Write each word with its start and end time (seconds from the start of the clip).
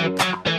Um 0.00 0.49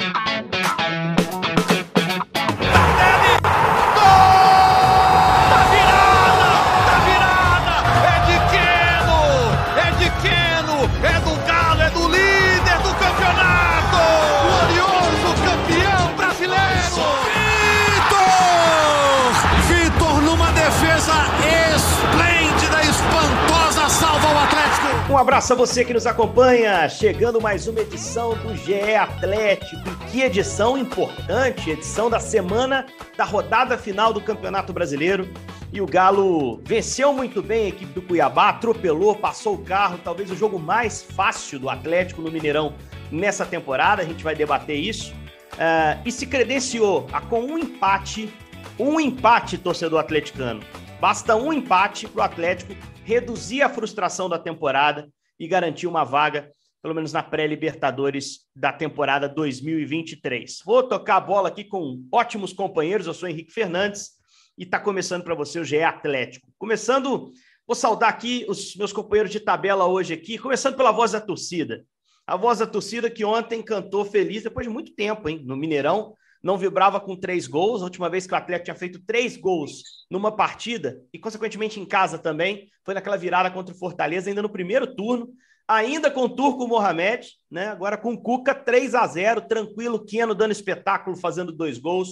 abraço 25.42 25.56
você 25.56 25.84
que 25.84 25.92
nos 25.92 26.06
acompanha, 26.06 26.88
chegando 26.88 27.42
mais 27.42 27.66
uma 27.66 27.80
edição 27.82 28.36
do 28.36 28.56
GE 28.56 28.94
Atlético. 28.94 29.82
Que 30.12 30.22
edição 30.22 30.78
importante, 30.78 31.72
edição 31.72 32.12
da 32.12 32.20
semana 32.20 32.86
da 33.18 33.24
rodada 33.24 33.76
final 33.76 34.14
do 34.14 34.22
Campeonato 34.22 34.72
Brasileiro. 34.72 35.28
E 35.74 35.82
o 35.82 35.88
Galo 35.88 36.62
venceu 36.64 37.12
muito 37.12 37.42
bem 37.42 37.66
a 37.66 37.68
equipe 37.70 37.92
do 37.92 38.04
Cuiabá, 38.04 38.50
atropelou, 38.50 39.16
passou 39.16 39.56
o 39.56 39.64
carro, 39.64 40.00
talvez 40.04 40.30
o 40.30 40.36
jogo 40.36 40.60
mais 40.60 41.02
fácil 41.02 41.58
do 41.58 41.72
Atlético 41.72 42.22
no 42.22 42.32
Mineirão 42.32 42.76
nessa 43.12 43.44
temporada. 43.44 44.04
A 44.04 44.06
gente 44.06 44.24
vai 44.24 44.36
debater 44.36 44.78
isso. 44.78 45.12
Uh, 45.54 46.00
e 46.06 46.12
se 46.12 46.28
credenciou 46.28 47.08
a, 47.12 47.20
com 47.20 47.42
um 47.42 47.58
empate, 47.58 48.32
um 48.78 49.00
empate, 49.00 49.58
torcedor 49.58 50.02
atleticano. 50.02 50.62
Basta 51.00 51.36
um 51.36 51.52
empate 51.52 52.08
para 52.08 52.22
o 52.22 52.24
Atlético 52.24 52.76
reduzir 53.04 53.64
a 53.64 53.70
frustração 53.70 54.30
da 54.30 54.38
temporada 54.38 55.10
e 55.42 55.48
garantir 55.48 55.88
uma 55.88 56.04
vaga, 56.04 56.52
pelo 56.84 56.94
menos 56.94 57.12
na 57.12 57.24
pré-Libertadores 57.24 58.42
da 58.56 58.72
temporada 58.72 59.28
2023. 59.28 60.60
Vou 60.64 60.84
tocar 60.84 61.16
a 61.16 61.20
bola 61.20 61.50
aqui 61.50 61.64
com 61.64 62.08
ótimos 62.14 62.54
companheiros. 62.54 63.08
Eu 63.08 63.14
sou 63.16 63.28
Henrique 63.28 63.52
Fernandes 63.52 64.12
e 64.56 64.66
está 64.66 64.80
começando 64.80 65.24
para 65.24 65.34
você 65.34 65.60
o 65.60 65.66
GE 65.66 65.82
Atlético. 65.82 66.48
Começando, 66.60 67.32
vou 67.66 67.76
saudar 67.76 68.10
aqui 68.10 68.46
os 68.48 68.76
meus 68.76 68.94
companheiros 68.94 69.32
de 69.32 69.40
tabela 69.40 69.88
hoje 69.88 70.14
aqui, 70.14 70.38
começando 70.38 70.78
pela 70.78 70.92
voz 70.92 71.14
da 71.14 71.20
torcida. 71.20 71.84
A 72.28 72.38
voz 72.38 72.60
da 72.60 72.68
torcida 72.68 73.10
que 73.10 73.26
ontem 73.26 73.64
cantou 73.64 74.06
feliz 74.06 74.44
depois 74.44 74.68
de 74.68 74.72
muito 74.72 74.94
tempo, 74.94 75.28
hein, 75.28 75.42
no 75.44 75.58
Mineirão 75.58 76.14
não 76.44 76.58
vibrava 76.58 77.00
com 77.00 77.16
três 77.16 77.48
gols. 77.48 77.82
A 77.82 77.86
última 77.86 78.10
vez 78.10 78.26
que 78.26 78.34
o 78.34 78.38
Atlético 78.38 78.66
tinha 78.66 78.76
feito 78.76 79.04
três 79.06 79.38
gols 79.38 79.84
numa 80.10 80.36
partida, 80.36 81.02
e 81.14 81.20
consequentemente 81.20 81.80
em 81.80 81.86
casa 81.86 82.18
também, 82.18 82.70
foi 82.84 82.94
naquela 82.94 83.18
virada 83.18 83.52
contra 83.52 83.74
o 83.74 83.78
Fortaleza, 83.78 84.30
ainda 84.30 84.42
no 84.42 84.50
primeiro 84.50 84.96
turno, 84.96 85.30
ainda 85.68 86.10
com 86.10 86.22
o 86.22 86.30
Turco 86.36 86.68
Mohamed, 86.68 87.28
né? 87.50 87.68
agora 87.68 87.98
com 87.98 88.14
o 88.14 88.22
Cuca 88.22 88.54
3 88.54 88.96
a 88.96 89.08
0 89.08 89.42
tranquilo, 89.48 90.04
Keno 90.04 90.36
dando 90.36 90.52
espetáculo, 90.52 91.16
fazendo 91.16 91.52
dois 91.52 91.78
gols. 91.78 92.10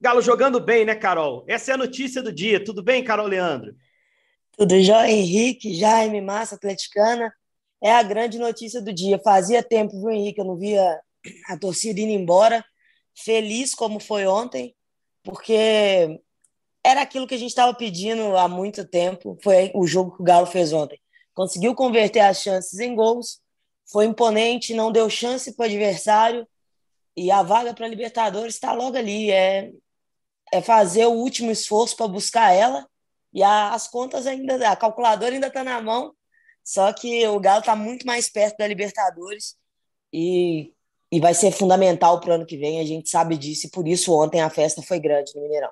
Galo 0.00 0.22
jogando 0.22 0.60
bem, 0.60 0.84
né, 0.84 0.94
Carol? 0.94 1.44
Essa 1.48 1.72
é 1.72 1.74
a 1.74 1.78
notícia 1.78 2.22
do 2.22 2.32
dia. 2.32 2.62
Tudo 2.62 2.82
bem, 2.82 3.02
Carol 3.02 3.26
Leandro? 3.26 3.74
Tudo 4.56 4.80
jóia, 4.80 5.10
Henrique, 5.10 5.74
Jaime, 5.74 6.20
Massa, 6.20 6.54
atleticana. 6.54 7.32
É 7.82 7.92
a 7.92 8.02
grande 8.02 8.38
notícia 8.38 8.80
do 8.80 8.92
dia. 8.92 9.18
Fazia 9.22 9.62
tempo, 9.62 9.98
viu, 9.98 10.10
Henrique? 10.10 10.40
Eu 10.40 10.44
não 10.44 10.56
via 10.56 10.98
a 11.48 11.58
torcida 11.58 12.00
indo 12.00 12.12
embora 12.12 12.64
feliz 13.16 13.74
como 13.74 13.98
foi 13.98 14.26
ontem, 14.26 14.74
porque 15.22 16.20
era 16.84 17.02
aquilo 17.02 17.26
que 17.26 17.34
a 17.34 17.38
gente 17.38 17.50
estava 17.50 17.74
pedindo 17.74 18.36
há 18.36 18.46
muito 18.48 18.86
tempo. 18.86 19.36
Foi 19.42 19.72
o 19.74 19.86
jogo 19.86 20.14
que 20.14 20.22
o 20.22 20.24
Galo 20.24 20.46
fez 20.46 20.72
ontem. 20.72 21.00
Conseguiu 21.34 21.74
converter 21.74 22.20
as 22.20 22.40
chances 22.40 22.78
em 22.78 22.94
gols, 22.94 23.40
foi 23.90 24.04
imponente, 24.06 24.74
não 24.74 24.92
deu 24.92 25.10
chance 25.10 25.54
para 25.54 25.64
o 25.64 25.66
adversário 25.66 26.46
e 27.16 27.30
a 27.30 27.42
vaga 27.42 27.74
para 27.74 27.86
a 27.86 27.88
Libertadores 27.88 28.54
está 28.54 28.72
logo 28.72 28.96
ali. 28.96 29.30
É, 29.30 29.72
é 30.52 30.62
fazer 30.62 31.06
o 31.06 31.12
último 31.12 31.50
esforço 31.50 31.96
para 31.96 32.08
buscar 32.08 32.52
ela 32.52 32.88
e 33.32 33.42
a, 33.42 33.74
as 33.74 33.88
contas 33.88 34.26
ainda, 34.26 34.70
a 34.70 34.76
calculadora 34.76 35.34
ainda 35.34 35.48
está 35.48 35.64
na 35.64 35.80
mão. 35.80 36.14
Só 36.64 36.92
que 36.92 37.26
o 37.28 37.40
Galo 37.40 37.60
está 37.60 37.76
muito 37.76 38.06
mais 38.06 38.28
perto 38.28 38.58
da 38.58 38.66
Libertadores 38.66 39.56
e 40.12 40.72
e 41.10 41.20
vai 41.20 41.34
ser 41.34 41.52
fundamental 41.52 42.20
para 42.20 42.30
o 42.30 42.34
ano 42.34 42.46
que 42.46 42.56
vem, 42.56 42.80
a 42.80 42.84
gente 42.84 43.08
sabe 43.08 43.36
disso, 43.36 43.66
e 43.66 43.70
por 43.70 43.86
isso 43.86 44.12
ontem 44.12 44.40
a 44.40 44.50
festa 44.50 44.82
foi 44.82 44.98
grande 44.98 45.32
no 45.34 45.42
Mineirão. 45.42 45.70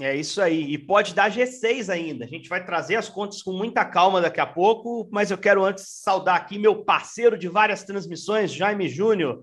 É 0.00 0.14
isso 0.14 0.42
aí, 0.42 0.72
e 0.72 0.76
pode 0.76 1.14
dar 1.14 1.30
G6 1.30 1.88
ainda. 1.88 2.26
A 2.26 2.28
gente 2.28 2.50
vai 2.50 2.64
trazer 2.64 2.96
as 2.96 3.08
contas 3.08 3.42
com 3.42 3.52
muita 3.52 3.82
calma 3.84 4.20
daqui 4.20 4.40
a 4.40 4.46
pouco, 4.46 5.08
mas 5.10 5.30
eu 5.30 5.38
quero 5.38 5.64
antes 5.64 5.84
saudar 5.88 6.36
aqui 6.36 6.58
meu 6.58 6.84
parceiro 6.84 7.38
de 7.38 7.48
várias 7.48 7.82
transmissões, 7.82 8.52
Jaime 8.52 8.88
Júnior. 8.88 9.42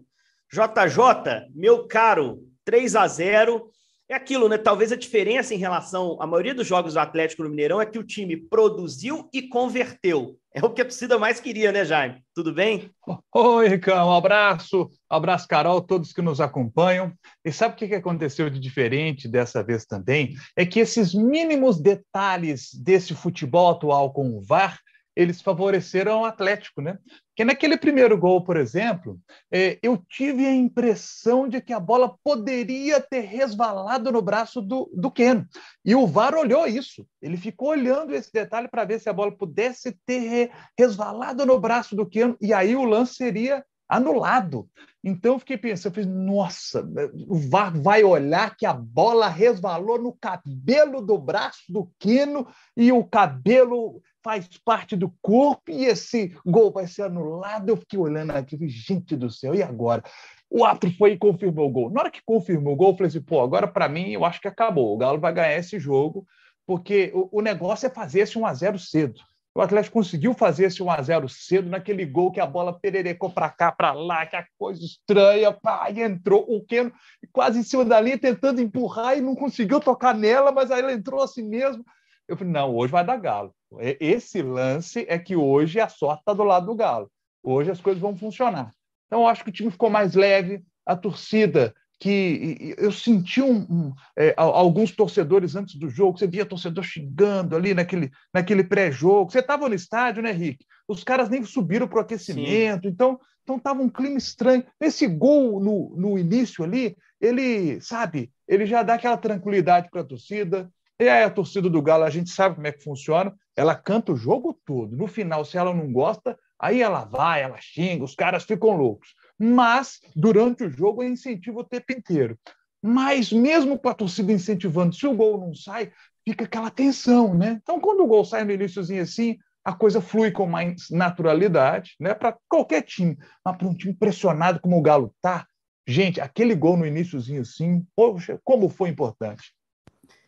JJ, 0.52 1.50
meu 1.56 1.88
caro, 1.88 2.48
3 2.64 2.96
a 2.96 3.08
0 3.08 3.68
é 4.14 4.18
aquilo, 4.18 4.48
né? 4.48 4.58
Talvez 4.58 4.92
a 4.92 4.96
diferença 4.96 5.54
em 5.54 5.58
relação 5.58 6.18
à 6.22 6.28
maioria 6.28 6.54
dos 6.54 6.68
jogos 6.68 6.94
do 6.94 7.00
Atlético 7.00 7.44
no 7.44 7.50
Mineirão 7.50 7.82
é 7.82 7.86
que 7.86 7.98
o 7.98 8.04
time 8.04 8.38
produziu 8.38 9.28
e 9.34 9.42
converteu. 9.42 10.38
É 10.54 10.64
o 10.64 10.70
que 10.70 10.82
a 10.82 10.86
torcida 10.86 11.18
mais 11.18 11.40
queria, 11.40 11.72
né, 11.72 11.84
Jaime? 11.84 12.22
Tudo 12.36 12.54
bem? 12.54 12.92
Oi, 13.34 13.68
Ricão, 13.68 14.10
um 14.10 14.14
abraço. 14.14 14.84
Um 15.12 15.16
abraço, 15.16 15.48
Carol, 15.48 15.82
todos 15.82 16.14
que 16.14 16.22
nos 16.22 16.40
acompanham. 16.40 17.12
E 17.44 17.52
sabe 17.52 17.74
o 17.74 17.78
que 17.78 17.96
aconteceu 17.96 18.52
de 18.52 18.60
diferente 18.60 19.28
dessa 19.28 19.64
vez 19.64 19.84
também? 19.84 20.36
É 20.56 20.64
que 20.64 20.80
esses 20.80 21.14
mínimos 21.14 21.82
detalhes 21.82 22.72
desse 22.72 23.16
futebol 23.16 23.72
atual 23.72 24.14
com 24.14 24.38
o 24.38 24.42
VAR 24.42 24.80
eles 25.16 25.42
favoreceram 25.42 26.22
o 26.22 26.26
Atlético, 26.26 26.82
né? 26.82 26.98
Que 27.36 27.46
naquele 27.46 27.78
primeiro 27.78 28.18
gol, 28.18 28.44
por 28.44 28.58
exemplo, 28.58 29.20
é, 29.52 29.80
eu 29.82 29.98
tive 30.10 30.46
a 30.46 30.54
impressão 30.54 31.48
de 31.48 31.62
que 31.62 31.74
a 31.74 31.80
bola 31.80 32.16
poderia 32.24 33.00
ter 33.00 33.22
resvalado 33.22 34.12
no 34.12 34.22
braço 34.22 34.62
do, 34.62 34.90
do 34.94 35.12
Ken. 35.12 35.46
E 35.84 35.96
o 35.96 36.08
VAR 36.08 36.36
olhou 36.36 36.68
isso. 36.68 37.06
Ele 37.22 37.38
ficou 37.38 37.70
olhando 37.70 38.14
esse 38.14 38.32
detalhe 38.32 38.68
para 38.68 38.86
ver 38.86 39.00
se 39.00 39.10
a 39.10 39.14
bola 39.14 39.32
pudesse 39.32 39.98
ter 40.06 40.52
resvalado 40.78 41.46
no 41.46 41.60
braço 41.60 41.96
do 41.96 42.06
Ken, 42.06 42.36
e 42.42 42.54
aí 42.54 42.76
o 42.76 42.86
lance 42.86 43.16
seria 43.16 43.64
anulado. 43.88 44.68
Então 45.04 45.34
eu 45.34 45.40
fiquei 45.40 45.58
pensando, 45.58 45.92
eu 45.92 45.96
fiz, 45.96 46.06
nossa, 46.06 46.88
o 47.28 47.38
VAR 47.38 47.78
vai 47.80 48.04
olhar 48.04 48.56
que 48.56 48.66
a 48.66 48.74
bola 48.74 49.28
resvalou 49.28 50.02
no 50.02 50.14
cabelo 50.14 51.02
do 51.02 51.18
braço 51.18 51.62
do 51.70 51.92
Quino 52.00 52.48
e 52.76 52.92
o 52.92 53.04
cabelo 53.04 54.02
faz 54.24 54.48
parte 54.64 54.96
do 54.96 55.14
corpo 55.22 55.70
e 55.70 55.86
esse 55.86 56.36
gol 56.46 56.72
vai 56.72 56.88
ser 56.88 57.04
anulado. 57.04 57.70
Eu 57.70 57.78
fiquei 57.78 58.00
olhando 58.00 58.32
aqui, 58.32 58.58
gente 58.68 59.16
do 59.16 59.30
céu, 59.30 59.54
e 59.54 59.62
agora? 59.62 60.04
O 60.50 60.64
árbitro 60.64 60.92
foi 60.98 61.14
e 61.14 61.18
confirmou 61.18 61.68
o 61.68 61.72
gol. 61.72 61.92
Na 61.92 62.02
hora 62.02 62.12
que 62.12 62.22
confirmou 62.26 62.74
o 62.74 62.76
gol, 62.76 62.92
eu 62.92 62.98
falei 62.98 63.08
assim, 63.08 63.22
pô, 63.22 63.42
agora 63.42 63.68
para 63.68 63.90
mim 63.90 64.12
eu 64.12 64.24
acho 64.24 64.40
que 64.40 64.48
acabou. 64.48 64.94
O 64.94 64.98
Galo 64.98 65.20
vai 65.20 65.34
ganhar 65.34 65.58
esse 65.58 65.80
jogo, 65.80 66.26
porque 66.66 67.12
o, 67.14 67.40
o 67.40 67.42
negócio 67.42 67.88
é 67.88 67.90
fazer 67.90 68.22
esse 68.22 68.38
1 68.38 68.46
a 68.46 68.54
0 68.54 68.80
cedo. 68.80 69.20
O 69.56 69.62
Atlético 69.62 70.00
conseguiu 70.00 70.34
fazer 70.34 70.66
esse 70.66 70.82
1 70.82 70.90
a 70.90 71.02
0 71.02 71.30
cedo 71.30 71.70
naquele 71.70 72.06
gol 72.06 72.32
que 72.32 72.40
a 72.40 72.46
bola 72.46 72.80
pererecou 72.80 73.30
para 73.30 73.50
cá, 73.50 73.72
para 73.72 73.94
lá, 73.94 74.26
que 74.26 74.36
a 74.36 74.46
coisa 74.58 74.84
estranha, 74.84 75.52
pá, 75.52 75.92
e 75.92 76.02
entrou 76.02 76.44
o 76.48 76.64
Keno 76.66 76.92
quase 77.32 77.60
em 77.60 77.64
cima 77.64 77.86
da 77.86 78.02
linha 78.02 78.18
tentando 78.18 78.62
empurrar 78.62 79.18
e 79.18 79.22
não 79.22 79.36
conseguiu 79.36 79.80
tocar 79.80 80.16
nela, 80.16 80.52
mas 80.52 80.72
aí 80.72 80.82
ela 80.82 80.94
entrou 80.94 81.22
assim 81.22 81.44
mesmo. 81.44 81.86
Eu 82.28 82.38
falei, 82.38 82.54
não, 82.54 82.76
hoje 82.76 82.92
vai 82.92 83.06
dar 83.06 83.18
Galo. 83.18 83.54
Esse 83.80 84.42
lance 84.42 85.06
é 85.08 85.18
que 85.18 85.36
hoje 85.36 85.80
a 85.80 85.88
sorte 85.88 86.22
está 86.22 86.34
do 86.34 86.44
lado 86.44 86.68
do 86.68 86.76
Galo. 86.76 87.10
Hoje 87.42 87.72
as 87.72 87.82
coisas 87.82 88.02
vão 88.02 88.16
funcionar. 88.16 88.72
Então, 89.08 89.22
eu 89.22 89.28
acho 89.28 89.44
que 89.44 89.50
o 89.50 89.54
time 89.54 89.72
ficou 89.72 89.90
mais 89.90 90.16
leve, 90.16 90.64
a 90.86 90.96
torcida 90.96 91.74
que 92.00 92.76
eu 92.78 92.92
senti 92.92 93.42
um, 93.42 93.60
um, 93.62 93.94
é, 94.18 94.34
alguns 94.36 94.92
torcedores 94.92 95.56
antes 95.56 95.76
do 95.76 95.90
jogo, 95.90 96.18
você 96.18 96.28
via 96.28 96.46
torcedor 96.46 96.84
xingando 96.84 97.56
ali 97.56 97.74
naquele, 97.74 98.12
naquele 98.34 98.64
pré-jogo. 98.64 99.32
Você 99.32 99.40
estava 99.40 99.70
no 99.70 99.76
estádio, 99.76 100.22
né, 100.22 100.32
Rick? 100.32 100.66
Os 100.88 101.04
caras 101.04 101.30
nem 101.30 101.44
subiram 101.46 101.88
para 101.88 102.00
o 102.00 102.02
aquecimento, 102.02 102.84
Sim. 102.84 102.90
então 102.90 103.20
então 103.44 103.58
estava 103.58 103.82
um 103.82 103.90
clima 103.90 104.18
estranho. 104.18 104.66
Esse 104.80 105.06
gol 105.06 105.60
no, 105.60 105.94
no 105.96 106.18
início 106.18 106.64
ali, 106.64 106.96
ele, 107.20 107.80
sabe, 107.82 108.32
ele 108.48 108.66
já 108.66 108.82
dá 108.82 108.96
aquela 108.96 109.18
tranquilidade 109.18 109.90
para 109.92 110.02
a 110.02 110.06
torcida. 110.06 110.72
E 111.00 111.10
aí 111.10 111.24
a 111.24 111.30
torcida 111.30 111.70
do 111.70 111.82
Galo, 111.82 112.06
a 112.06 112.10
gente 112.10 112.30
sabe 112.30 112.56
como 112.56 112.68
é 112.68 112.72
que 112.72 112.84
funciona, 112.84 113.34
ela 113.56 113.76
canta 113.76 114.12
o 114.12 114.18
jogo 114.18 114.60
todo. 114.66 114.96
No 114.96 115.08
final, 115.08 115.46
se 115.46 115.58
ela 115.58 115.74
não 115.74 115.92
gosta, 115.92 116.38
aí 116.60 116.82
ela 116.82 117.06
vai, 117.06 117.42
ela 117.42 117.58
xinga, 117.60 118.04
os 118.04 118.16
caras 118.16 118.44
ficam 118.44 118.76
loucos 118.76 119.14
mas 119.44 120.00
durante 120.16 120.64
o 120.64 120.70
jogo 120.70 121.04
eu 121.04 121.10
incentivo 121.10 121.60
o 121.60 121.64
tempo 121.64 121.92
inteiro. 121.92 122.38
Mas 122.82 123.32
mesmo 123.32 123.78
com 123.78 123.90
a 123.90 123.94
torcida 123.94 124.32
incentivando, 124.32 124.96
se 124.96 125.08
o 125.08 125.16
gol 125.16 125.40
não 125.40 125.54
sai, 125.54 125.92
fica 126.26 126.46
aquela 126.46 126.70
tensão, 126.70 127.34
né? 127.34 127.60
Então, 127.62 127.80
quando 127.80 128.04
o 128.04 128.08
gol 128.08 128.26
sai 128.26 128.44
no 128.44 128.52
iníciozinho 128.52 129.02
assim, 129.02 129.38
a 129.64 129.74
coisa 129.74 130.02
flui 130.02 130.32
com 130.32 130.46
mais 130.46 130.90
naturalidade, 130.90 131.96
né? 132.00 132.14
Para 132.14 132.38
qualquer 132.50 132.82
time, 132.82 133.18
mas 133.44 133.58
para 133.58 133.68
um 133.68 133.74
time 133.74 133.94
impressionado 133.94 134.60
como 134.60 134.78
o 134.78 134.82
Galo 134.82 135.16
tá, 135.22 135.46
gente, 135.88 136.20
aquele 136.20 136.56
gol 136.56 136.76
no 136.78 136.86
iníciozinho 136.86 137.42
assim, 137.42 137.86
poxa, 137.96 138.40
como 138.44 138.70
foi 138.70 138.90
importante. 138.90 139.54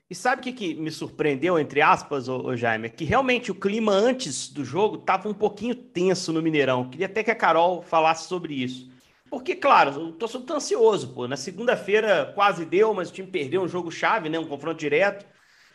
E 0.10 0.14
sabe 0.14 0.42
o 0.42 0.44
que, 0.44 0.54
que 0.54 0.76
me 0.76 0.92
surpreendeu, 0.92 1.58
entre 1.58 1.82
aspas, 1.82 2.28
ô, 2.28 2.38
ô 2.46 2.56
Jaime? 2.56 2.88
É 2.88 2.90
que 2.90 3.04
realmente 3.04 3.52
o 3.52 3.56
clima 3.56 3.92
antes 3.92 4.50
do 4.50 4.64
jogo 4.64 4.98
estava 4.98 5.28
um 5.28 5.34
pouquinho 5.34 5.74
tenso 5.74 6.32
no 6.32 6.42
Mineirão. 6.42 6.90
Queria 6.90 7.08
até 7.08 7.24
que 7.24 7.32
a 7.32 7.36
Carol 7.36 7.82
falasse 7.82 8.28
sobre 8.28 8.54
isso 8.54 8.94
porque, 9.30 9.54
claro, 9.54 10.00
o 10.00 10.12
torcedor 10.14 10.46
tá 10.46 10.56
ansioso, 10.56 11.14
pô. 11.14 11.28
Na 11.28 11.36
segunda-feira 11.36 12.32
quase 12.34 12.66
deu, 12.66 12.94
mas 12.94 13.10
o 13.10 13.14
time 13.14 13.28
perdeu 13.28 13.62
um 13.64 13.68
jogo 13.68 13.92
chave, 13.92 14.30
né? 14.30 14.40
Um 14.40 14.48
confronto 14.48 14.80
direto. 14.80 15.26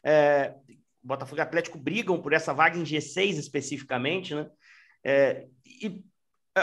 É, 0.02 0.54
Botafogo 1.02 1.40
e 1.40 1.42
Atlético 1.42 1.76
brigam 1.76 2.20
por 2.22 2.32
essa 2.32 2.54
vaga 2.54 2.78
em 2.78 2.84
G6 2.84 3.38
especificamente, 3.38 4.34
né? 4.34 4.48
É, 5.04 5.46
e 5.66 6.02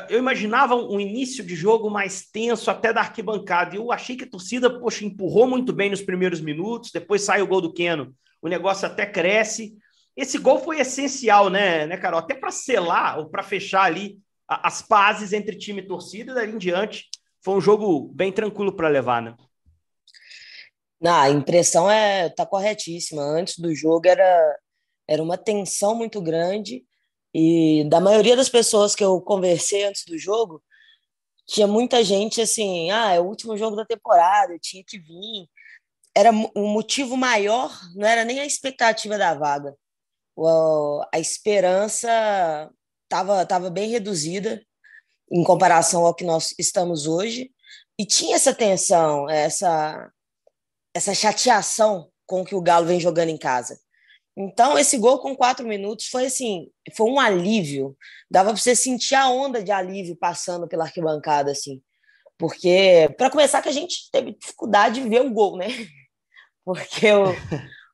eu 0.09 0.19
imaginava 0.19 0.75
um 0.75 0.99
início 0.99 1.43
de 1.43 1.55
jogo 1.55 1.89
mais 1.89 2.29
tenso 2.29 2.69
até 2.69 2.91
da 2.91 3.01
arquibancada. 3.01 3.75
E 3.75 3.77
eu 3.77 3.91
achei 3.91 4.17
que 4.17 4.25
a 4.25 4.29
torcida, 4.29 4.79
poxa, 4.79 5.05
empurrou 5.05 5.47
muito 5.47 5.71
bem 5.71 5.89
nos 5.89 6.01
primeiros 6.01 6.41
minutos. 6.41 6.91
Depois 6.91 7.21
sai 7.21 7.41
o 7.41 7.47
gol 7.47 7.61
do 7.61 7.73
Keno, 7.73 8.13
o 8.41 8.49
negócio 8.49 8.85
até 8.85 9.05
cresce. 9.05 9.77
Esse 10.15 10.37
gol 10.37 10.59
foi 10.59 10.79
essencial, 10.79 11.49
né, 11.49 11.85
né 11.85 11.95
Carol? 11.95 12.19
Até 12.19 12.35
para 12.35 12.51
selar 12.51 13.19
ou 13.19 13.29
para 13.29 13.43
fechar 13.43 13.83
ali 13.83 14.19
as 14.47 14.81
pazes 14.81 15.31
entre 15.31 15.55
time 15.55 15.81
e 15.81 15.87
torcida. 15.87 16.31
E 16.31 16.35
dali 16.35 16.51
em 16.53 16.57
diante 16.57 17.05
foi 17.41 17.55
um 17.55 17.61
jogo 17.61 18.11
bem 18.13 18.31
tranquilo 18.31 18.75
para 18.75 18.89
levar, 18.89 19.21
né? 19.21 19.35
Não, 20.99 21.15
a 21.15 21.29
impressão 21.29 21.89
é 21.89 22.27
tá 22.29 22.45
corretíssima. 22.45 23.21
Antes 23.21 23.57
do 23.59 23.73
jogo 23.73 24.07
era, 24.07 24.57
era 25.07 25.23
uma 25.23 25.37
tensão 25.37 25.95
muito 25.95 26.21
grande 26.21 26.83
e 27.33 27.83
da 27.89 27.99
maioria 27.99 28.35
das 28.35 28.49
pessoas 28.49 28.95
que 28.95 29.03
eu 29.03 29.21
conversei 29.21 29.83
antes 29.83 30.05
do 30.05 30.17
jogo, 30.17 30.63
tinha 31.45 31.67
muita 31.67 32.03
gente 32.03 32.41
assim, 32.41 32.91
ah, 32.91 33.13
é 33.13 33.19
o 33.19 33.25
último 33.25 33.57
jogo 33.57 33.75
da 33.75 33.85
temporada, 33.85 34.53
eu 34.53 34.59
tinha 34.59 34.83
que 34.83 34.99
vir. 34.99 35.47
Era 36.15 36.31
um 36.31 36.67
motivo 36.67 37.15
maior, 37.15 37.71
não 37.95 38.07
era 38.07 38.25
nem 38.25 38.39
a 38.39 38.45
expectativa 38.45 39.17
da 39.17 39.33
vaga. 39.33 39.75
A 41.13 41.19
esperança 41.19 42.09
estava 43.03 43.45
tava 43.45 43.69
bem 43.69 43.89
reduzida 43.89 44.61
em 45.31 45.43
comparação 45.43 46.05
ao 46.05 46.15
que 46.15 46.25
nós 46.25 46.53
estamos 46.59 47.07
hoje. 47.07 47.51
E 47.99 48.05
tinha 48.05 48.35
essa 48.35 48.53
tensão, 48.53 49.29
essa 49.29 50.11
essa 50.93 51.13
chateação 51.13 52.09
com 52.25 52.41
o 52.41 52.45
que 52.45 52.55
o 52.55 52.61
Galo 52.61 52.87
vem 52.87 52.99
jogando 52.99 53.29
em 53.29 53.37
casa. 53.37 53.79
Então, 54.39 54.77
esse 54.77 54.99
gol 54.99 55.17
com 55.17 55.35
quatro 55.35 55.67
minutos 55.67 56.09
foi 56.09 56.27
assim, 56.27 56.69
foi 56.95 57.09
um 57.09 57.19
alívio. 57.19 57.97
Dava 58.29 58.51
para 58.51 58.61
você 58.61 58.75
sentir 58.75 59.15
a 59.15 59.27
onda 59.27 59.63
de 59.63 59.71
alívio 59.71 60.15
passando 60.15 60.67
pela 60.67 60.83
arquibancada, 60.83 61.49
assim. 61.49 61.81
Porque, 62.37 63.09
para 63.17 63.31
começar, 63.31 63.63
que 63.63 63.69
a 63.69 63.73
gente 63.73 64.11
teve 64.11 64.33
dificuldade 64.33 65.01
de 65.01 65.09
ver 65.09 65.21
o 65.21 65.31
gol, 65.31 65.57
né? 65.57 65.65
Porque 66.63 67.11
o, 67.11 67.33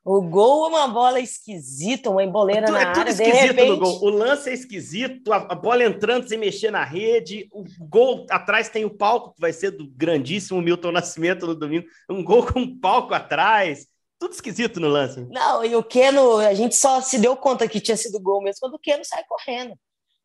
o 0.04 0.20
gol 0.20 0.66
é 0.66 0.68
uma 0.68 0.88
bola 0.88 1.18
esquisita, 1.18 2.10
uma 2.10 2.22
emboleira 2.22 2.66
é 2.66 2.70
na 2.70 2.80
é 2.80 2.92
tudo 2.92 2.98
área. 2.98 3.10
esquisito 3.10 3.46
repente... 3.46 3.70
no 3.70 3.78
gol. 3.78 4.02
O 4.02 4.10
lance 4.10 4.50
é 4.50 4.52
esquisito, 4.52 5.32
a, 5.32 5.36
a, 5.36 5.54
bola 5.54 5.82
entrando 5.82 6.28
sem 6.28 6.36
mexer 6.36 6.70
na 6.70 6.84
rede, 6.84 7.48
o 7.50 7.64
gol 7.78 8.26
atrás 8.28 8.68
tem 8.68 8.84
o 8.84 8.94
palco, 8.94 9.32
que 9.32 9.40
vai 9.40 9.52
ser 9.52 9.70
do 9.70 9.88
grandíssimo 9.88 10.60
Milton 10.60 10.92
Nascimento 10.92 11.46
no 11.46 11.54
domingo. 11.54 11.86
Um 12.10 12.22
gol 12.22 12.44
com 12.44 12.60
um 12.60 12.78
palco 12.78 13.14
atrás. 13.14 13.86
Tudo 14.24 14.32
esquisito 14.32 14.80
no 14.80 14.88
lance. 14.88 15.20
Não, 15.30 15.62
e 15.62 15.76
o 15.76 15.84
Keno, 15.84 16.38
a 16.38 16.54
gente 16.54 16.74
só 16.74 16.98
se 17.02 17.18
deu 17.18 17.36
conta 17.36 17.68
que 17.68 17.78
tinha 17.78 17.94
sido 17.94 18.18
gol 18.18 18.42
mesmo 18.42 18.58
quando 18.58 18.72
o 18.72 18.78
Keno 18.78 19.04
sai 19.04 19.22
correndo. 19.24 19.78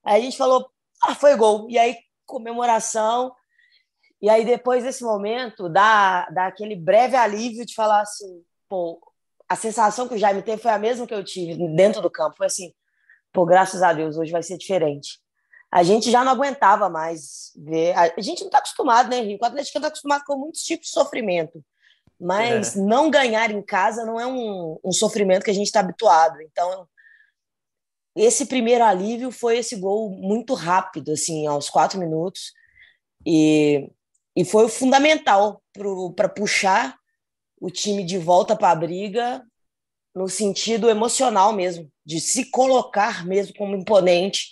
Aí 0.05 0.21
a 0.21 0.23
gente 0.23 0.37
falou, 0.37 0.71
ah, 1.03 1.13
foi 1.13 1.35
gol. 1.35 1.69
E 1.69 1.77
aí, 1.77 1.97
comemoração. 2.25 3.35
E 4.21 4.29
aí, 4.29 4.45
depois 4.45 4.85
desse 4.85 5.03
momento, 5.03 5.67
dá, 5.67 6.29
dá 6.29 6.47
aquele 6.47 6.77
breve 6.77 7.17
alívio 7.17 7.65
de 7.65 7.75
falar 7.75 7.99
assim, 7.99 8.41
pô, 8.69 9.01
a 9.49 9.57
sensação 9.57 10.07
que 10.07 10.15
o 10.15 10.17
Jaime 10.17 10.43
teve 10.43 10.61
foi 10.61 10.71
a 10.71 10.79
mesma 10.79 11.05
que 11.05 11.13
eu 11.13 11.21
tive 11.21 11.57
dentro 11.75 12.01
do 12.01 12.09
campo. 12.09 12.37
Foi 12.37 12.47
assim, 12.47 12.73
pô, 13.33 13.45
graças 13.45 13.83
a 13.83 13.91
Deus, 13.91 14.15
hoje 14.15 14.31
vai 14.31 14.43
ser 14.43 14.57
diferente. 14.57 15.19
A 15.69 15.83
gente 15.83 16.09
já 16.09 16.23
não 16.23 16.31
aguentava 16.31 16.87
mais 16.87 17.51
ver. 17.57 17.93
A 17.97 18.21
gente 18.21 18.39
não 18.39 18.47
está 18.47 18.59
acostumado, 18.59 19.09
né, 19.09 19.17
Henrique? 19.17 19.43
O 19.43 19.45
Atlético 19.45 19.77
está 19.77 19.89
acostumado 19.89 20.23
com 20.25 20.37
muitos 20.37 20.61
tipos 20.61 20.87
de 20.87 20.93
sofrimento. 20.93 21.61
Mas 22.19 22.75
é. 22.75 22.81
não 22.81 23.09
ganhar 23.09 23.51
em 23.51 23.61
casa 23.61 24.05
não 24.05 24.19
é 24.19 24.27
um, 24.27 24.77
um 24.83 24.91
sofrimento 24.91 25.43
que 25.43 25.51
a 25.51 25.53
gente 25.53 25.67
está 25.67 25.79
habituado. 25.79 26.41
Então, 26.41 26.87
esse 28.15 28.45
primeiro 28.45 28.83
alívio 28.83 29.31
foi 29.31 29.57
esse 29.57 29.75
gol 29.75 30.09
muito 30.09 30.53
rápido, 30.53 31.13
assim, 31.13 31.47
aos 31.47 31.69
quatro 31.69 31.99
minutos. 31.99 32.53
E, 33.25 33.89
e 34.35 34.43
foi 34.43 34.67
fundamental 34.67 35.61
para 36.15 36.27
puxar 36.27 36.97
o 37.61 37.69
time 37.69 38.03
de 38.03 38.17
volta 38.17 38.55
para 38.55 38.71
a 38.71 38.75
briga 38.75 39.43
no 40.15 40.27
sentido 40.27 40.89
emocional 40.89 41.53
mesmo, 41.53 41.89
de 42.05 42.19
se 42.19 42.49
colocar 42.49 43.25
mesmo 43.25 43.53
como 43.55 43.75
imponente, 43.75 44.49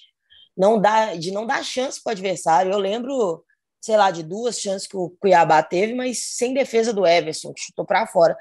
não 0.56 0.80
dá, 0.80 1.16
de 1.16 1.32
não 1.32 1.46
dar 1.46 1.64
chance 1.64 2.02
para 2.02 2.12
o 2.12 2.14
adversário. 2.14 2.72
Eu 2.72 2.78
lembro, 2.78 3.44
sei 3.88 3.96
lá, 3.96 4.12
de 4.12 4.22
duas 4.22 4.60
chances 4.60 4.86
que 4.86 4.98
o 4.98 5.12
Cuiabá 5.12 5.64
teve, 5.64 5.94
mas 5.94 6.36
sem 6.36 6.54
defesa 6.54 6.92
do 6.92 7.08
Everson, 7.08 7.54
que 7.54 7.62
chutou 7.62 7.86
para 7.86 8.06
fora. 8.06 8.38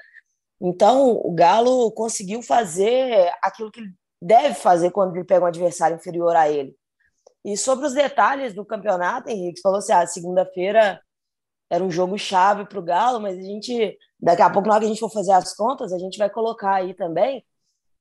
Então, 0.61 1.13
o 1.13 1.33
Galo 1.33 1.93
conseguiu 1.93 2.43
fazer 2.43 3.33
aquilo 3.41 3.71
que 3.71 3.79
ele 3.79 3.95
deve 4.21 4.57
fazer 4.57 4.91
quando 4.91 5.15
ele 5.15 5.25
pega 5.25 5.45
um 5.45 5.49
adversário 5.49 5.97
inferior 5.97 6.35
a 6.35 6.51
ele. 6.51 6.75
E 7.45 7.57
sobre 7.57 7.87
os 7.87 7.95
detalhes 7.95 8.55
do 8.55 8.65
campeonato, 8.65 9.31
Henrique, 9.31 9.59
você 9.59 9.63
falou 9.63 9.79
assim: 9.79 9.93
ah, 9.93 10.05
segunda-feira 10.05 11.01
era 11.71 11.85
um 11.85 11.93
jogo 11.93 12.19
chave 12.19 12.65
para 12.65 12.81
o 12.81 12.83
Galo, 12.83 13.21
mas 13.21 13.39
a 13.39 13.43
gente, 13.43 13.97
daqui 14.19 14.43
a 14.43 14.51
pouco, 14.51 14.67
na 14.67 14.75
hora 14.75 14.81
que 14.81 14.87
a 14.87 14.89
gente 14.89 15.01
for 15.01 15.13
fazer 15.13 15.33
as 15.33 15.55
contas, 15.55 15.93
a 15.93 15.99
gente 15.99 16.19
vai 16.19 16.29
colocar 16.29 16.75
aí 16.75 16.93
também 16.93 17.47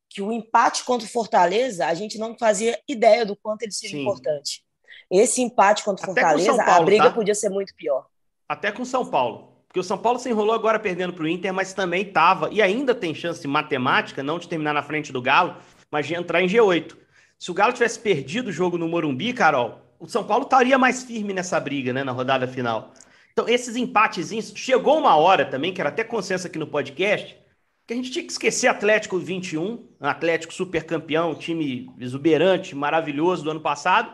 que 0.09 0.19
o 0.19 0.31
empate 0.31 0.83
contra 0.83 1.07
o 1.07 1.11
Fortaleza, 1.11 1.85
a 1.85 1.93
gente 1.93 2.17
não 2.17 2.35
fazia 2.39 2.79
ideia 2.87 3.23
do 3.23 3.35
quanto 3.35 3.61
ele 3.61 3.71
seria 3.71 3.97
Sim. 3.97 4.01
importante. 4.01 4.64
Esse 5.09 5.41
empate 5.41 5.83
contra 5.83 6.03
o 6.03 6.05
Fortaleza, 6.05 6.63
Paulo, 6.63 6.81
a 6.81 6.85
briga 6.85 7.03
tá? 7.05 7.11
podia 7.11 7.35
ser 7.35 7.49
muito 7.49 7.73
pior. 7.75 8.05
Até 8.47 8.71
com 8.71 8.83
São 8.83 9.05
Paulo. 9.05 9.53
Porque 9.67 9.79
o 9.79 9.83
São 9.83 9.97
Paulo 9.97 10.17
se 10.19 10.29
enrolou 10.29 10.55
agora 10.55 10.79
perdendo 10.79 11.13
para 11.13 11.23
o 11.23 11.27
Inter, 11.27 11.53
mas 11.53 11.73
também 11.73 12.03
estava, 12.03 12.49
e 12.51 12.61
ainda 12.61 12.95
tem 12.95 13.13
chance 13.13 13.45
matemática, 13.45 14.23
não 14.23 14.39
de 14.39 14.47
terminar 14.47 14.73
na 14.73 14.81
frente 14.81 15.11
do 15.11 15.21
Galo, 15.21 15.57
mas 15.91 16.07
de 16.07 16.15
entrar 16.15 16.41
em 16.41 16.47
G8. 16.47 16.95
Se 17.37 17.51
o 17.51 17.53
Galo 17.53 17.73
tivesse 17.73 17.99
perdido 17.99 18.47
o 18.47 18.53
jogo 18.53 18.77
no 18.77 18.87
Morumbi, 18.87 19.33
Carol, 19.33 19.81
o 19.99 20.07
São 20.07 20.23
Paulo 20.23 20.43
estaria 20.43 20.77
mais 20.77 21.03
firme 21.03 21.33
nessa 21.33 21.59
briga, 21.59 21.91
né, 21.91 22.03
na 22.03 22.11
rodada 22.11 22.47
final. 22.47 22.93
Então, 23.33 23.49
esses 23.49 23.75
empatezinhos. 23.75 24.53
Chegou 24.55 24.97
uma 24.97 25.17
hora 25.17 25.45
também, 25.45 25.73
que 25.73 25.81
era 25.81 25.89
até 25.89 26.05
consenso 26.05 26.47
aqui 26.47 26.57
no 26.57 26.67
podcast, 26.67 27.37
que 27.85 27.93
a 27.93 27.97
gente 27.97 28.09
tinha 28.09 28.25
que 28.25 28.31
esquecer 28.31 28.67
Atlético 28.67 29.19
21, 29.19 29.85
Atlético 29.99 30.53
super 30.53 30.85
campeão, 30.85 31.35
time 31.35 31.91
exuberante, 31.99 32.73
maravilhoso 32.73 33.43
do 33.43 33.51
ano 33.51 33.59
passado, 33.59 34.09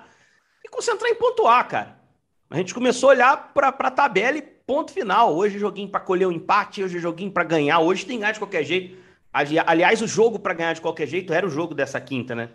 concentrar 0.71 1.11
em 1.11 1.15
pontuar, 1.15 1.67
cara. 1.67 2.01
A 2.49 2.57
gente 2.57 2.73
começou 2.73 3.09
a 3.09 3.13
olhar 3.13 3.51
para 3.53 3.69
a 3.69 3.91
tabela 3.91 4.37
e 4.37 4.41
ponto 4.41 4.91
final. 4.91 5.35
Hoje 5.35 5.59
joguinho 5.59 5.89
para 5.89 5.99
colher 5.99 6.25
o 6.25 6.29
um 6.29 6.33
empate, 6.33 6.83
hoje 6.83 6.99
joguinho 6.99 7.31
para 7.31 7.43
ganhar, 7.43 7.79
hoje 7.79 8.05
tem 8.05 8.19
ganhar 8.19 8.31
de 8.31 8.39
qualquer 8.39 8.63
jeito. 8.63 8.97
Aliás, 9.31 10.01
o 10.01 10.07
jogo 10.07 10.39
para 10.39 10.53
ganhar 10.53 10.73
de 10.73 10.81
qualquer 10.81 11.07
jeito 11.07 11.33
era 11.33 11.45
o 11.45 11.49
jogo 11.49 11.73
dessa 11.73 12.01
quinta, 12.01 12.35
né? 12.35 12.49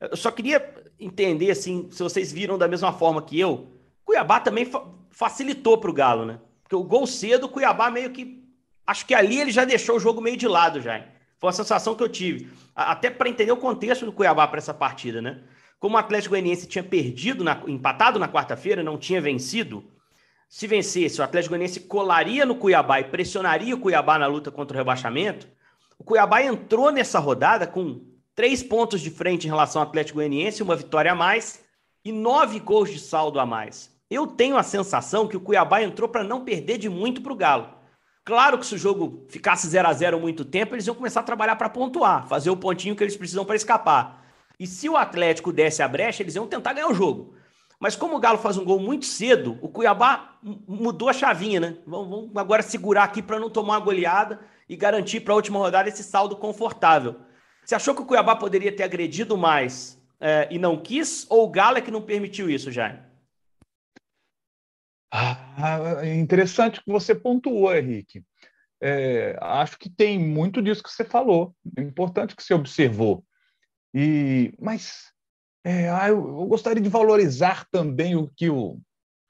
Eu 0.00 0.16
só 0.16 0.30
queria 0.30 0.74
entender, 0.98 1.50
assim, 1.50 1.88
se 1.90 2.02
vocês 2.02 2.32
viram 2.32 2.58
da 2.58 2.68
mesma 2.68 2.92
forma 2.92 3.22
que 3.22 3.38
eu. 3.38 3.68
Cuiabá 4.04 4.40
também 4.40 4.68
facilitou 5.10 5.78
para 5.78 5.90
o 5.90 5.94
Galo, 5.94 6.24
né? 6.24 6.38
Porque 6.62 6.74
o 6.76 6.82
gol 6.82 7.06
cedo, 7.06 7.44
o 7.44 7.48
Cuiabá 7.48 7.90
meio 7.90 8.10
que. 8.10 8.44
Acho 8.86 9.06
que 9.06 9.14
ali 9.14 9.40
ele 9.40 9.50
já 9.50 9.64
deixou 9.64 9.96
o 9.96 10.00
jogo 10.00 10.20
meio 10.20 10.36
de 10.36 10.46
lado 10.46 10.80
já. 10.80 10.98
Hein? 10.98 11.04
Foi 11.38 11.50
a 11.50 11.52
sensação 11.52 11.94
que 11.94 12.02
eu 12.02 12.08
tive. 12.08 12.50
Até 12.74 13.10
para 13.10 13.28
entender 13.28 13.52
o 13.52 13.56
contexto 13.56 14.04
do 14.04 14.12
Cuiabá 14.12 14.46
para 14.48 14.58
essa 14.58 14.74
partida, 14.74 15.22
né? 15.22 15.40
Como 15.78 15.96
o 15.96 15.98
Atlético 15.98 16.30
Goianiense 16.30 16.66
tinha 16.66 16.82
perdido, 16.82 17.44
na, 17.44 17.62
empatado 17.66 18.18
na 18.18 18.28
quarta-feira, 18.28 18.82
não 18.82 18.96
tinha 18.98 19.20
vencido. 19.20 19.84
Se 20.48 20.66
vencesse, 20.66 21.20
o 21.20 21.24
Atlético 21.24 21.50
Goianiense 21.50 21.80
colaria 21.80 22.46
no 22.46 22.56
Cuiabá 22.56 23.00
e 23.00 23.04
pressionaria 23.04 23.74
o 23.74 23.80
Cuiabá 23.80 24.18
na 24.18 24.26
luta 24.26 24.50
contra 24.50 24.74
o 24.74 24.78
rebaixamento. 24.78 25.46
O 25.98 26.04
Cuiabá 26.04 26.42
entrou 26.42 26.90
nessa 26.90 27.18
rodada 27.18 27.66
com 27.66 28.00
três 28.34 28.62
pontos 28.62 29.00
de 29.00 29.10
frente 29.10 29.46
em 29.46 29.50
relação 29.50 29.82
ao 29.82 29.88
Atlético 29.88 30.18
Goianiense, 30.18 30.62
uma 30.62 30.76
vitória 30.76 31.12
a 31.12 31.14
mais 31.14 31.64
e 32.04 32.12
nove 32.12 32.60
gols 32.60 32.90
de 32.90 32.98
saldo 32.98 33.40
a 33.40 33.46
mais. 33.46 33.90
Eu 34.08 34.26
tenho 34.26 34.56
a 34.56 34.62
sensação 34.62 35.26
que 35.26 35.36
o 35.36 35.40
Cuiabá 35.40 35.82
entrou 35.82 36.08
para 36.08 36.22
não 36.22 36.44
perder 36.44 36.78
de 36.78 36.88
muito 36.88 37.20
para 37.20 37.32
o 37.32 37.36
Galo. 37.36 37.68
Claro 38.24 38.58
que 38.58 38.66
se 38.66 38.74
o 38.74 38.78
jogo 38.78 39.24
ficasse 39.28 39.68
0 39.68 39.88
a 39.88 39.92
0 39.92 40.20
muito 40.20 40.44
tempo, 40.44 40.74
eles 40.74 40.86
iam 40.86 40.94
começar 40.94 41.20
a 41.20 41.24
trabalhar 41.24 41.56
para 41.56 41.68
pontuar, 41.68 42.26
fazer 42.28 42.50
o 42.50 42.56
pontinho 42.56 42.94
que 42.94 43.02
eles 43.02 43.16
precisam 43.16 43.44
para 43.44 43.56
escapar. 43.56 44.25
E 44.58 44.66
se 44.66 44.88
o 44.88 44.96
Atlético 44.96 45.52
desse 45.52 45.82
a 45.82 45.88
brecha, 45.88 46.22
eles 46.22 46.34
iam 46.34 46.46
tentar 46.46 46.72
ganhar 46.72 46.88
o 46.88 46.94
jogo. 46.94 47.34
Mas 47.78 47.94
como 47.94 48.16
o 48.16 48.20
Galo 48.20 48.38
faz 48.38 48.56
um 48.56 48.64
gol 48.64 48.80
muito 48.80 49.04
cedo, 49.04 49.58
o 49.60 49.68
Cuiabá 49.68 50.38
mudou 50.66 51.08
a 51.08 51.12
chavinha, 51.12 51.60
né? 51.60 51.76
Vamos, 51.86 52.34
agora 52.34 52.62
segurar 52.62 53.04
aqui 53.04 53.20
para 53.20 53.38
não 53.38 53.50
tomar 53.50 53.74
uma 53.74 53.84
goleada 53.84 54.40
e 54.68 54.76
garantir 54.76 55.20
para 55.20 55.34
a 55.34 55.36
última 55.36 55.58
rodada 55.58 55.88
esse 55.88 56.02
saldo 56.02 56.36
confortável. 56.36 57.20
Você 57.64 57.74
achou 57.74 57.94
que 57.94 58.00
o 58.00 58.06
Cuiabá 58.06 58.34
poderia 58.34 58.74
ter 58.74 58.82
agredido 58.82 59.36
mais 59.36 60.00
é, 60.18 60.48
e 60.50 60.58
não 60.58 60.80
quis? 60.80 61.26
Ou 61.28 61.44
o 61.44 61.50
Galo 61.50 61.76
é 61.76 61.82
que 61.82 61.90
não 61.90 62.00
permitiu 62.00 62.48
isso, 62.48 62.72
Jaime? 62.72 63.00
Ah, 65.12 65.98
é 66.02 66.14
interessante 66.14 66.82
que 66.82 66.90
você 66.90 67.14
pontuou, 67.14 67.74
Henrique. 67.74 68.24
É, 68.80 69.36
acho 69.40 69.78
que 69.78 69.88
tem 69.88 70.18
muito 70.18 70.60
disso 70.60 70.82
que 70.82 70.90
você 70.90 71.04
falou, 71.04 71.54
é 71.76 71.82
importante 71.82 72.36
que 72.36 72.42
você 72.42 72.52
observou. 72.52 73.24
E, 73.98 74.52
mas 74.60 75.10
é, 75.64 75.88
ah, 75.88 76.08
eu, 76.08 76.18
eu, 76.18 76.46
gostaria 76.46 76.82
de 76.82 76.88
valorizar 76.90 77.66
também 77.70 78.14
o 78.14 78.28
que 78.28 78.50
o, 78.50 78.78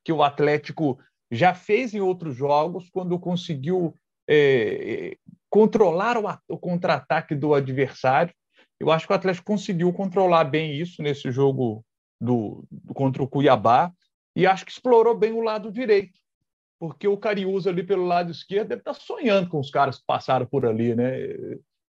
que 0.05 0.13
o 0.13 0.25
Atlético 0.25 0.99
já 1.31 1.55
fez 1.55 1.95
em 1.95 2.01
outros 2.01 2.35
jogos 2.35 2.91
quando 2.91 3.17
conseguiu 3.17 3.95
é, 4.29 5.17
controlar 5.49 6.19
o, 6.19 6.25
o 6.49 6.59
contra-ataque 6.59 7.33
do 7.37 7.55
adversário. 7.55 8.35
Eu 8.81 8.91
acho 8.91 9.07
que 9.07 9.13
o 9.13 9.17
Atlético 9.17 9.47
conseguiu 9.47 9.93
controlar 9.93 10.43
bem 10.43 10.75
isso 10.75 11.01
nesse 11.01 11.31
jogo 11.31 11.85
do, 12.21 12.65
do, 12.69 12.93
contra 12.93 13.23
o 13.23 13.29
Cuiabá 13.29 13.93
e 14.35 14.49
acho 14.49 14.67
que 14.67 14.73
explorou 14.73 15.17
bem 15.17 15.33
o 15.33 15.43
lado 15.43 15.71
direito, 15.71 16.19
porque 16.81 17.07
o 17.07 17.17
Cariús 17.17 17.69
ali 17.69 17.85
pelo 17.85 18.05
lado 18.05 18.33
esquerdo 18.33 18.71
deve 18.71 18.81
estar 18.81 18.95
sonhando 18.95 19.49
com 19.49 19.61
os 19.61 19.71
caras 19.71 19.99
que 19.99 20.05
passaram 20.05 20.45
por 20.45 20.67
ali, 20.67 20.97
né? 20.97 21.13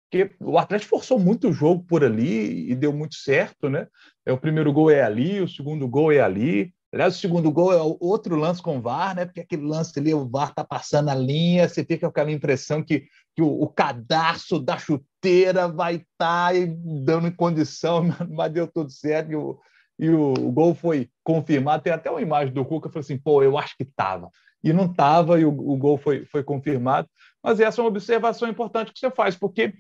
Porque 0.10 0.36
o 0.40 0.58
Atlético 0.58 0.90
forçou 0.90 1.20
muito 1.20 1.50
o 1.50 1.54
jogo 1.54 1.84
por 1.84 2.04
ali 2.04 2.70
e 2.70 2.76
deu 2.76 2.92
muito 2.92 3.16
certo, 3.16 3.70
né? 3.70 3.88
É, 4.26 4.34
o 4.34 4.38
primeiro 4.38 4.74
gol 4.74 4.90
é 4.90 5.04
ali, 5.04 5.40
o 5.40 5.48
segundo 5.48 5.88
gol 5.88 6.12
é 6.12 6.20
ali. 6.20 6.74
Aliás, 6.92 7.16
o 7.16 7.20
segundo 7.20 7.52
gol 7.52 7.72
é 7.72 7.98
outro 8.00 8.36
lance 8.36 8.60
com 8.60 8.80
o 8.80 8.82
VAR, 8.82 9.16
né? 9.16 9.26
Porque 9.26 9.42
aquele 9.42 9.62
lance 9.62 9.98
ali, 10.00 10.12
o 10.12 10.28
VAR 10.28 10.52
tá 10.52 10.64
passando 10.64 11.10
a 11.10 11.16
linha, 11.16 11.70
você 11.70 11.86
fica 11.86 12.00
com 12.00 12.08
aquela 12.08 12.32
impressão 12.32 12.82
que, 12.82 13.06
que 13.36 13.44
o, 13.44 13.48
o 13.48 13.68
cadarço 13.68 14.60
da 14.60 14.80
chuteira 14.80 15.68
vai 15.68 15.98
estar 15.98 16.54
tá 16.54 16.60
dando 17.04 17.28
em 17.28 17.32
condição, 17.32 18.04
mas 18.28 18.52
deu 18.52 18.68
tudo 18.68 18.90
certo. 18.90 19.32
E 19.32 19.36
o, 19.36 19.60
e 20.00 20.10
o, 20.10 20.34
o, 20.34 20.52
gol 20.52 20.74
foi 20.74 21.08
confirmado. 21.24 21.84
Tem 21.84 21.94
até 21.94 22.10
uma 22.10 22.22
imagem 22.22 22.52
do 22.52 22.66
Cuca, 22.66 22.90
falou 22.90 23.02
assim: 23.02 23.20
pô, 23.20 23.44
eu 23.44 23.60
acho 23.60 23.78
que 23.78 23.84
estava. 23.84 24.32
E 24.64 24.74
não 24.74 24.86
estava, 24.86 25.40
e 25.40 25.46
o, 25.46 25.50
o 25.50 25.78
gol 25.78 26.00
foi, 26.00 26.26
foi 26.26 26.44
confirmado. 26.44 27.08
Mas 27.44 27.60
essa 27.60 27.80
é 27.80 27.84
uma 27.84 27.90
observação 27.90 28.50
importante 28.50 28.92
que 28.92 29.00
você 29.00 29.12
faz, 29.12 29.36
porque 29.36 29.74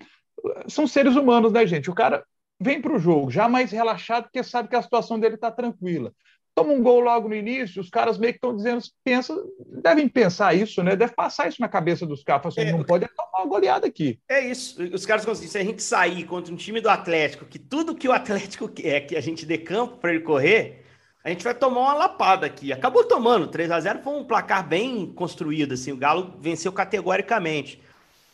são 0.68 0.88
seres 0.88 1.16
humanos, 1.16 1.52
né, 1.52 1.66
gente? 1.66 1.90
O 1.90 1.96
cara 1.96 2.24
vem 2.60 2.82
para 2.82 2.94
o 2.94 3.00
jogo 3.00 3.32
já 3.32 3.48
mais 3.48 3.72
relaxado, 3.72 4.24
porque 4.24 4.44
sabe 4.44 4.70
que 4.70 4.76
a 4.76 4.82
situação 4.82 5.20
dele 5.20 5.36
está 5.36 5.52
tranquila 5.52 6.14
toma 6.60 6.74
um 6.74 6.84
gol 6.84 7.00
logo 7.00 7.30
no 7.30 7.36
início, 7.36 7.82
os 7.82 7.90
caras 7.90 8.18
meio 8.18 8.34
que 8.34 8.38
estão 8.38 8.56
dizendo, 8.56 8.82
pensa, 9.04 9.34
devem 9.82 10.10
pensar 10.10 10.54
isso, 10.54 10.84
né? 10.84 10.96
Deve 10.96 11.14
passar 11.14 11.48
isso 11.48 11.62
na 11.62 11.70
cabeça 11.70 12.06
dos 12.06 12.22
caras. 12.22 12.48
Assim, 12.48 12.62
é, 12.62 12.72
não 12.72 12.84
pode 12.84 13.08
tomar 13.08 13.40
uma 13.40 13.48
goleada 13.48 13.88
aqui. 13.88 14.20
É 14.30 14.42
isso. 14.46 14.84
Os 14.94 15.06
caras 15.06 15.24
conseguem, 15.24 15.50
se 15.50 15.58
a 15.58 15.64
gente 15.64 15.82
sair 15.82 16.26
contra 16.26 16.54
um 16.54 16.58
time 16.58 16.82
do 16.82 16.90
Atlético, 16.90 17.46
que 17.46 17.58
tudo 17.58 17.96
que 17.96 18.08
o 18.08 18.12
Atlético 18.12 18.68
quer 18.68 19.02
que 19.02 19.16
a 19.16 19.22
gente 19.22 19.46
dê 19.46 19.58
campo 19.58 19.98
para 19.98 20.14
ele 20.14 20.24
correr, 20.24 20.84
a 21.24 21.30
gente 21.30 21.44
vai 21.44 21.54
tomar 21.54 21.82
uma 21.82 21.94
lapada 21.94 22.46
aqui. 22.46 22.74
Acabou 22.74 23.06
tomando. 23.06 23.48
3 23.48 23.72
a 23.72 23.80
0 23.80 24.00
foi 24.04 24.14
um 24.14 24.26
placar 24.26 24.68
bem 24.68 25.14
construído, 25.14 25.74
assim. 25.74 25.94
O 25.94 25.98
Galo 25.98 26.36
venceu 26.42 26.74
categoricamente. 26.74 27.82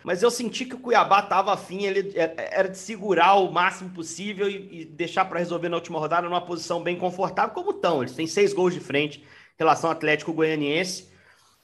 Mas 0.05 0.21
eu 0.21 0.29
senti 0.29 0.65
que 0.65 0.75
o 0.75 0.79
Cuiabá 0.79 1.21
estava 1.21 1.51
afim, 1.51 1.83
ele 1.83 2.13
é, 2.15 2.50
era 2.51 2.69
de 2.69 2.77
segurar 2.77 3.33
o 3.33 3.51
máximo 3.51 3.89
possível 3.89 4.47
e, 4.47 4.81
e 4.81 4.85
deixar 4.85 5.25
para 5.25 5.39
resolver 5.39 5.67
na 5.67 5.77
última 5.77 5.97
rodada 5.97 6.29
numa 6.29 6.41
posição 6.41 6.83
bem 6.83 6.95
confortável, 6.95 7.55
como 7.55 7.71
estão. 7.71 8.03
Eles 8.03 8.13
têm 8.13 8.27
seis 8.27 8.53
gols 8.53 8.71
de 8.71 8.79
frente 8.79 9.17
em 9.19 9.24
relação 9.57 9.89
ao 9.89 9.95
Atlético 9.95 10.31
Goianiense. 10.31 11.09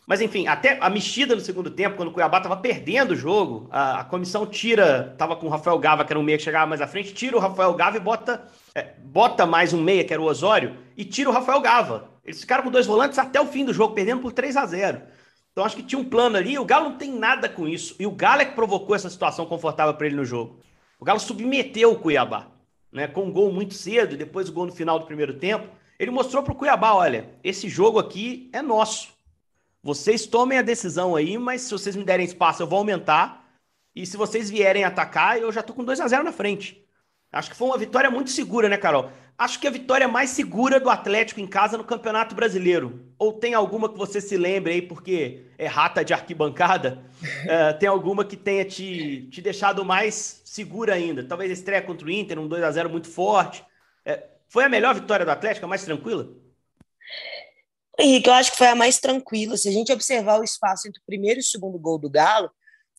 Mas 0.08 0.22
enfim, 0.22 0.48
até 0.48 0.80
a 0.82 0.90
mexida 0.90 1.36
no 1.36 1.40
segundo 1.40 1.70
tempo, 1.70 1.96
quando 1.96 2.10
o 2.10 2.12
Cuiabá 2.12 2.38
estava 2.38 2.58
perdendo 2.58 3.12
o 3.12 3.16
jogo, 3.16 3.70
a, 3.72 4.00
a 4.00 4.04
comissão 4.06 4.48
tira, 4.48 5.12
estava 5.14 5.36
com 5.36 5.46
o 5.46 5.50
Rafael 5.50 5.78
Gava, 5.78 6.04
que 6.04 6.12
era 6.12 6.20
um 6.20 6.24
meia 6.24 6.40
que 6.40 6.44
chegava 6.44 6.66
mais 6.66 6.82
à 6.82 6.88
frente, 6.88 7.14
tira 7.14 7.38
o 7.38 7.40
Rafael 7.40 7.76
Gava 7.76 7.98
e 7.98 8.00
bota, 8.00 8.44
é, 8.74 8.94
bota 9.04 9.46
mais 9.46 9.72
um 9.72 9.84
meia, 9.84 10.04
que 10.04 10.14
era 10.14 10.22
o 10.22 10.26
Osório, 10.26 10.78
e 10.98 11.06
tira 11.06 11.30
o 11.30 11.34
Rafael 11.34 11.62
Gava. 11.62 12.10
Eles 12.26 12.42
ficaram 12.42 12.64
com 12.64 12.72
dois 12.72 12.88
volantes 12.88 13.20
até 13.20 13.40
o 13.40 13.46
fim 13.46 13.64
do 13.64 13.72
jogo, 13.72 13.94
perdendo 13.94 14.22
por 14.22 14.32
3 14.32 14.58
a 14.58 14.66
0 14.66 15.02
então 15.52 15.66
acho 15.66 15.76
que 15.76 15.84
tinha 15.84 16.00
um 16.00 16.10
plano 16.10 16.38
ali. 16.38 16.58
O 16.58 16.66
Galo 16.66 16.90
não 16.90 16.98
tem 16.98 17.12
nada 17.12 17.50
com 17.50 17.68
isso. 17.68 17.96
E 18.00 18.06
o 18.06 18.12
Galo 18.12 18.42
é 18.42 18.46
que 18.46 18.56
provocou 18.56 18.96
essa 18.96 19.10
situação 19.10 19.46
confortável 19.46 19.94
para 19.94 20.08
ele 20.08 20.16
no 20.16 20.26
jogo. 20.26 20.60
O 21.00 21.06
Galo 21.06 21.20
submeteu 21.20 21.92
o 21.92 22.00
Cuiabá, 22.00 22.48
né? 22.92 23.08
Com 23.08 23.26
um 23.26 23.32
gol 23.32 23.52
muito 23.52 23.74
cedo 23.74 24.16
depois 24.16 24.50
o 24.50 24.54
gol 24.54 24.66
no 24.66 24.72
final 24.72 25.00
do 25.00 25.06
primeiro 25.06 25.34
tempo. 25.40 25.68
Ele 26.00 26.12
mostrou 26.12 26.42
para 26.42 26.54
o 26.54 26.56
Cuiabá: 26.56 26.94
olha, 26.94 27.30
esse 27.44 27.68
jogo 27.68 28.00
aqui 28.00 28.50
é 28.54 28.62
nosso. 28.62 29.10
Vocês 29.84 30.26
tomem 30.26 30.60
a 30.60 30.62
decisão 30.62 31.16
aí, 31.16 31.38
mas 31.38 31.62
se 31.62 31.72
vocês 31.72 31.96
me 31.96 32.04
derem 32.04 32.26
espaço, 32.26 32.62
eu 32.62 32.68
vou 32.68 32.78
aumentar. 32.78 33.42
E 33.96 34.06
se 34.06 34.16
vocês 34.16 34.50
vierem 34.50 34.84
atacar, 34.84 35.38
eu 35.38 35.52
já 35.52 35.62
tô 35.62 35.74
com 35.74 35.84
2 35.84 36.00
a 36.00 36.08
0 36.08 36.24
na 36.24 36.32
frente. 36.32 36.82
Acho 37.32 37.50
que 37.50 37.56
foi 37.56 37.68
uma 37.68 37.78
vitória 37.78 38.12
muito 38.12 38.30
segura, 38.30 38.70
né, 38.70 38.78
Carol? 38.78 39.10
Acho 39.42 39.60
que 39.60 39.66
a 39.66 39.72
vitória 39.72 40.08
mais 40.08 40.30
segura 40.30 40.80
do 40.80 40.88
Atlético 40.88 41.40
em 41.40 41.48
casa 41.48 41.76
no 41.76 41.84
Campeonato 41.84 42.36
Brasileiro. 42.36 43.12
Ou 43.18 43.34
tem 43.34 43.56
alguma 43.56 43.90
que 43.90 43.98
você 43.98 44.22
se 44.22 44.38
lembre 44.38 44.74
aí, 44.74 44.84
porque 44.84 45.48
é 45.58 45.66
rata 45.66 46.06
de 46.06 46.14
arquibancada? 46.14 47.04
É, 47.48 47.74
tem 47.74 47.88
alguma 47.90 48.26
que 48.26 48.36
tenha 48.36 48.66
te, 48.66 49.28
te 49.32 49.42
deixado 49.42 49.86
mais 49.86 50.42
segura 50.44 50.94
ainda? 50.96 51.24
Talvez 51.24 51.50
a 51.50 51.54
estreia 51.54 51.82
contra 51.82 52.08
o 52.08 52.12
Inter, 52.12 52.40
um 52.40 52.48
2 52.48 52.64
a 52.64 52.72
0 52.72 52.90
muito 52.90 53.08
forte. 53.08 53.64
É, 54.06 54.28
foi 54.48 54.64
a 54.64 54.70
melhor 54.70 54.94
vitória 54.94 55.26
do 55.26 55.32
Atlético, 55.32 55.66
a 55.66 55.70
mais 55.70 55.84
tranquila? 55.84 56.30
Henrique, 58.00 58.28
eu 58.28 58.34
acho 58.34 58.52
que 58.52 58.58
foi 58.58 58.68
a 58.68 58.76
mais 58.76 59.00
tranquila. 59.00 59.58
Se 59.58 59.70
a 59.70 59.72
gente 59.72 59.92
observar 59.92 60.40
o 60.40 60.44
espaço 60.44 60.88
entre 60.88 61.00
o 61.00 61.06
primeiro 61.06 61.40
e 61.40 61.42
o 61.42 61.46
segundo 61.46 61.80
gol 61.80 61.98
do 61.98 62.10
Galo, 62.10 62.52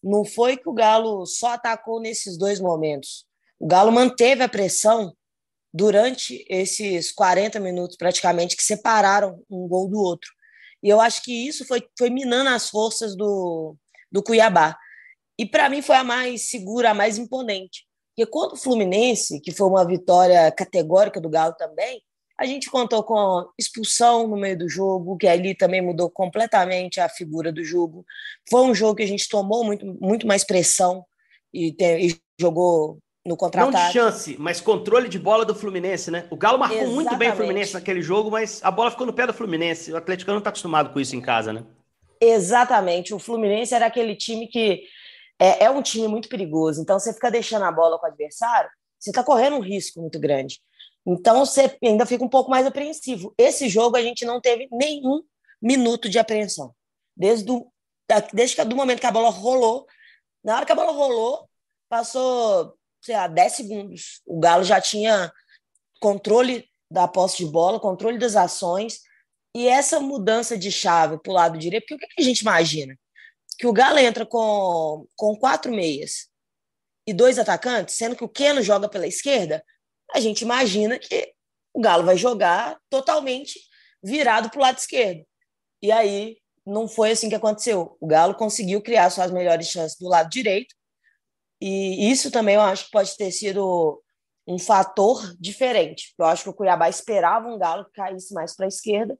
não 0.02 0.24
foi 0.24 0.56
que 0.56 0.68
o 0.68 0.72
Galo 0.74 1.24
só 1.24 1.54
atacou 1.54 2.00
nesses 2.00 2.36
dois 2.36 2.60
momentos. 2.60 3.26
O 3.60 3.66
Galo 3.66 3.92
manteve 3.92 4.42
a 4.42 4.48
pressão 4.48 5.12
durante 5.72 6.44
esses 6.48 7.10
40 7.12 7.58
minutos 7.58 7.96
praticamente 7.96 8.56
que 8.56 8.62
separaram 8.62 9.42
um 9.50 9.66
gol 9.66 9.88
do 9.88 9.98
outro. 9.98 10.30
E 10.82 10.88
eu 10.88 11.00
acho 11.00 11.22
que 11.22 11.46
isso 11.46 11.64
foi, 11.64 11.82
foi 11.96 12.10
minando 12.10 12.50
as 12.50 12.68
forças 12.68 13.16
do, 13.16 13.76
do 14.10 14.22
Cuiabá. 14.22 14.76
E 15.38 15.46
para 15.46 15.68
mim 15.68 15.80
foi 15.80 15.96
a 15.96 16.04
mais 16.04 16.50
segura, 16.50 16.90
a 16.90 16.94
mais 16.94 17.16
imponente. 17.16 17.86
Porque 18.14 18.30
quando 18.30 18.52
o 18.52 18.56
Fluminense, 18.56 19.40
que 19.40 19.52
foi 19.52 19.66
uma 19.66 19.86
vitória 19.86 20.50
categórica 20.52 21.20
do 21.20 21.30
Galo 21.30 21.54
também, 21.54 22.02
a 22.38 22.44
gente 22.44 22.70
contou 22.70 23.02
com 23.04 23.48
expulsão 23.58 24.26
no 24.26 24.36
meio 24.36 24.58
do 24.58 24.68
jogo, 24.68 25.16
que 25.16 25.28
ali 25.28 25.54
também 25.54 25.80
mudou 25.80 26.10
completamente 26.10 27.00
a 27.00 27.08
figura 27.08 27.52
do 27.52 27.62
jogo. 27.62 28.04
Foi 28.50 28.62
um 28.62 28.74
jogo 28.74 28.96
que 28.96 29.02
a 29.02 29.06
gente 29.06 29.28
tomou 29.28 29.64
muito, 29.64 29.86
muito 30.00 30.26
mais 30.26 30.44
pressão 30.44 31.04
e, 31.54 31.74
e 31.80 32.20
jogou 32.40 32.98
no 33.24 33.36
contra-ataque. 33.36 33.76
Não 33.76 33.86
de 33.86 33.92
chance, 33.92 34.36
mas 34.38 34.60
controle 34.60 35.08
de 35.08 35.18
bola 35.18 35.44
do 35.44 35.54
Fluminense, 35.54 36.10
né? 36.10 36.26
O 36.30 36.36
Galo 36.36 36.58
marcou 36.58 36.78
Exatamente. 36.78 36.94
muito 36.94 37.16
bem 37.16 37.30
o 37.30 37.36
Fluminense 37.36 37.74
naquele 37.74 38.02
jogo, 38.02 38.30
mas 38.30 38.60
a 38.62 38.70
bola 38.70 38.90
ficou 38.90 39.06
no 39.06 39.12
pé 39.12 39.26
do 39.26 39.32
Fluminense. 39.32 39.92
O 39.92 39.96
Atlético 39.96 40.30
não 40.30 40.38
está 40.38 40.50
acostumado 40.50 40.92
com 40.92 40.98
isso 40.98 41.14
em 41.14 41.20
casa, 41.20 41.52
né? 41.52 41.64
Exatamente. 42.20 43.14
O 43.14 43.18
Fluminense 43.18 43.74
era 43.74 43.86
aquele 43.86 44.16
time 44.16 44.48
que 44.48 44.82
é, 45.38 45.64
é 45.64 45.70
um 45.70 45.82
time 45.82 46.08
muito 46.08 46.28
perigoso. 46.28 46.80
Então, 46.80 46.98
você 46.98 47.12
fica 47.12 47.30
deixando 47.30 47.64
a 47.64 47.72
bola 47.72 47.98
com 47.98 48.06
o 48.06 48.08
adversário, 48.08 48.70
você 48.98 49.10
está 49.10 49.22
correndo 49.22 49.56
um 49.56 49.60
risco 49.60 50.00
muito 50.00 50.18
grande. 50.18 50.60
Então, 51.06 51.44
você 51.44 51.76
ainda 51.82 52.06
fica 52.06 52.24
um 52.24 52.28
pouco 52.28 52.50
mais 52.50 52.66
apreensivo. 52.66 53.34
Esse 53.36 53.68
jogo, 53.68 53.96
a 53.96 54.02
gente 54.02 54.24
não 54.24 54.40
teve 54.40 54.68
nenhum 54.70 55.22
minuto 55.60 56.08
de 56.08 56.18
apreensão. 56.18 56.72
Desde, 57.16 57.44
do, 57.44 57.66
desde 58.32 58.60
o 58.60 58.76
momento 58.76 59.00
que 59.00 59.06
a 59.06 59.12
bola 59.12 59.30
rolou, 59.30 59.86
na 60.44 60.56
hora 60.56 60.66
que 60.66 60.72
a 60.72 60.76
bola 60.76 60.92
rolou, 60.92 61.48
passou 61.88 62.76
sei 63.02 63.14
lá, 63.16 63.26
10 63.26 63.52
segundos. 63.52 64.22
O 64.26 64.38
Galo 64.38 64.64
já 64.64 64.80
tinha 64.80 65.32
controle 66.00 66.66
da 66.90 67.08
posse 67.08 67.38
de 67.38 67.46
bola, 67.46 67.80
controle 67.80 68.18
das 68.18 68.36
ações, 68.36 69.00
e 69.54 69.68
essa 69.68 70.00
mudança 70.00 70.56
de 70.56 70.70
chave 70.70 71.18
para 71.18 71.30
o 71.30 71.34
lado 71.34 71.58
direito, 71.58 71.84
porque 71.86 71.94
o 71.94 72.08
que 72.08 72.20
a 72.20 72.24
gente 72.24 72.40
imagina? 72.40 72.98
Que 73.58 73.66
o 73.66 73.72
Galo 73.72 73.98
entra 73.98 74.24
com, 74.24 75.06
com 75.16 75.36
quatro 75.36 75.72
meias 75.72 76.28
e 77.06 77.12
dois 77.12 77.38
atacantes, 77.38 77.96
sendo 77.96 78.16
que 78.16 78.24
o 78.24 78.28
Keno 78.28 78.62
joga 78.62 78.88
pela 78.88 79.06
esquerda, 79.06 79.62
a 80.14 80.20
gente 80.20 80.42
imagina 80.42 80.98
que 80.98 81.32
o 81.74 81.80
Galo 81.80 82.04
vai 82.04 82.16
jogar 82.16 82.78
totalmente 82.88 83.58
virado 84.02 84.50
para 84.50 84.58
o 84.58 84.62
lado 84.62 84.78
esquerdo. 84.78 85.24
E 85.82 85.90
aí 85.90 86.36
não 86.66 86.86
foi 86.86 87.12
assim 87.12 87.28
que 87.28 87.34
aconteceu. 87.34 87.96
O 88.00 88.06
Galo 88.06 88.34
conseguiu 88.34 88.80
criar 88.80 89.10
suas 89.10 89.30
melhores 89.30 89.66
chances 89.68 89.98
do 89.98 90.08
lado 90.08 90.30
direito, 90.30 90.74
e 91.62 92.10
isso 92.10 92.30
também 92.30 92.56
eu 92.56 92.60
acho 92.60 92.86
que 92.86 92.90
pode 92.90 93.16
ter 93.16 93.30
sido 93.30 94.02
um 94.46 94.58
fator 94.58 95.34
diferente. 95.38 96.12
Eu 96.18 96.26
acho 96.26 96.42
que 96.42 96.48
o 96.50 96.54
Cuiabá 96.54 96.88
esperava 96.88 97.48
um 97.48 97.58
Galo 97.58 97.84
que 97.84 97.92
caísse 97.92 98.34
mais 98.34 98.56
para 98.56 98.66
a 98.66 98.68
esquerda 98.68 99.16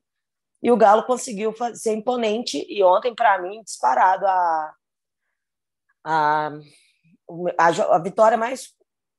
e 0.62 0.70
o 0.70 0.76
Galo 0.76 1.04
conseguiu 1.04 1.54
ser 1.74 1.92
imponente 1.92 2.64
e 2.68 2.82
ontem, 2.84 3.14
para 3.14 3.40
mim, 3.42 3.62
disparado 3.62 4.26
a, 4.26 4.74
a, 6.04 6.50
a, 7.58 7.66
a, 7.66 7.98
vitória 7.98 8.38
mais 8.38 8.72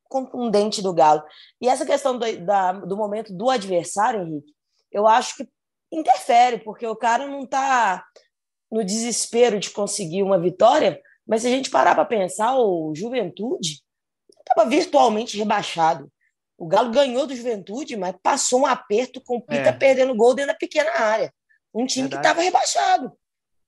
contundente 0.05 0.81
do 0.81 0.93
Galo. 0.93 1.23
E 1.59 1.67
essa 1.67 1.85
questão 1.85 2.17
do, 2.17 2.45
da, 2.45 2.71
do 2.71 2.95
momento 2.95 3.33
do 3.33 3.49
adversário, 3.49 4.21
Henrique, 4.21 4.53
eu 4.91 5.05
acho 5.05 5.35
que 5.35 5.49
interfere, 5.91 6.59
porque 6.59 6.87
o 6.87 6.95
cara 6.95 7.27
não 7.27 7.43
está 7.43 8.05
no 8.71 8.83
desespero 8.83 9.59
de 9.59 9.69
conseguir 9.69 10.23
uma 10.23 10.39
vitória, 10.39 11.01
mas 11.25 11.41
se 11.41 11.47
a 11.47 11.51
gente 11.51 11.69
parar 11.69 11.95
para 11.95 12.05
pensar, 12.05 12.57
o 12.57 12.93
Juventude 12.95 13.81
estava 14.39 14.69
virtualmente 14.69 15.37
rebaixado. 15.37 16.11
O 16.57 16.67
Galo 16.67 16.91
ganhou 16.91 17.25
do 17.25 17.35
Juventude, 17.35 17.95
mas 17.95 18.15
passou 18.21 18.61
um 18.61 18.65
aperto 18.65 19.21
com 19.21 19.37
o 19.37 19.41
Pita 19.41 19.69
é. 19.69 19.71
perdendo 19.71 20.15
gol 20.15 20.33
dentro 20.33 20.51
da 20.51 20.57
pequena 20.57 20.91
área. 20.91 21.33
Um 21.73 21.85
time 21.85 22.07
Verdade. 22.07 22.21
que 22.21 22.27
estava 22.27 22.41
rebaixado. 22.41 23.11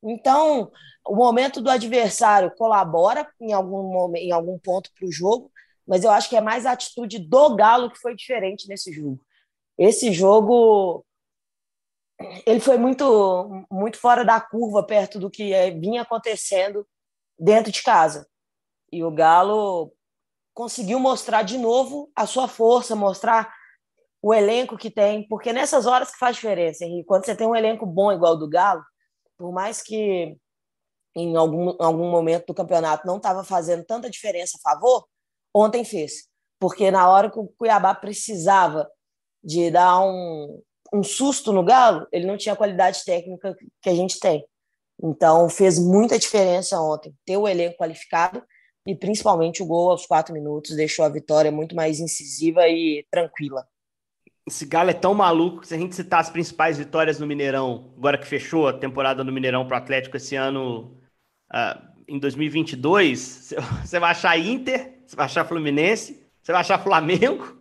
Então, 0.04 0.72
o 1.08 1.16
momento 1.16 1.62
do 1.62 1.70
adversário 1.70 2.54
colabora 2.56 3.28
em 3.42 3.54
algum, 3.54 3.84
momento, 3.92 4.22
em 4.22 4.32
algum 4.32 4.60
ponto 4.60 4.92
para 4.98 5.08
o 5.08 5.12
jogo, 5.12 5.52
mas 5.88 6.04
eu 6.04 6.12
acho 6.12 6.30
que 6.30 6.36
é 6.36 6.42
mais 6.42 6.66
a 6.66 6.72
atitude 6.72 7.20
do 7.20 7.56
Galo 7.56 7.92
que 7.92 8.00
foi 8.00 8.16
diferente 8.16 8.68
nesse 8.68 8.92
jogo. 8.92 9.20
Esse 9.78 10.12
jogo 10.12 11.06
ele 12.46 12.60
foi 12.60 12.78
muito, 12.78 13.66
muito 13.70 13.98
fora 13.98 14.24
da 14.24 14.40
curva 14.40 14.84
perto 14.84 15.20
do 15.20 15.30
que 15.30 15.54
é, 15.54 15.72
vinha 15.72 16.04
acontecendo 16.04 16.88
dentro 17.38 17.72
de 17.72 17.84
casa. 17.84 18.28
E 18.92 19.04
o 19.04 19.12
Galo 19.12 19.92
conseguiu 20.54 21.00
mostrar 21.00 21.44
de 21.44 21.58
novo 21.58 22.12
a 22.16 22.26
sua 22.26 22.48
força, 22.48 22.96
mostrar 22.96 23.54
o 24.22 24.34
elenco 24.34 24.78
que 24.78 24.90
tem, 24.90 25.28
porque 25.28 25.54
nessas 25.54 25.86
horas 25.86 26.12
que 26.12 26.18
faz 26.18 26.36
diferença, 26.36 26.84
Henrique. 26.84 27.06
Quando 27.06 27.26
você 27.26 27.36
tem 27.36 27.46
um 27.46 27.56
elenco 27.56 27.86
bom 27.86 28.12
igual 28.12 28.34
o 28.34 28.38
do 28.38 28.50
Galo, 28.50 28.84
por 29.38 29.52
mais 29.52 29.82
que 29.82 30.36
em 31.16 31.36
algum, 31.36 31.76
algum 31.80 32.10
momento 32.10 32.48
do 32.48 32.54
campeonato 32.54 33.06
não 33.06 33.18
estava 33.18 33.44
fazendo 33.44 33.86
tanta 33.86 34.10
diferença 34.10 34.58
a 34.58 34.62
favor, 34.62 35.08
ontem 35.54 35.86
fez. 35.86 36.28
Porque 36.60 36.90
na 36.90 37.10
hora 37.10 37.30
que 37.30 37.40
o 37.40 37.48
Cuiabá 37.58 37.94
precisava 37.94 38.90
de 39.44 39.70
dar 39.70 40.00
um, 40.00 40.62
um 40.94 41.04
susto 41.04 41.54
no 41.54 41.64
Galo, 41.64 42.08
ele 42.12 42.26
não 42.26 42.38
tinha 42.38 42.54
a 42.54 42.58
qualidade 42.58 43.04
técnica 43.06 43.56
que 43.82 43.90
a 43.90 43.94
gente 43.94 44.20
tem. 44.20 44.46
Então 45.02 45.50
fez 45.50 45.78
muita 45.78 46.18
diferença 46.18 46.80
ontem 46.80 47.14
ter 47.26 47.38
o 47.38 47.48
elenco 47.48 47.78
qualificado 47.78 48.42
e 48.88 48.96
principalmente 48.96 49.62
o 49.62 49.66
gol 49.66 49.92
aos 49.92 50.06
quatro 50.06 50.34
minutos 50.34 50.76
deixou 50.76 51.04
a 51.04 51.10
vitória 51.10 51.52
muito 51.52 51.76
mais 51.76 52.00
incisiva 52.00 52.68
e 52.68 53.06
tranquila. 53.12 53.66
Esse 54.48 54.66
Galo 54.66 54.92
é 54.92 54.94
tão 54.94 55.14
maluco 55.14 55.62
que 55.62 55.68
se 55.68 55.74
a 55.74 55.78
gente 55.78 55.96
citar 55.96 56.20
as 56.20 56.30
principais 56.30 56.78
vitórias 56.78 57.20
no 57.20 57.26
Mineirão, 57.26 57.92
agora 57.98 58.18
que 58.18 58.28
fechou 58.28 58.68
a 58.68 58.74
temporada 58.74 59.24
no 59.24 59.32
Mineirão 59.32 59.66
para 59.66 59.76
o 59.76 59.78
Atlético 59.80 60.18
esse 60.18 60.36
ano, 60.36 61.02
uh, 61.52 61.96
em 62.08 62.20
2022, 62.20 63.56
você 63.84 64.00
vai 64.00 64.12
achar 64.12 64.38
Inter, 64.38 65.00
você 65.06 65.16
vai 65.16 65.26
achar 65.26 65.46
Fluminense, 65.46 66.24
você 66.44 66.52
vai 66.52 66.62
achar 66.62 66.78
Flamengo. 66.78 67.60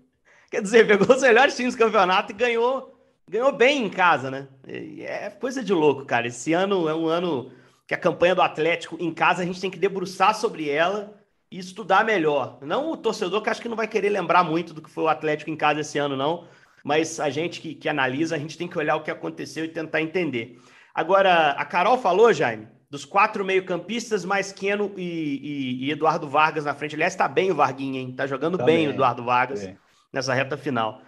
Quer 0.50 0.60
dizer, 0.60 0.86
pegou 0.86 1.16
os 1.16 1.22
melhores 1.22 1.56
times 1.56 1.74
do 1.74 1.78
campeonato 1.78 2.32
e 2.32 2.36
ganhou 2.36 2.93
ganhou 3.28 3.52
bem 3.52 3.84
em 3.84 3.90
casa, 3.90 4.30
né? 4.30 4.48
É 4.66 5.30
coisa 5.30 5.62
de 5.62 5.72
louco, 5.72 6.04
cara. 6.04 6.26
Esse 6.26 6.52
ano 6.52 6.88
é 6.88 6.94
um 6.94 7.06
ano 7.06 7.50
que 7.86 7.94
a 7.94 7.98
campanha 7.98 8.34
do 8.34 8.42
Atlético 8.42 8.96
em 8.98 9.12
casa 9.12 9.42
a 9.42 9.46
gente 9.46 9.60
tem 9.60 9.70
que 9.70 9.78
debruçar 9.78 10.34
sobre 10.34 10.68
ela 10.68 11.14
e 11.50 11.58
estudar 11.58 12.04
melhor. 12.04 12.58
Não 12.62 12.90
o 12.90 12.96
torcedor 12.96 13.42
que 13.42 13.50
acho 13.50 13.60
que 13.60 13.68
não 13.68 13.76
vai 13.76 13.86
querer 13.86 14.08
lembrar 14.08 14.42
muito 14.42 14.74
do 14.74 14.82
que 14.82 14.90
foi 14.90 15.04
o 15.04 15.08
Atlético 15.08 15.50
em 15.50 15.56
casa 15.56 15.80
esse 15.80 15.98
ano, 15.98 16.16
não. 16.16 16.46
Mas 16.82 17.18
a 17.18 17.30
gente 17.30 17.60
que, 17.60 17.74
que 17.74 17.88
analisa, 17.88 18.36
a 18.36 18.38
gente 18.38 18.58
tem 18.58 18.68
que 18.68 18.78
olhar 18.78 18.96
o 18.96 19.02
que 19.02 19.10
aconteceu 19.10 19.64
e 19.64 19.68
tentar 19.68 20.02
entender. 20.02 20.60
Agora, 20.94 21.52
a 21.52 21.64
Carol 21.64 21.96
falou, 21.96 22.32
Jaime, 22.32 22.68
dos 22.90 23.04
quatro 23.04 23.44
meio-campistas, 23.44 24.24
mais 24.24 24.52
Keno 24.52 24.92
e, 24.96 25.02
e, 25.02 25.86
e, 25.86 25.90
Eduardo 25.90 26.28
Vargas 26.28 26.64
na 26.64 26.74
frente. 26.74 26.94
Aliás, 26.94 27.16
tá 27.16 27.26
bem 27.26 27.50
o 27.50 27.54
Varguinha, 27.54 28.00
hein? 28.00 28.12
Tá 28.12 28.26
jogando 28.26 28.58
tá 28.58 28.64
bem, 28.64 28.78
bem 28.78 28.88
o 28.88 28.90
Eduardo 28.90 29.24
Vargas 29.24 29.68
nessa 30.12 30.32
reta 30.32 30.56
final. 30.56 31.02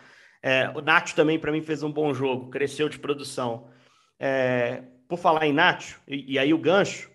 É, 0.46 0.70
o 0.76 0.80
Nacho 0.80 1.16
também, 1.16 1.40
para 1.40 1.50
mim, 1.50 1.60
fez 1.60 1.82
um 1.82 1.90
bom 1.90 2.14
jogo, 2.14 2.50
cresceu 2.50 2.88
de 2.88 3.00
produção. 3.00 3.66
É, 4.16 4.84
por 5.08 5.18
falar 5.18 5.44
em 5.44 5.52
Nacho, 5.52 6.00
e, 6.06 6.34
e, 6.34 6.38
aí 6.38 6.54
o 6.54 6.58
gancho, 6.58 7.10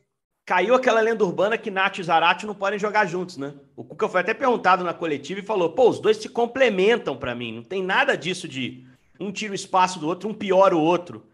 caiu 0.45 0.75
aquela 0.75 0.99
lenda 0.99 1.23
urbana 1.23 1.57
que 1.57 1.71
Nacho 1.71 2.01
e 2.01 2.03
Zarate 2.03 2.45
não 2.45 2.53
podem 2.53 2.77
jogar 2.77 3.05
juntos, 3.05 3.37
né? 3.37 3.53
O 3.73 3.85
Cuca 3.85 4.09
foi 4.09 4.19
até 4.19 4.33
perguntado 4.33 4.83
na 4.83 4.93
coletiva 4.93 5.39
e 5.39 5.43
falou: 5.45 5.69
pô, 5.69 5.87
os 5.87 6.01
dois 6.01 6.17
se 6.17 6.27
complementam 6.27 7.15
para 7.15 7.33
mim, 7.33 7.55
não 7.55 7.63
tem 7.63 7.81
nada 7.81 8.17
disso 8.17 8.49
de 8.49 8.85
um 9.17 9.31
tira 9.31 9.53
o 9.53 9.55
espaço 9.55 9.97
do 9.97 10.07
outro, 10.07 10.27
um 10.27 10.33
piora 10.33 10.75
o 10.75 10.81
outro. 10.81 11.25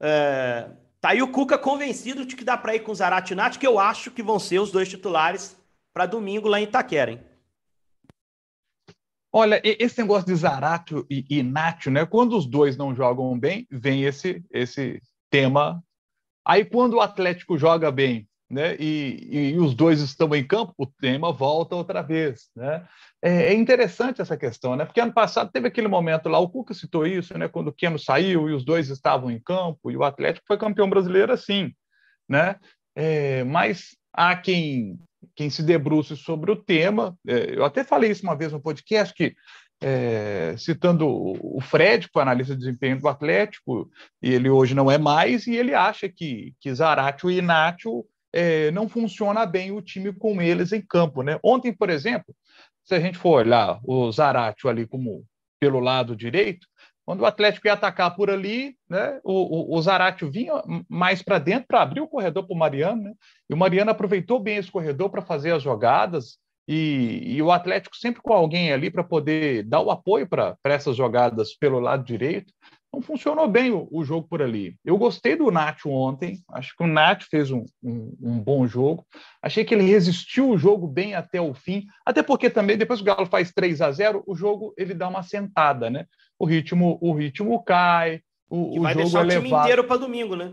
É, 0.00 0.70
tá 1.02 1.10
aí 1.10 1.20
o 1.20 1.28
Cuca 1.28 1.58
convencido 1.58 2.24
de 2.24 2.34
que 2.34 2.44
dá 2.44 2.56
para 2.56 2.74
ir 2.76 2.80
com 2.80 2.94
Zarate 2.94 3.34
e 3.34 3.36
Nacho, 3.36 3.58
que 3.58 3.66
eu 3.66 3.78
acho 3.78 4.10
que 4.10 4.22
vão 4.22 4.38
ser 4.38 4.58
os 4.58 4.72
dois 4.72 4.88
titulares 4.88 5.54
para 5.92 6.06
domingo 6.06 6.48
lá 6.48 6.58
em 6.58 6.64
Itaquera, 6.64 7.10
hein? 7.10 7.20
Olha, 9.32 9.60
esse 9.64 9.98
negócio 10.00 10.26
de 10.26 10.34
Zaratio 10.34 11.06
e, 11.08 11.24
e 11.30 11.42
Nacho, 11.42 11.90
né? 11.90 12.04
Quando 12.04 12.36
os 12.36 12.46
dois 12.46 12.76
não 12.76 12.94
jogam 12.94 13.38
bem, 13.38 13.66
vem 13.70 14.04
esse 14.04 14.44
esse 14.50 15.00
tema. 15.30 15.82
Aí 16.44 16.64
quando 16.64 16.94
o 16.94 17.00
Atlético 17.00 17.56
joga 17.56 17.90
bem, 17.90 18.28
né? 18.50 18.76
E, 18.78 19.52
e 19.54 19.58
os 19.58 19.74
dois 19.74 20.00
estão 20.00 20.34
em 20.34 20.46
campo, 20.46 20.74
o 20.76 20.86
tema 20.86 21.32
volta 21.32 21.74
outra 21.74 22.02
vez, 22.02 22.50
né? 22.54 22.86
É, 23.22 23.44
é, 23.44 23.54
interessante 23.54 24.20
essa 24.20 24.36
questão, 24.36 24.76
né? 24.76 24.84
Porque 24.84 25.00
ano 25.00 25.14
passado 25.14 25.50
teve 25.50 25.68
aquele 25.68 25.88
momento 25.88 26.28
lá, 26.28 26.38
o 26.38 26.50
Cuca 26.50 26.74
citou 26.74 27.06
isso, 27.06 27.36
né? 27.38 27.48
Quando 27.48 27.68
o 27.68 27.72
Keno 27.72 27.98
saiu 27.98 28.50
e 28.50 28.52
os 28.52 28.64
dois 28.64 28.90
estavam 28.90 29.30
em 29.30 29.40
campo 29.40 29.90
e 29.90 29.96
o 29.96 30.04
Atlético 30.04 30.44
foi 30.46 30.58
campeão 30.58 30.90
brasileiro 30.90 31.32
assim, 31.32 31.72
né? 32.28 32.56
É, 32.94 33.42
mas 33.44 33.96
há 34.12 34.36
quem 34.36 34.98
quem 35.34 35.50
se 35.50 35.62
debruce 35.62 36.16
sobre 36.16 36.50
o 36.50 36.56
tema. 36.56 37.16
É, 37.26 37.56
eu 37.56 37.64
até 37.64 37.84
falei 37.84 38.10
isso 38.10 38.22
uma 38.22 38.36
vez 38.36 38.52
no 38.52 38.60
podcast, 38.60 39.14
que, 39.14 39.34
é, 39.82 40.54
citando 40.56 41.06
o 41.08 41.60
Fred, 41.60 42.08
que 42.08 42.18
analista 42.18 42.54
de 42.54 42.60
desempenho 42.60 43.00
do 43.00 43.08
Atlético, 43.08 43.90
e 44.22 44.32
ele 44.32 44.48
hoje 44.48 44.74
não 44.74 44.90
é 44.90 44.98
mais, 44.98 45.46
e 45.46 45.56
ele 45.56 45.74
acha 45.74 46.08
que, 46.08 46.54
que 46.60 46.74
Zaratio 46.74 47.30
e 47.30 47.38
Inácio 47.38 48.04
é, 48.32 48.70
não 48.70 48.88
funciona 48.88 49.44
bem 49.44 49.72
o 49.72 49.82
time 49.82 50.12
com 50.12 50.40
eles 50.40 50.72
em 50.72 50.80
campo. 50.80 51.22
Né? 51.22 51.38
Ontem, 51.42 51.72
por 51.72 51.90
exemplo, 51.90 52.34
se 52.84 52.94
a 52.94 53.00
gente 53.00 53.18
for 53.18 53.40
olhar 53.40 53.80
o 53.84 54.10
Zaratio 54.10 54.68
ali 54.68 54.86
como 54.86 55.24
pelo 55.60 55.78
lado 55.78 56.16
direito, 56.16 56.66
quando 57.04 57.20
o 57.20 57.26
Atlético 57.26 57.66
ia 57.66 57.72
atacar 57.72 58.14
por 58.14 58.30
ali, 58.30 58.76
né, 58.88 59.20
o, 59.24 59.74
o, 59.74 59.76
o 59.76 59.82
Zaratio 59.82 60.30
vinha 60.30 60.62
mais 60.88 61.22
para 61.22 61.38
dentro 61.38 61.66
para 61.66 61.82
abrir 61.82 62.00
o 62.00 62.08
corredor 62.08 62.46
para 62.46 62.54
o 62.54 62.58
Mariano, 62.58 63.02
né, 63.02 63.12
e 63.50 63.54
o 63.54 63.56
Mariano 63.56 63.90
aproveitou 63.90 64.38
bem 64.38 64.56
esse 64.56 64.70
corredor 64.70 65.10
para 65.10 65.22
fazer 65.22 65.52
as 65.52 65.62
jogadas, 65.62 66.38
e, 66.66 67.22
e, 67.24 67.42
o 67.42 67.50
Atlético 67.50 67.96
sempre 67.96 68.22
com 68.22 68.32
alguém 68.32 68.72
ali 68.72 68.88
para 68.88 69.02
poder 69.02 69.64
dar 69.64 69.80
o 69.80 69.90
apoio 69.90 70.28
para 70.28 70.56
essas 70.64 70.96
jogadas 70.96 71.56
pelo 71.56 71.80
lado 71.80 72.04
direito. 72.04 72.52
Não 72.92 73.00
funcionou 73.00 73.48
bem 73.48 73.70
o, 73.70 73.88
o, 73.90 74.04
jogo 74.04 74.28
por 74.28 74.42
ali. 74.42 74.76
Eu 74.84 74.98
gostei 74.98 75.34
do 75.34 75.50
Nacho 75.50 75.88
ontem, 75.88 76.40
acho 76.50 76.76
que 76.76 76.84
o 76.84 76.86
Nacho 76.86 77.26
fez 77.30 77.50
um, 77.50 77.64
um, 77.82 78.16
um, 78.20 78.38
bom 78.38 78.66
jogo. 78.66 79.06
Achei 79.40 79.64
que 79.64 79.74
ele 79.74 79.84
resistiu 79.84 80.50
o 80.50 80.58
jogo 80.58 80.86
bem 80.86 81.14
até 81.14 81.40
o 81.40 81.54
fim, 81.54 81.86
até 82.04 82.22
porque 82.22 82.50
também 82.50 82.76
depois 82.76 83.00
que 83.00 83.10
o 83.10 83.14
Galo 83.14 83.26
faz 83.26 83.50
3 83.50 83.80
a 83.80 83.90
0 83.90 84.22
o 84.26 84.34
jogo 84.34 84.74
ele 84.76 84.92
dá 84.92 85.08
uma 85.08 85.22
sentada, 85.22 85.88
né? 85.88 86.06
o 86.42 86.44
ritmo, 86.44 86.98
o 87.00 87.12
ritmo 87.12 87.62
cai, 87.62 88.20
o, 88.50 88.80
o 88.80 88.82
vai 88.82 88.94
jogo 88.94 89.04
deixar 89.04 89.20
é 89.20 89.38
o 89.38 89.42
time 89.42 89.50
inteiro 89.52 89.84
para 89.84 89.96
domingo, 89.96 90.34
né? 90.34 90.52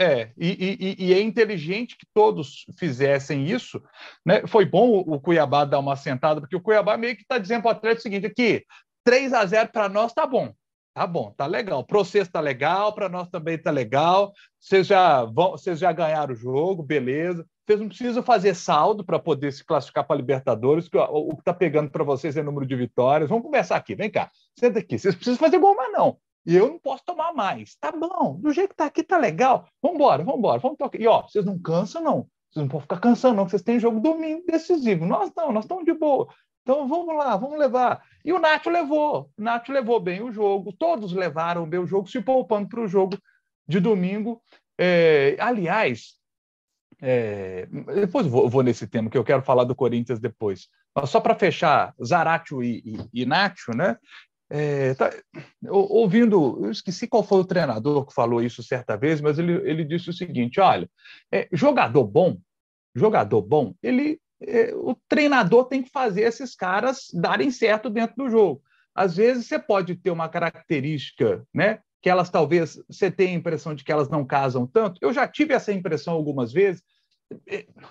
É, 0.00 0.30
e, 0.38 0.96
e, 0.96 1.06
e, 1.06 1.12
é 1.12 1.20
inteligente 1.20 1.96
que 1.98 2.06
todos 2.14 2.64
fizessem 2.78 3.50
isso. 3.50 3.82
Né? 4.24 4.46
Foi 4.46 4.64
bom 4.64 4.88
o, 4.90 5.14
o 5.14 5.20
Cuiabá 5.20 5.64
dar 5.64 5.80
uma 5.80 5.96
sentada, 5.96 6.40
porque 6.40 6.54
o 6.54 6.60
Cuiabá 6.60 6.96
meio 6.96 7.16
que 7.16 7.22
está 7.22 7.36
dizendo 7.36 7.62
para 7.62 7.70
o 7.70 7.72
Atlético 7.72 7.98
o 7.98 8.02
seguinte: 8.02 8.26
aqui, 8.26 8.64
3 9.02 9.32
a 9.32 9.44
0 9.44 9.70
para 9.72 9.88
nós 9.88 10.12
tá 10.12 10.24
bom. 10.24 10.54
Tá 10.98 11.06
bom, 11.06 11.30
tá 11.30 11.46
legal. 11.46 11.78
O 11.78 11.84
processo 11.84 12.28
tá 12.28 12.40
legal, 12.40 12.92
para 12.92 13.08
nós 13.08 13.28
também 13.28 13.56
tá 13.56 13.70
legal. 13.70 14.32
Vocês 14.58 14.84
já 14.84 15.24
vão, 15.24 15.52
vocês 15.52 15.78
já 15.78 15.92
ganharam 15.92 16.32
o 16.32 16.36
jogo, 16.36 16.82
beleza. 16.82 17.46
Vocês 17.64 17.78
não 17.78 17.86
precisam 17.86 18.20
fazer 18.20 18.52
saldo 18.52 19.04
para 19.04 19.16
poder 19.16 19.52
se 19.52 19.64
classificar 19.64 20.04
para 20.04 20.16
Libertadores, 20.16 20.88
que 20.88 20.98
o, 20.98 21.04
o 21.04 21.36
que 21.36 21.42
está 21.42 21.54
pegando 21.54 21.88
para 21.88 22.02
vocês 22.02 22.36
é 22.36 22.42
número 22.42 22.66
de 22.66 22.74
vitórias. 22.74 23.30
Vamos 23.30 23.44
conversar 23.44 23.76
aqui, 23.76 23.94
vem 23.94 24.10
cá. 24.10 24.28
Senta 24.58 24.80
aqui. 24.80 24.98
Vocês 24.98 25.14
precisam 25.14 25.38
fazer 25.38 25.58
gol, 25.58 25.76
mas 25.76 25.92
não. 25.92 26.16
E 26.44 26.56
eu 26.56 26.66
não 26.66 26.80
posso 26.80 27.04
tomar 27.04 27.32
mais. 27.32 27.76
Tá 27.76 27.92
bom, 27.92 28.36
do 28.40 28.52
jeito 28.52 28.70
que 28.70 28.76
tá 28.78 28.86
aqui, 28.86 29.04
tá 29.04 29.18
legal. 29.18 29.68
Vambora, 29.80 30.24
vambora, 30.24 30.58
vamos 30.58 30.78
tocar. 30.78 31.00
E 31.00 31.06
ó, 31.06 31.22
vocês 31.22 31.44
não 31.44 31.60
cansam, 31.60 32.02
não. 32.02 32.26
Vocês 32.50 32.64
não 32.64 32.66
podem 32.66 32.82
ficar 32.82 32.98
cansando, 32.98 33.36
não, 33.36 33.44
que 33.44 33.52
vocês 33.52 33.62
têm 33.62 33.78
jogo 33.78 34.00
domingo 34.00 34.42
decisivo. 34.44 35.06
Nós 35.06 35.30
não, 35.36 35.52
nós 35.52 35.62
estamos 35.62 35.84
de 35.84 35.94
boa. 35.94 36.26
Então 36.68 36.86
vamos 36.86 37.16
lá, 37.16 37.34
vamos 37.34 37.56
levar. 37.56 38.02
E 38.28 38.32
o 38.34 38.38
Nacho 38.38 38.68
levou. 38.68 39.30
O 39.38 39.42
Nacho 39.42 39.72
levou 39.72 39.98
bem 39.98 40.20
o 40.20 40.30
jogo. 40.30 40.70
Todos 40.70 41.14
levaram 41.14 41.66
bem 41.66 41.80
o 41.80 41.86
jogo, 41.86 42.10
se 42.10 42.20
poupando 42.20 42.68
para 42.68 42.82
o 42.82 42.86
jogo 42.86 43.16
de 43.66 43.80
domingo. 43.80 44.42
É, 44.78 45.34
aliás, 45.40 46.18
é, 47.00 47.66
depois 47.94 48.26
vou, 48.26 48.46
vou, 48.46 48.62
nesse 48.62 48.86
tema, 48.86 49.08
que 49.08 49.16
eu 49.16 49.24
quero 49.24 49.40
falar 49.40 49.64
do 49.64 49.74
Corinthians 49.74 50.20
depois. 50.20 50.68
Mas 50.94 51.08
só 51.08 51.20
para 51.20 51.34
fechar, 51.34 51.94
Zaratio 52.04 52.62
e, 52.62 52.82
e, 52.84 53.22
e 53.22 53.24
Nacho, 53.24 53.74
né? 53.74 53.96
É, 54.50 54.92
tá, 54.92 55.10
ouvindo, 55.66 56.66
eu 56.66 56.70
esqueci 56.70 57.08
qual 57.08 57.22
foi 57.22 57.40
o 57.40 57.46
treinador 57.46 58.04
que 58.04 58.12
falou 58.12 58.42
isso 58.42 58.62
certa 58.62 58.94
vez, 58.94 59.22
mas 59.22 59.38
ele, 59.38 59.54
ele 59.66 59.86
disse 59.86 60.10
o 60.10 60.12
seguinte: 60.12 60.60
olha, 60.60 60.86
é, 61.32 61.48
jogador 61.50 62.04
bom, 62.04 62.36
jogador 62.94 63.40
bom, 63.40 63.74
ele, 63.82 64.20
o 64.74 64.94
treinador 65.08 65.64
tem 65.64 65.82
que 65.82 65.90
fazer 65.90 66.22
esses 66.22 66.54
caras 66.54 67.08
darem 67.12 67.50
certo 67.50 67.90
dentro 67.90 68.16
do 68.16 68.30
jogo. 68.30 68.62
Às 68.94 69.16
vezes 69.16 69.46
você 69.46 69.58
pode 69.58 69.94
ter 69.96 70.10
uma 70.10 70.28
característica, 70.28 71.44
né, 71.54 71.80
que 72.00 72.08
elas 72.08 72.30
talvez 72.30 72.80
você 72.88 73.10
tenha 73.10 73.30
a 73.30 73.38
impressão 73.38 73.74
de 73.74 73.84
que 73.84 73.92
elas 73.92 74.08
não 74.08 74.24
casam 74.24 74.66
tanto. 74.66 74.98
Eu 75.00 75.12
já 75.12 75.26
tive 75.26 75.54
essa 75.54 75.72
impressão 75.72 76.14
algumas 76.14 76.52
vezes. 76.52 76.82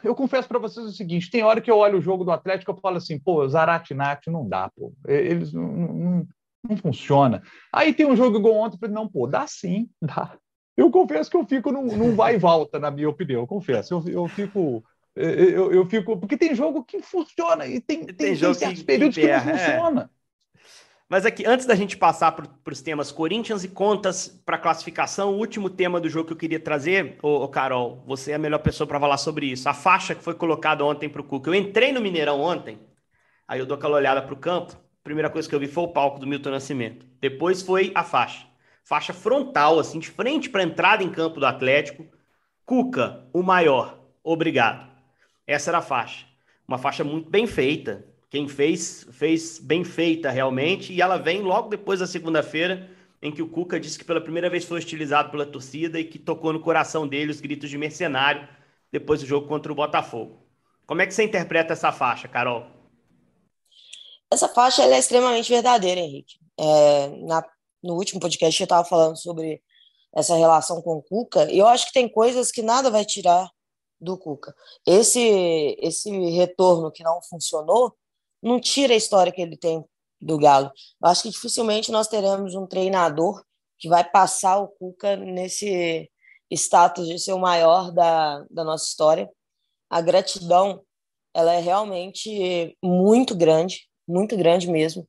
Eu 0.03 0.15
confesso 0.15 0.47
para 0.47 0.59
vocês 0.59 0.85
o 0.85 0.91
seguinte: 0.91 1.29
tem 1.29 1.43
hora 1.43 1.61
que 1.61 1.69
eu 1.69 1.77
olho 1.77 1.99
o 1.99 2.01
jogo 2.01 2.23
do 2.23 2.31
Atlético 2.31 2.73
e 2.75 2.81
falo 2.81 2.97
assim, 2.97 3.19
pô, 3.19 3.47
Zaratinati 3.47 4.29
não 4.29 4.47
dá, 4.47 4.69
pô. 4.69 4.93
Eles 5.05 5.53
não, 5.53 5.67
não, 5.67 6.27
não 6.67 6.77
funciona. 6.77 7.41
Aí 7.73 7.93
tem 7.93 8.05
um 8.05 8.15
jogo 8.15 8.37
igual 8.37 8.55
ontem, 8.55 8.75
eu 8.75 8.79
falei, 8.79 8.95
não, 8.95 9.07
pô, 9.07 9.27
dá 9.27 9.45
sim, 9.45 9.89
dá. 10.01 10.37
Eu 10.75 10.91
confesso 10.91 11.29
que 11.29 11.37
eu 11.37 11.45
fico 11.45 11.71
num, 11.71 11.85
num 11.97 12.15
vai 12.15 12.35
e 12.35 12.37
volta, 12.37 12.79
na 12.79 12.91
minha 12.91 13.09
opinião, 13.09 13.41
eu 13.41 13.47
confesso. 13.47 13.93
Eu, 13.93 14.03
eu 14.07 14.27
fico. 14.27 14.83
Eu, 15.17 15.71
eu, 15.71 15.85
fico. 15.85 16.17
Porque 16.17 16.37
tem 16.37 16.53
jogo 16.53 16.83
que 16.83 17.01
funciona 17.01 17.65
e 17.65 17.79
tem, 17.81 18.05
tem, 18.05 18.15
tem, 18.15 18.35
tem 18.35 18.53
certos 18.53 18.79
que, 18.79 18.85
períodos 18.85 19.15
que, 19.15 19.21
que 19.21 19.27
não 19.27 19.33
é. 19.33 19.39
funciona. 19.39 20.11
Mas 21.09 21.25
aqui, 21.25 21.45
antes 21.45 21.65
da 21.65 21.73
gente 21.73 21.95
passar 21.95 22.33
para 22.33 22.73
os 22.73 22.81
temas 22.81 23.13
Corinthians 23.13 23.63
e 23.63 23.69
contas 23.69 24.27
para 24.27 24.57
classificação, 24.57 25.31
o 25.33 25.37
último 25.37 25.69
tema 25.69 26.01
do 26.01 26.09
jogo 26.09 26.27
que 26.27 26.33
eu 26.33 26.37
queria 26.37 26.59
trazer, 26.59 27.17
ô, 27.23 27.43
ô 27.43 27.47
Carol, 27.47 28.03
você 28.05 28.31
é 28.31 28.35
a 28.35 28.39
melhor 28.39 28.59
pessoa 28.59 28.85
para 28.85 28.99
falar 28.99 29.17
sobre 29.17 29.45
isso. 29.45 29.69
A 29.69 29.73
faixa 29.73 30.13
que 30.13 30.21
foi 30.21 30.35
colocada 30.35 30.83
ontem 30.83 31.07
para 31.07 31.21
o 31.21 31.23
Cuca. 31.23 31.49
Eu 31.49 31.55
entrei 31.55 31.93
no 31.93 32.01
Mineirão 32.01 32.41
ontem, 32.41 32.77
aí 33.47 33.59
eu 33.59 33.65
dou 33.65 33.77
aquela 33.77 33.95
olhada 33.95 34.21
para 34.21 34.33
o 34.33 34.37
campo. 34.37 34.73
A 34.73 35.03
primeira 35.03 35.29
coisa 35.29 35.47
que 35.47 35.55
eu 35.55 35.59
vi 35.59 35.67
foi 35.67 35.85
o 35.85 35.93
palco 35.93 36.19
do 36.19 36.27
Milton 36.27 36.51
Nascimento. 36.51 37.05
Depois 37.21 37.61
foi 37.61 37.91
a 37.95 38.03
faixa. 38.03 38.45
Faixa 38.83 39.13
frontal, 39.13 39.79
assim, 39.79 39.99
de 39.99 40.09
frente 40.09 40.49
para 40.49 40.61
a 40.61 40.65
entrada 40.65 41.03
em 41.03 41.09
campo 41.09 41.39
do 41.39 41.45
Atlético. 41.45 42.05
Cuca, 42.65 43.25
o 43.31 43.41
maior. 43.41 43.97
Obrigado. 44.21 44.96
Essa 45.47 45.71
era 45.71 45.77
a 45.77 45.81
faixa. 45.81 46.25
Uma 46.67 46.77
faixa 46.77 47.03
muito 47.03 47.29
bem 47.29 47.47
feita, 47.47 48.05
quem 48.29 48.47
fez, 48.47 49.07
fez 49.13 49.57
bem 49.57 49.85
feita 49.85 50.29
realmente, 50.29 50.91
e 50.91 51.01
ela 51.01 51.17
vem 51.17 51.41
logo 51.41 51.69
depois 51.69 52.01
da 52.01 52.05
segunda-feira, 52.05 52.89
em 53.21 53.31
que 53.31 53.41
o 53.41 53.47
Cuca 53.47 53.79
disse 53.79 53.97
que 53.97 54.03
pela 54.03 54.19
primeira 54.19 54.49
vez 54.49 54.65
foi 54.65 54.77
hostilizado 54.77 55.31
pela 55.31 55.45
torcida 55.45 55.97
e 55.97 56.03
que 56.03 56.19
tocou 56.19 56.51
no 56.51 56.59
coração 56.59 57.07
dele 57.07 57.31
os 57.31 57.39
gritos 57.39 57.69
de 57.69 57.77
mercenário 57.77 58.47
depois 58.91 59.21
do 59.21 59.25
jogo 59.25 59.47
contra 59.47 59.71
o 59.71 59.75
Botafogo. 59.75 60.45
Como 60.85 61.01
é 61.01 61.07
que 61.07 61.13
você 61.13 61.23
interpreta 61.23 61.73
essa 61.73 61.91
faixa, 61.91 62.27
Carol? 62.27 62.67
Essa 64.29 64.49
faixa 64.49 64.83
é 64.83 64.99
extremamente 64.99 65.49
verdadeira, 65.49 66.01
Henrique. 66.01 66.35
É, 66.59 67.07
na, 67.25 67.43
no 67.81 67.95
último 67.95 68.19
podcast 68.19 68.59
eu 68.59 68.65
estava 68.65 68.87
falando 68.87 69.17
sobre 69.17 69.61
essa 70.13 70.35
relação 70.35 70.81
com 70.81 70.97
o 70.97 71.01
Cuca, 71.01 71.49
e 71.51 71.57
eu 71.57 71.67
acho 71.67 71.87
que 71.87 71.93
tem 71.93 72.09
coisas 72.09 72.51
que 72.51 72.61
nada 72.61 72.89
vai 72.89 73.05
tirar 73.05 73.49
do 73.99 74.17
Cuca. 74.17 74.53
Esse, 74.85 75.75
esse 75.79 76.09
retorno 76.29 76.91
que 76.91 77.03
não 77.03 77.21
funcionou 77.21 77.95
não 78.41 78.59
tira 78.59 78.93
a 78.93 78.97
história 78.97 79.31
que 79.31 79.41
ele 79.41 79.57
tem 79.57 79.83
do 80.19 80.37
Galo. 80.37 80.71
Eu 81.01 81.09
acho 81.09 81.23
que 81.23 81.29
dificilmente 81.29 81.91
nós 81.91 82.07
teremos 82.07 82.55
um 82.55 82.65
treinador 82.65 83.43
que 83.77 83.87
vai 83.87 84.03
passar 84.03 84.59
o 84.59 84.67
Cuca 84.67 85.15
nesse 85.15 86.09
status 86.51 87.07
de 87.07 87.19
ser 87.19 87.33
o 87.33 87.39
maior 87.39 87.91
da, 87.91 88.45
da 88.49 88.63
nossa 88.63 88.85
história. 88.85 89.29
A 89.89 90.01
gratidão 90.01 90.83
ela 91.33 91.53
é 91.53 91.59
realmente 91.59 92.75
muito 92.83 93.35
grande, 93.35 93.87
muito 94.07 94.35
grande 94.35 94.67
mesmo. 94.67 95.07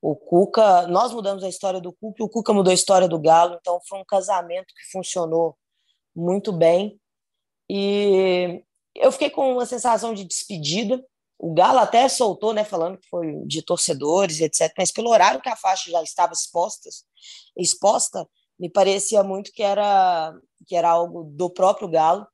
O 0.00 0.16
Cuca, 0.16 0.86
nós 0.86 1.12
mudamos 1.12 1.42
a 1.42 1.48
história 1.48 1.80
do 1.80 1.92
Cuca, 1.92 2.24
o 2.24 2.28
Cuca 2.28 2.52
mudou 2.52 2.70
a 2.70 2.74
história 2.74 3.08
do 3.08 3.18
Galo, 3.18 3.58
então 3.60 3.80
foi 3.86 3.98
um 3.98 4.04
casamento 4.04 4.72
que 4.74 4.90
funcionou 4.90 5.58
muito 6.14 6.52
bem. 6.52 6.98
E 7.68 8.62
eu 8.94 9.12
fiquei 9.12 9.30
com 9.30 9.52
uma 9.52 9.66
sensação 9.66 10.14
de 10.14 10.24
despedida, 10.24 11.04
o 11.38 11.54
Galo 11.54 11.78
até 11.78 12.08
soltou, 12.08 12.52
né, 12.52 12.64
falando 12.64 12.98
que 12.98 13.08
foi 13.08 13.44
de 13.46 13.62
torcedores, 13.62 14.40
etc. 14.40 14.72
Mas 14.76 14.90
pelo 14.90 15.10
horário 15.10 15.40
que 15.40 15.48
a 15.48 15.54
faixa 15.54 15.90
já 15.90 16.02
estava 16.02 16.32
exposta, 16.32 16.88
exposta, 17.56 18.28
me 18.58 18.68
parecia 18.68 19.22
muito 19.22 19.52
que 19.52 19.62
era 19.62 20.34
que 20.66 20.74
era 20.74 20.90
algo 20.90 21.24
do 21.24 21.48
próprio 21.48 21.88
Galo. 21.88 22.26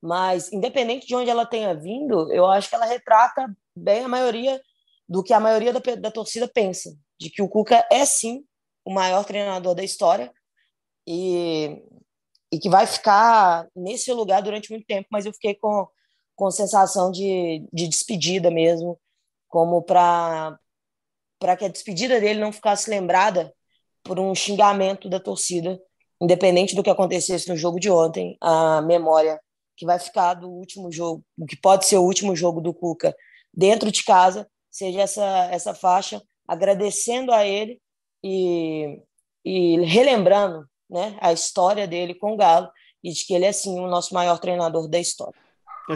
Mas 0.00 0.52
independente 0.52 1.06
de 1.06 1.16
onde 1.16 1.30
ela 1.30 1.46
tenha 1.46 1.74
vindo, 1.74 2.32
eu 2.32 2.46
acho 2.46 2.68
que 2.68 2.74
ela 2.74 2.84
retrata 2.84 3.46
bem 3.76 4.04
a 4.04 4.08
maioria 4.08 4.60
do 5.08 5.22
que 5.22 5.32
a 5.32 5.40
maioria 5.40 5.72
da, 5.72 5.80
da 5.96 6.10
torcida 6.10 6.46
pensa, 6.46 6.94
de 7.18 7.30
que 7.30 7.42
o 7.42 7.48
Cuca 7.48 7.86
é 7.90 8.04
sim 8.04 8.44
o 8.84 8.92
maior 8.92 9.24
treinador 9.24 9.74
da 9.74 9.82
história 9.82 10.32
e, 11.06 11.82
e 12.54 12.58
que 12.58 12.68
vai 12.68 12.86
ficar 12.86 13.66
nesse 13.74 14.12
lugar 14.12 14.42
durante 14.42 14.70
muito 14.70 14.86
tempo. 14.86 15.08
Mas 15.10 15.26
eu 15.26 15.32
fiquei 15.32 15.54
com 15.54 15.86
com 16.34 16.50
sensação 16.50 17.10
de, 17.10 17.66
de 17.72 17.88
despedida 17.88 18.50
mesmo, 18.50 18.98
como 19.48 19.82
para 19.82 20.58
que 21.58 21.64
a 21.64 21.68
despedida 21.68 22.20
dele 22.20 22.40
não 22.40 22.52
ficasse 22.52 22.90
lembrada 22.90 23.54
por 24.02 24.18
um 24.18 24.34
xingamento 24.34 25.08
da 25.08 25.20
torcida, 25.20 25.80
independente 26.20 26.74
do 26.74 26.82
que 26.82 26.90
acontecesse 26.90 27.48
no 27.48 27.56
jogo 27.56 27.78
de 27.78 27.90
ontem, 27.90 28.36
a 28.40 28.82
memória 28.82 29.40
que 29.76 29.86
vai 29.86 29.98
ficar 29.98 30.34
do 30.34 30.48
último 30.50 30.90
jogo, 30.90 31.24
que 31.48 31.56
pode 31.56 31.86
ser 31.86 31.98
o 31.98 32.04
último 32.04 32.34
jogo 32.36 32.60
do 32.60 32.74
Cuca 32.74 33.14
dentro 33.52 33.90
de 33.90 34.04
casa, 34.04 34.48
seja 34.70 35.02
essa, 35.02 35.48
essa 35.50 35.74
faixa, 35.74 36.22
agradecendo 36.46 37.32
a 37.32 37.44
ele 37.44 37.80
e, 38.22 39.00
e 39.44 39.80
relembrando 39.84 40.68
né, 40.88 41.16
a 41.20 41.32
história 41.32 41.86
dele 41.86 42.14
com 42.14 42.32
o 42.32 42.36
Galo 42.36 42.68
e 43.02 43.12
de 43.12 43.26
que 43.26 43.34
ele 43.34 43.44
é 43.44 43.52
sim 43.52 43.78
o 43.78 43.88
nosso 43.88 44.14
maior 44.14 44.38
treinador 44.38 44.88
da 44.88 44.98
história. 44.98 45.34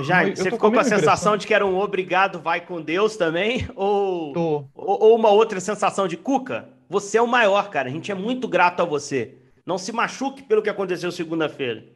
Jaime, 0.03 0.37
você 0.37 0.51
ficou 0.51 0.71
com 0.71 0.79
a 0.79 0.85
sensação 0.85 1.37
de 1.37 1.47
que 1.47 1.55
era 1.55 1.65
um 1.65 1.79
obrigado, 1.79 2.39
vai 2.39 2.61
com 2.61 2.83
Deus 2.83 3.17
também? 3.17 3.67
Ou, 3.75 4.37
ou, 4.37 4.71
ou, 4.75 5.17
uma 5.17 5.31
outra 5.31 5.61
sensação 5.61 6.07
de 6.07 6.17
Cuca? 6.17 6.69
Você 6.91 7.17
é 7.17 7.23
o 7.23 7.27
maior, 7.27 7.71
cara. 7.71 7.89
A 7.89 7.93
gente 7.93 8.13
é 8.13 8.15
muito 8.15 8.47
grato 8.47 8.83
a 8.83 8.85
você. 8.85 9.39
Não 9.65 9.79
se 9.79 9.91
machuque 9.91 10.43
pelo 10.43 10.63
que 10.63 10.69
aconteceu 10.69 11.11
segunda-feira. 11.11 11.87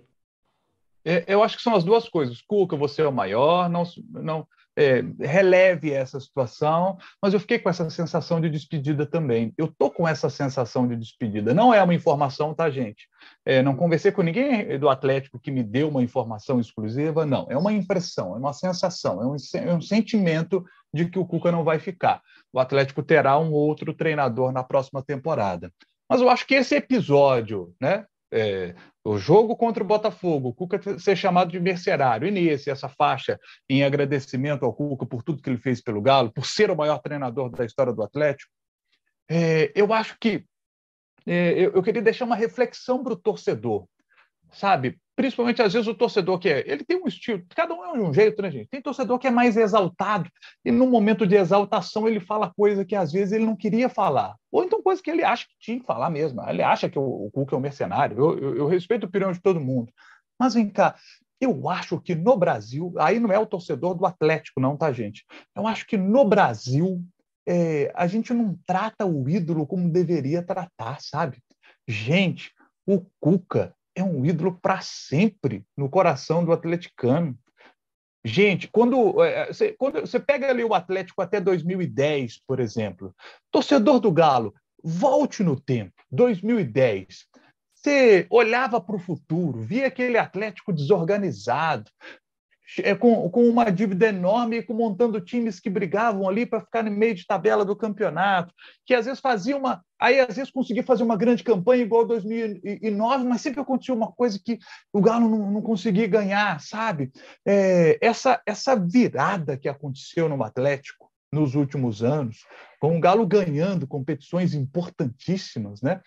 É, 1.05 1.24
eu 1.26 1.42
acho 1.42 1.57
que 1.57 1.62
são 1.62 1.74
as 1.74 1.85
duas 1.85 2.09
coisas. 2.09 2.40
Cuca, 2.40 2.76
você 2.76 3.02
é 3.02 3.07
o 3.07 3.12
maior. 3.12 3.68
Não, 3.68 3.83
não, 4.11 4.46
é, 4.76 5.02
releve 5.20 5.92
essa 5.92 6.18
situação, 6.18 6.96
mas 7.20 7.35
eu 7.35 7.40
fiquei 7.40 7.58
com 7.58 7.68
essa 7.68 7.88
sensação 7.90 8.40
de 8.40 8.48
despedida 8.48 9.04
também. 9.04 9.52
Eu 9.56 9.68
tô 9.68 9.90
com 9.90 10.06
essa 10.08 10.30
sensação 10.30 10.87
de 10.88 10.96
despedida. 10.96 11.52
Não 11.52 11.72
é 11.72 11.82
uma 11.82 11.94
informação, 11.94 12.54
tá, 12.54 12.70
gente? 12.70 13.08
É, 13.44 13.62
não 13.62 13.76
conversei 13.76 14.12
com 14.12 14.22
ninguém 14.22 14.78
do 14.78 14.88
Atlético 14.88 15.38
que 15.38 15.50
me 15.50 15.62
deu 15.62 15.88
uma 15.88 16.02
informação 16.02 16.58
exclusiva, 16.58 17.26
não. 17.26 17.46
É 17.50 17.56
uma 17.56 17.72
impressão, 17.72 18.35
é 18.35 18.38
uma 18.38 18.52
sensação, 18.52 19.22
é 19.22 19.26
um, 19.26 19.37
é 19.61 19.74
um 19.74 19.80
sentimento 19.80 20.64
de 20.92 21.06
que 21.06 21.18
o 21.18 21.26
Cuca 21.26 21.52
não 21.52 21.64
vai 21.64 21.78
ficar. 21.78 22.22
O 22.52 22.58
Atlético 22.58 23.02
terá 23.02 23.38
um 23.38 23.52
outro 23.52 23.94
treinador 23.94 24.52
na 24.52 24.62
próxima 24.62 25.02
temporada. 25.02 25.72
Mas 26.08 26.20
eu 26.20 26.28
acho 26.28 26.46
que 26.46 26.54
esse 26.54 26.74
episódio, 26.74 27.74
né, 27.80 28.04
é, 28.33 28.75
o 29.05 29.18
jogo 29.18 29.55
contra 29.55 29.83
o 29.83 29.87
Botafogo, 29.87 30.49
o 30.49 30.55
Cuca 30.55 30.81
ser 30.99 31.16
chamado 31.16 31.51
de 31.51 31.61
mercenário, 31.61 32.27
e 32.27 32.31
nesse, 32.31 32.71
essa 32.71 32.88
faixa 32.88 33.38
em 33.68 33.85
agradecimento 33.85 34.64
ao 34.64 34.73
Cuca 34.73 35.05
por 35.05 35.23
tudo 35.23 35.42
que 35.42 35.51
ele 35.51 35.59
fez 35.59 35.83
pelo 35.83 36.01
Galo, 36.01 36.33
por 36.33 36.47
ser 36.47 36.71
o 36.71 36.77
maior 36.77 36.99
treinador 36.99 37.51
da 37.51 37.64
história 37.64 37.92
do 37.92 38.03
Atlético, 38.03 38.51
é, 39.29 39.71
eu 39.75 39.92
acho 39.92 40.16
que 40.18 40.45
é, 41.27 41.53
eu, 41.53 41.73
eu, 41.73 41.83
queria 41.83 42.03
deixar 42.03 42.25
uma 42.25 42.35
reflexão 42.35 43.03
para 43.03 43.12
o 43.12 43.16
torcedor, 43.16 43.87
sabe? 44.53 44.99
Principalmente 45.14 45.61
às 45.62 45.72
vezes 45.72 45.88
o 45.88 45.94
torcedor 45.94 46.38
que 46.38 46.48
é, 46.48 46.64
ele 46.66 46.85
tem 46.85 47.03
um 47.03 47.07
estilo, 47.07 47.42
cada 47.55 47.75
um 47.75 47.85
é 47.85 47.92
um 47.92 48.12
jeito, 48.12 48.40
né, 48.40 48.51
gente? 48.51 48.68
Tem 48.68 48.81
torcedor 48.81 49.18
que 49.18 49.27
é 49.27 49.31
mais 49.31 49.57
exaltado 49.57 50.29
e 50.64 50.70
no 50.70 50.87
momento 50.87 51.27
de 51.27 51.37
exaltação 51.37 52.09
ele 52.09 52.20
fala 52.20 52.53
coisa 52.55 52.85
que 52.85 52.96
às 52.96 53.12
vezes 53.12 53.33
ele 53.33 53.44
não 53.44 53.57
queria 53.57 53.88
falar, 53.88 54.37
ou 54.51 54.64
então 54.64 54.83
coisa 54.83 55.03
que 55.03 55.11
ele 55.11 55.25
acha 55.25 55.46
que 55.46 55.55
tinha 55.59 55.81
que 55.81 55.87
falar 55.87 56.11
mesmo. 56.11 56.42
Ele 56.48 56.62
acha 56.62 56.88
que 56.88 56.98
o, 56.98 57.27
o 57.27 57.31
Cuca 57.31 57.55
é 57.55 57.59
um 57.59 57.62
mercenário. 57.62 58.18
Eu, 58.18 58.38
eu, 58.38 58.57
eu 58.57 58.66
respeito 58.66 59.05
a 59.05 59.09
opinião 59.09 59.33
de 59.33 59.40
todo 59.40 59.61
mundo, 59.61 59.92
mas 60.38 60.55
vem 60.55 60.68
cá. 60.68 60.96
Eu 61.40 61.68
acho 61.68 62.01
que 62.01 62.14
no 62.14 62.37
Brasil, 62.37 62.94
aí 62.98 63.18
não 63.18 63.33
é 63.33 63.38
o 63.38 63.46
torcedor 63.46 63.94
do 63.94 64.07
Atlético, 64.07 64.61
não, 64.61 64.77
tá, 64.77 64.92
gente? 64.92 65.25
Eu 65.57 65.66
acho 65.66 65.87
que 65.87 65.96
no 65.96 66.25
Brasil 66.25 67.03
é, 67.46 67.92
a 67.94 68.07
gente 68.07 68.33
não 68.33 68.57
trata 68.64 69.05
o 69.05 69.29
ídolo 69.29 69.66
como 69.66 69.90
deveria 69.90 70.42
tratar, 70.42 71.01
sabe? 71.01 71.42
Gente, 71.87 72.53
o 72.87 73.05
Cuca 73.20 73.75
é 73.94 74.02
um 74.02 74.24
ídolo 74.24 74.59
para 74.61 74.81
sempre 74.81 75.64
no 75.76 75.88
coração 75.88 76.44
do 76.44 76.52
atleticano. 76.52 77.38
Gente, 78.24 78.68
quando 78.68 79.22
é, 79.22 79.42
é, 79.42 79.46
você, 79.52 79.72
quando 79.72 80.00
você 80.00 80.20
pega 80.20 80.48
ali 80.48 80.62
o 80.64 80.74
Atlético 80.74 81.22
até 81.22 81.40
2010, 81.40 82.40
por 82.46 82.61
exemplo, 82.61 83.14
torcedor 83.50 83.98
do 83.98 84.12
Galo, 84.12 84.55
volte 84.83 85.42
no 85.42 85.59
tempo, 85.59 85.94
2010. 86.11 87.26
Você 87.74 88.26
olhava 88.31 88.81
para 88.81 88.94
o 88.94 89.00
futuro, 89.00 89.61
via 89.61 89.88
aquele 89.88 90.16
Atlético 90.16 90.72
desorganizado, 90.72 91.90
é, 92.00 92.21
com, 92.98 93.28
com 93.30 93.48
uma 93.48 93.70
dívida 93.70 94.06
enorme, 94.06 94.64
montando 94.70 95.20
times 95.20 95.61
que 95.61 95.68
brigavam 95.68 96.28
ali 96.28 96.46
para 96.46 96.61
ficar 96.61 96.82
no 96.82 96.90
meio 96.90 97.14
de 97.14 97.26
tabela 97.26 97.64
do 97.64 97.76
campeonato, 97.76 98.54
que 98.87 98.94
às 98.94 99.06
vezes 99.06 99.20
fazia 99.20 99.56
uma. 99.56 99.85
Aí 100.00 100.18
às 100.18 100.37
vezes 100.37 100.50
conseguia 100.50 100.82
fazer 100.82 101.02
uma 101.02 101.16
grande 101.16 101.44
campanha 101.44 101.82
igual 101.82 102.06
2009, 102.06 103.24
mas 103.24 103.40
sempre 103.40 103.61
acontecia 103.61 103.94
uma 103.94 104.11
coisa 104.12 104.40
que 104.42 104.58
o 104.92 105.00
Galo 105.00 105.28
não, 105.28 105.50
não 105.50 105.62
conseguia 105.62 106.06
ganhar, 106.06 106.61
sabe? 106.61 107.12
É, 107.46 107.98
essa, 108.00 108.40
essa 108.46 108.74
virada 108.74 109.56
que 109.56 109.68
aconteceu 109.68 110.28
no 110.28 110.42
Atlético 110.42 111.11
nos 111.32 111.54
últimos 111.54 112.02
anos, 112.02 112.44
com 112.78 112.96
o 112.96 113.00
Galo 113.00 113.26
ganhando 113.26 113.87
competições 113.87 114.54
importantíssimas, 114.54 115.80
né? 115.80 116.00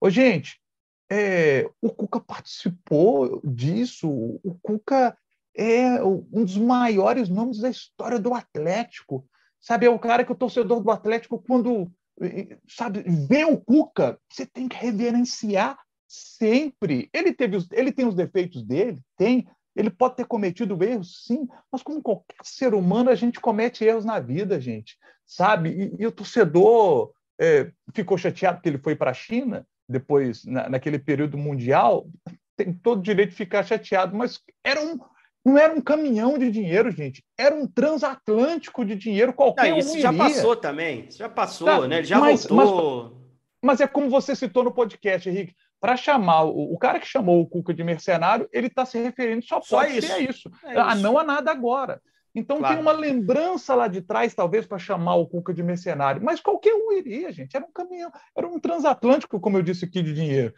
Ô, 0.00 0.10
gente, 0.10 0.58
é, 1.10 1.68
o 1.80 1.90
Cuca 1.90 2.18
participou 2.18 3.40
disso, 3.44 4.08
o 4.10 4.58
Cuca 4.62 5.16
é 5.54 6.02
um 6.02 6.44
dos 6.44 6.56
maiores 6.56 7.28
nomes 7.28 7.58
da 7.58 7.70
história 7.70 8.18
do 8.18 8.34
Atlético. 8.34 9.26
Sabe, 9.60 9.86
é 9.86 9.90
o 9.90 9.98
cara 9.98 10.24
que 10.24 10.32
o 10.32 10.36
torcedor 10.36 10.82
do 10.82 10.90
Atlético, 10.90 11.38
quando 11.38 11.90
sabe, 12.68 13.02
vê 13.28 13.44
o 13.44 13.58
Cuca, 13.58 14.18
você 14.30 14.46
tem 14.46 14.68
que 14.68 14.76
reverenciar 14.76 15.78
sempre. 16.06 17.08
Ele, 17.12 17.32
teve 17.32 17.56
os, 17.56 17.68
ele 17.72 17.92
tem 17.92 18.06
os 18.06 18.14
defeitos 18.14 18.62
dele, 18.62 19.00
tem. 19.16 19.46
Ele 19.74 19.90
pode 19.90 20.14
ter 20.14 20.26
cometido 20.26 20.82
erros, 20.84 21.24
sim, 21.26 21.48
mas 21.70 21.82
como 21.82 22.00
qualquer 22.00 22.36
ser 22.44 22.74
humano, 22.74 23.10
a 23.10 23.14
gente 23.16 23.40
comete 23.40 23.84
erros 23.84 24.04
na 24.04 24.20
vida, 24.20 24.60
gente, 24.60 24.96
sabe? 25.26 25.70
E, 25.70 26.02
e 26.02 26.06
o 26.06 26.12
torcedor 26.12 27.12
é, 27.40 27.72
ficou 27.92 28.16
chateado 28.16 28.60
que 28.60 28.68
ele 28.68 28.78
foi 28.78 28.94
para 28.94 29.10
a 29.10 29.14
China, 29.14 29.66
depois, 29.88 30.44
na, 30.44 30.68
naquele 30.68 30.96
período 30.96 31.36
mundial, 31.36 32.08
tem 32.56 32.72
todo 32.72 33.00
o 33.00 33.02
direito 33.02 33.30
de 33.30 33.36
ficar 33.36 33.64
chateado, 33.64 34.16
mas 34.16 34.40
era 34.62 34.80
um, 34.80 34.96
não 35.44 35.58
era 35.58 35.74
um 35.74 35.80
caminhão 35.80 36.38
de 36.38 36.50
dinheiro, 36.50 36.90
gente. 36.90 37.22
Era 37.38 37.54
um 37.54 37.66
transatlântico 37.66 38.84
de 38.84 38.94
dinheiro 38.94 39.32
qualquer 39.32 39.70
não, 39.70 39.78
isso 39.78 40.00
já 40.00 40.12
passou 40.12 40.56
também. 40.56 41.06
Isso 41.06 41.18
já 41.18 41.28
passou, 41.28 41.66
tá, 41.66 41.86
né? 41.86 41.98
Ele 41.98 42.06
já 42.06 42.18
mas, 42.18 42.46
voltou. 42.46 43.02
Mas, 43.62 43.78
mas, 43.78 43.80
é 43.80 43.86
como 43.86 44.08
você 44.08 44.34
citou 44.34 44.64
no 44.64 44.72
podcast, 44.72 45.28
Henrique. 45.28 45.54
Para 45.78 45.98
chamar 45.98 46.44
o, 46.44 46.72
o, 46.72 46.78
cara 46.78 46.98
que 46.98 47.06
chamou 47.06 47.42
o 47.42 47.46
Cuca 47.46 47.74
de 47.74 47.84
mercenário, 47.84 48.48
ele 48.50 48.68
está 48.68 48.86
se 48.86 48.98
referindo 48.98 49.44
só, 49.44 49.60
só 49.60 49.80
pode 49.80 49.98
isso. 49.98 50.06
ser 50.06 50.30
isso. 50.30 50.50
É 50.64 50.80
ah, 50.80 50.94
não 50.94 51.18
há 51.18 51.24
nada 51.24 51.50
agora. 51.50 52.00
Então 52.34 52.58
claro. 52.58 52.74
tem 52.74 52.82
uma 52.82 52.92
lembrança 52.92 53.74
lá 53.74 53.86
de 53.86 54.00
trás, 54.00 54.34
talvez, 54.34 54.66
para 54.66 54.78
chamar 54.78 55.14
o 55.16 55.26
Cuca 55.26 55.54
de 55.54 55.62
mercenário. 55.62 56.22
Mas 56.24 56.40
qualquer 56.40 56.74
um 56.74 56.92
iria, 56.92 57.30
gente. 57.30 57.54
Era 57.54 57.64
um 57.64 57.70
caminhão, 57.70 58.10
era 58.36 58.46
um 58.46 58.58
transatlântico, 58.58 59.38
como 59.38 59.58
eu 59.58 59.62
disse 59.62 59.84
aqui, 59.84 60.02
de 60.02 60.12
dinheiro. 60.12 60.52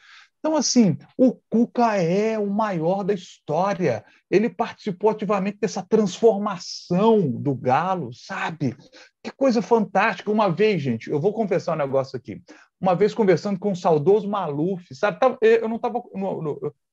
Então, 0.46 0.56
assim, 0.56 0.96
o 1.18 1.32
Cuca 1.50 1.96
é 1.96 2.38
o 2.38 2.46
maior 2.46 3.02
da 3.02 3.12
história. 3.12 4.04
Ele 4.30 4.48
participou 4.48 5.11
ativamente 5.11 5.59
dessa 5.61 5.82
transformação 5.82 7.32
do 7.32 7.52
Galo, 7.52 8.14
sabe? 8.14 8.76
Que 9.24 9.32
coisa 9.32 9.61
fantástica. 9.61 10.30
Uma 10.30 10.48
vez, 10.48 10.80
gente, 10.80 11.11
eu 11.11 11.20
vou 11.20 11.32
confessar 11.32 11.72
um 11.72 11.78
negócio 11.78 12.16
aqui. 12.16 12.40
Uma 12.80 12.94
vez 12.94 13.12
conversando 13.12 13.59
com 13.59 13.72
o 13.72 13.76
saudoso 13.76 14.28
Maluf, 14.28 14.94
sabe? 14.94 15.18
Eu 15.42 15.68
não 15.68 15.76
estava. 15.76 16.00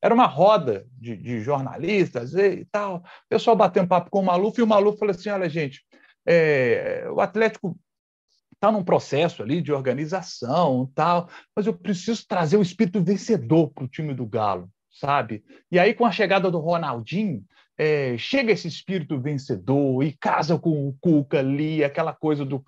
Era 0.02 0.16
uma 0.16 0.26
roda 0.26 0.88
de, 1.00 1.16
de, 1.16 1.40
jornalistas 1.40 2.34
e 2.34 2.68
tal. 2.72 2.96
O 2.96 3.30
pessoal 3.30 3.56
batendo 3.56 3.88
papo 3.88 4.10
com 4.10 4.22
o 4.22 4.26
Maluf 4.26 4.60
e 4.60 4.64
o 4.64 4.68
Maluf 4.68 4.98
falou 4.98 5.14
assim: 5.14 5.30
olha, 5.30 5.48
gente, 5.48 5.84
é, 6.26 7.08
o 7.14 7.22
Atlético 7.22 7.78
está 8.64 8.72
num 8.72 8.84
processo 8.84 9.44
ali 9.44 9.62
de 9.62 9.74
organização 9.74 10.90
tal, 10.96 11.30
mas 11.54 11.68
eu 11.68 11.74
preciso 11.74 12.26
trazer 12.26 12.56
o 12.56 12.62
espírito 12.62 13.04
vencedor 13.04 13.70
para 13.70 13.84
o 13.84 13.90
time 13.90 14.14
do 14.14 14.26
Galo, 14.26 14.70
sabe? 14.90 15.44
E 15.70 15.78
aí, 15.78 15.94
com 15.94 16.06
a 16.06 16.12
chegada 16.12 16.50
do 16.50 16.60
Ronaldinho, 16.60 17.44
é, 17.78 18.18
chega 18.18 18.54
esse 18.54 18.70
espírito 18.70 19.20
vencedor 19.20 20.02
e 20.02 20.14
casa 20.14 20.58
com 20.58 20.88
o 20.88 20.96
Cuca 21.02 21.40
ali, 21.40 21.84
aquela 21.84 22.14
coisa 22.14 22.46
do. 22.46 22.64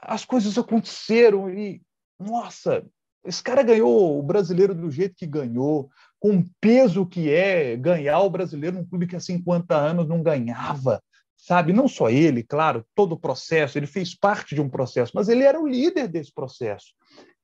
As 0.00 0.24
coisas 0.24 0.56
aconteceram 0.56 1.50
e, 1.50 1.82
nossa, 2.20 2.86
esse 3.24 3.42
cara 3.42 3.64
ganhou 3.64 4.20
o 4.20 4.22
brasileiro 4.22 4.72
do 4.72 4.88
jeito 4.88 5.16
que 5.16 5.26
ganhou, 5.26 5.90
com 6.20 6.36
o 6.36 6.44
peso 6.60 7.04
que 7.04 7.28
é 7.28 7.76
ganhar 7.76 8.20
o 8.20 8.30
brasileiro 8.30 8.76
num 8.76 8.86
clube 8.86 9.08
que 9.08 9.16
há 9.16 9.20
50 9.20 9.74
anos 9.74 10.06
não 10.06 10.22
ganhava 10.22 11.02
sabe? 11.38 11.72
Não 11.72 11.88
só 11.88 12.10
ele, 12.10 12.42
claro, 12.42 12.84
todo 12.94 13.12
o 13.12 13.18
processo, 13.18 13.78
ele 13.78 13.86
fez 13.86 14.14
parte 14.14 14.54
de 14.54 14.60
um 14.60 14.68
processo, 14.68 15.12
mas 15.14 15.28
ele 15.28 15.44
era 15.44 15.58
o 15.58 15.66
líder 15.66 16.08
desse 16.08 16.32
processo. 16.32 16.88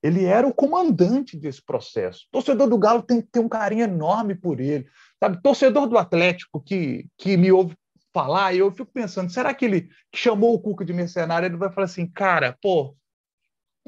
Ele 0.03 0.25
era 0.25 0.47
o 0.47 0.53
comandante 0.53 1.39
desse 1.39 1.65
processo. 1.65 2.27
Torcedor 2.31 2.69
do 2.69 2.77
Galo 2.77 3.03
tem 3.03 3.23
que 3.23 3.29
ter 3.29 3.41
um 3.41 3.49
carinho 3.49 3.85
enorme 3.85 4.35
por 4.35 4.61
ele. 4.61 4.87
Sabe? 5.19 5.41
Torcedor 5.41 5.87
do 5.87 5.97
Atlético 5.97 6.61
que, 6.61 7.07
que 7.17 7.39
me 7.39 7.51
ouve 7.51 7.75
falar, 8.13 8.55
eu 8.55 8.71
fico 8.71 8.93
pensando, 8.93 9.33
será 9.33 9.53
que 9.53 9.65
ele 9.65 9.89
chamou 10.15 10.55
o 10.55 10.61
Cuca 10.61 10.85
de 10.85 10.93
mercenário, 10.93 11.47
ele 11.47 11.57
vai 11.57 11.73
falar 11.73 11.87
assim, 11.87 12.07
cara, 12.07 12.57
pô, 12.63 12.95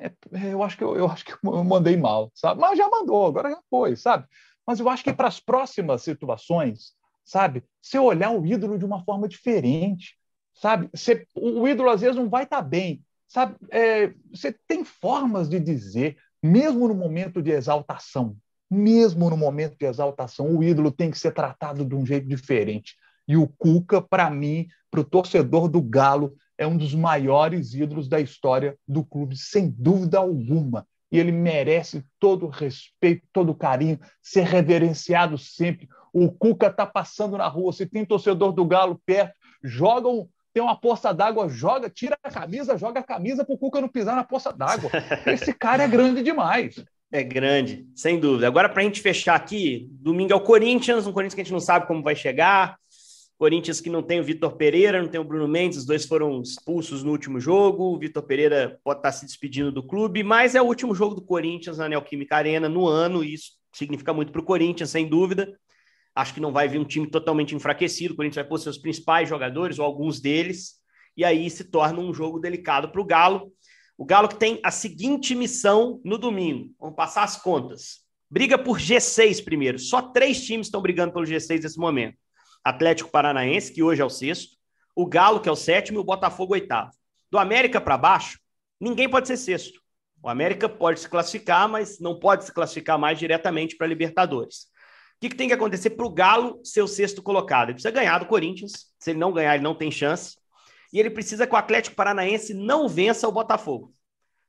é, 0.00 0.06
é 0.32 0.52
eu 0.52 0.64
acho 0.64 0.76
que 0.76 0.82
eu, 0.82 0.96
eu 0.96 1.06
acho 1.06 1.24
que 1.24 1.32
eu 1.32 1.38
mandei 1.64 1.96
mal, 1.96 2.30
sabe? 2.34 2.60
Mas 2.60 2.76
já 2.76 2.88
mandou, 2.88 3.26
agora 3.26 3.50
já 3.50 3.60
foi, 3.70 3.94
sabe? 3.94 4.26
Mas 4.66 4.80
eu 4.80 4.88
acho 4.88 5.04
que 5.04 5.12
para 5.12 5.28
as 5.28 5.38
próximas 5.38 6.02
situações, 6.02 6.92
sabe? 7.26 7.64
Você 7.82 7.98
olhar 7.98 8.30
o 8.30 8.46
ídolo 8.46 8.78
de 8.78 8.84
uma 8.84 9.04
forma 9.04 9.28
diferente, 9.28 10.16
sabe? 10.54 10.88
Você, 10.94 11.26
o 11.34 11.66
ídolo 11.66 11.90
às 11.90 12.00
vezes 12.00 12.16
não 12.16 12.30
vai 12.30 12.44
estar 12.44 12.58
tá 12.58 12.62
bem, 12.62 13.04
sabe? 13.26 13.56
É, 13.70 14.14
você 14.30 14.54
tem 14.66 14.84
formas 14.84 15.48
de 15.48 15.58
dizer, 15.58 16.16
mesmo 16.42 16.86
no 16.86 16.94
momento 16.94 17.42
de 17.42 17.50
exaltação, 17.50 18.36
mesmo 18.70 19.28
no 19.28 19.36
momento 19.36 19.76
de 19.76 19.86
exaltação, 19.86 20.56
o 20.56 20.62
ídolo 20.62 20.90
tem 20.90 21.10
que 21.10 21.18
ser 21.18 21.32
tratado 21.32 21.84
de 21.84 21.94
um 21.94 22.06
jeito 22.06 22.28
diferente. 22.28 22.96
E 23.28 23.36
o 23.36 23.48
Cuca, 23.48 24.00
para 24.00 24.30
mim, 24.30 24.68
para 24.90 25.00
o 25.00 25.04
torcedor 25.04 25.68
do 25.68 25.82
Galo, 25.82 26.34
é 26.56 26.66
um 26.66 26.76
dos 26.76 26.94
maiores 26.94 27.74
ídolos 27.74 28.08
da 28.08 28.20
história 28.20 28.78
do 28.86 29.04
clube, 29.04 29.36
sem 29.36 29.68
dúvida 29.68 30.18
alguma. 30.18 30.86
E 31.10 31.18
ele 31.18 31.32
merece 31.32 32.04
todo 32.18 32.46
o 32.46 32.50
respeito, 32.50 33.22
todo 33.32 33.50
o 33.50 33.54
carinho, 33.54 33.98
ser 34.20 34.42
reverenciado 34.42 35.38
sempre. 35.38 35.88
O 36.12 36.30
Cuca 36.30 36.66
está 36.68 36.86
passando 36.86 37.36
na 37.36 37.46
rua, 37.46 37.72
se 37.72 37.86
tem 37.86 38.04
torcedor 38.04 38.52
do 38.52 38.64
Galo 38.64 39.00
perto, 39.04 39.34
joga 39.62 40.08
um, 40.08 40.28
tem 40.52 40.62
uma 40.62 40.74
poça 40.74 41.12
d'água, 41.12 41.48
joga, 41.48 41.90
tira 41.90 42.16
a 42.22 42.30
camisa, 42.30 42.78
joga 42.78 43.00
a 43.00 43.04
camisa 43.04 43.44
para 43.44 43.54
o 43.54 43.58
Cuca 43.58 43.80
não 43.80 43.88
pisar 43.88 44.16
na 44.16 44.24
poça 44.24 44.52
d'água. 44.52 44.90
Esse 45.26 45.52
cara 45.52 45.84
é 45.84 45.88
grande 45.88 46.22
demais. 46.22 46.82
É 47.12 47.22
grande, 47.22 47.86
sem 47.94 48.18
dúvida. 48.18 48.48
Agora, 48.48 48.68
para 48.68 48.80
a 48.80 48.84
gente 48.84 49.00
fechar 49.00 49.36
aqui, 49.36 49.88
domingo 49.92 50.32
é 50.32 50.36
o 50.36 50.40
Corinthians, 50.40 51.06
um 51.06 51.12
Corinthians 51.12 51.34
que 51.34 51.40
a 51.42 51.44
gente 51.44 51.52
não 51.52 51.60
sabe 51.60 51.86
como 51.86 52.02
vai 52.02 52.16
chegar. 52.16 52.76
Corinthians 53.38 53.80
que 53.80 53.90
não 53.90 54.02
tem 54.02 54.18
o 54.18 54.24
Vitor 54.24 54.56
Pereira, 54.56 55.02
não 55.02 55.08
tem 55.08 55.20
o 55.20 55.24
Bruno 55.24 55.46
Mendes, 55.46 55.78
os 55.78 55.84
dois 55.84 56.06
foram 56.06 56.40
expulsos 56.40 57.02
no 57.02 57.12
último 57.12 57.38
jogo. 57.38 57.94
O 57.94 57.98
Vitor 57.98 58.22
Pereira 58.22 58.80
pode 58.82 59.00
estar 59.00 59.12
se 59.12 59.26
despedindo 59.26 59.70
do 59.70 59.86
clube, 59.86 60.22
mas 60.22 60.54
é 60.54 60.62
o 60.62 60.64
último 60.64 60.94
jogo 60.94 61.14
do 61.14 61.20
Corinthians 61.20 61.76
na 61.76 61.88
Neoquímica 61.88 62.36
Arena 62.36 62.68
no 62.68 62.86
ano, 62.86 63.22
e 63.22 63.34
isso 63.34 63.52
significa 63.74 64.14
muito 64.14 64.32
para 64.32 64.40
o 64.40 64.44
Corinthians, 64.44 64.90
sem 64.90 65.06
dúvida. 65.06 65.54
Acho 66.14 66.32
que 66.32 66.40
não 66.40 66.50
vai 66.50 66.66
vir 66.66 66.78
um 66.78 66.84
time 66.84 67.06
totalmente 67.10 67.54
enfraquecido. 67.54 68.14
O 68.14 68.16
Corinthians 68.16 68.42
vai 68.42 68.48
pôr 68.48 68.58
seus 68.58 68.78
principais 68.78 69.28
jogadores, 69.28 69.78
ou 69.78 69.84
alguns 69.84 70.18
deles, 70.18 70.76
e 71.14 71.22
aí 71.22 71.50
se 71.50 71.64
torna 71.64 72.00
um 72.00 72.14
jogo 72.14 72.38
delicado 72.38 72.90
para 72.90 73.00
o 73.02 73.04
Galo. 73.04 73.52
O 73.98 74.04
Galo 74.06 74.28
que 74.28 74.38
tem 74.38 74.58
a 74.62 74.70
seguinte 74.70 75.34
missão 75.34 76.00
no 76.02 76.16
domingo. 76.16 76.74
Vamos 76.80 76.96
passar 76.96 77.22
as 77.22 77.36
contas. 77.36 78.00
Briga 78.30 78.56
por 78.56 78.78
G6 78.78 79.44
primeiro. 79.44 79.78
Só 79.78 80.00
três 80.00 80.42
times 80.42 80.68
estão 80.68 80.80
brigando 80.80 81.12
pelo 81.12 81.26
G6 81.26 81.62
nesse 81.62 81.78
momento. 81.78 82.16
Atlético 82.66 83.10
Paranaense, 83.10 83.72
que 83.72 83.80
hoje 83.80 84.02
é 84.02 84.04
o 84.04 84.10
sexto, 84.10 84.56
o 84.92 85.06
Galo, 85.06 85.40
que 85.40 85.48
é 85.48 85.52
o 85.52 85.56
sétimo, 85.56 85.98
e 85.98 86.00
o 86.00 86.04
Botafogo, 86.04 86.54
oitavo. 86.54 86.90
Do 87.30 87.38
América 87.38 87.80
para 87.80 87.96
baixo, 87.96 88.40
ninguém 88.80 89.08
pode 89.08 89.28
ser 89.28 89.36
sexto. 89.36 89.80
O 90.20 90.28
América 90.28 90.68
pode 90.68 90.98
se 90.98 91.08
classificar, 91.08 91.68
mas 91.68 92.00
não 92.00 92.18
pode 92.18 92.44
se 92.44 92.52
classificar 92.52 92.98
mais 92.98 93.20
diretamente 93.20 93.76
para 93.76 93.86
Libertadores. 93.86 94.64
O 95.16 95.20
que, 95.20 95.28
que 95.28 95.36
tem 95.36 95.46
que 95.46 95.54
acontecer 95.54 95.90
para 95.90 96.06
o 96.06 96.10
Galo 96.10 96.60
ser 96.64 96.82
o 96.82 96.88
sexto 96.88 97.22
colocado? 97.22 97.68
Ele 97.68 97.74
precisa 97.74 97.92
ganhar 97.92 98.18
do 98.18 98.26
Corinthians. 98.26 98.92
Se 98.98 99.10
ele 99.10 99.20
não 99.20 99.32
ganhar, 99.32 99.54
ele 99.54 99.62
não 99.62 99.74
tem 99.74 99.88
chance. 99.88 100.36
E 100.92 100.98
ele 100.98 101.10
precisa 101.10 101.46
que 101.46 101.54
o 101.54 101.56
Atlético 101.56 101.94
Paranaense 101.94 102.52
não 102.52 102.88
vença 102.88 103.28
o 103.28 103.32
Botafogo. 103.32 103.94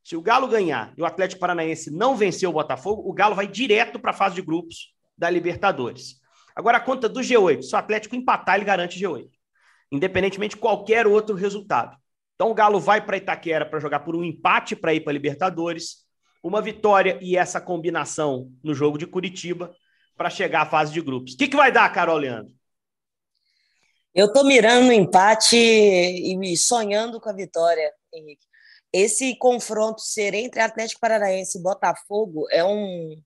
Se 0.03 0.15
o 0.15 0.21
Galo 0.23 0.47
ganhar 0.47 0.91
e 0.97 1.01
o 1.03 1.05
Atlético 1.05 1.39
Paranaense 1.39 1.91
não 1.91 2.15
vencer 2.15 2.49
o 2.49 2.53
Botafogo, 2.53 3.07
o 3.07 3.13
Galo 3.13 3.35
vai 3.35 3.47
direto 3.47 3.99
para 3.99 4.09
a 4.09 4.15
fase 4.15 4.33
de 4.33 4.41
grupos 4.41 4.95
da 5.15 5.29
Libertadores. 5.29 6.19
Agora, 6.57 6.77
a 6.77 6.81
conta 6.81 7.07
do 7.07 7.19
G8. 7.19 7.61
Se 7.61 7.75
o 7.75 7.77
Atlético 7.77 8.15
empatar, 8.15 8.55
ele 8.55 8.65
garante 8.65 8.99
G8. 8.99 9.29
Independentemente 9.91 10.55
de 10.55 10.61
qualquer 10.61 11.05
outro 11.05 11.35
resultado. 11.35 11.95
Então, 12.33 12.49
o 12.49 12.53
Galo 12.55 12.79
vai 12.79 12.99
para 13.05 13.15
Itaquera 13.15 13.63
para 13.63 13.79
jogar 13.79 13.99
por 13.99 14.15
um 14.15 14.23
empate 14.23 14.75
para 14.75 14.91
ir 14.91 15.01
para 15.01 15.13
Libertadores, 15.13 15.97
uma 16.43 16.59
vitória 16.59 17.19
e 17.21 17.37
essa 17.37 17.61
combinação 17.61 18.51
no 18.63 18.73
jogo 18.73 18.97
de 18.97 19.05
Curitiba 19.05 19.71
para 20.15 20.31
chegar 20.31 20.63
à 20.63 20.65
fase 20.65 20.91
de 20.91 20.99
grupos. 20.99 21.35
O 21.35 21.37
que, 21.37 21.47
que 21.47 21.55
vai 21.55 21.71
dar, 21.71 21.93
Carol 21.93 22.17
Leandro? 22.17 22.51
Eu 24.15 24.25
estou 24.25 24.43
mirando 24.43 24.87
no 24.87 24.93
empate 24.93 25.55
e 25.55 26.57
sonhando 26.57 27.21
com 27.21 27.29
a 27.29 27.33
vitória, 27.33 27.93
Henrique. 28.11 28.47
Esse 28.91 29.37
confronto 29.37 30.01
ser 30.01 30.33
entre 30.33 30.59
Atlético 30.59 30.99
Paranaense 30.99 31.59
e 31.59 31.61
Botafogo 31.61 32.47
é 32.49 32.63
um 32.63 33.21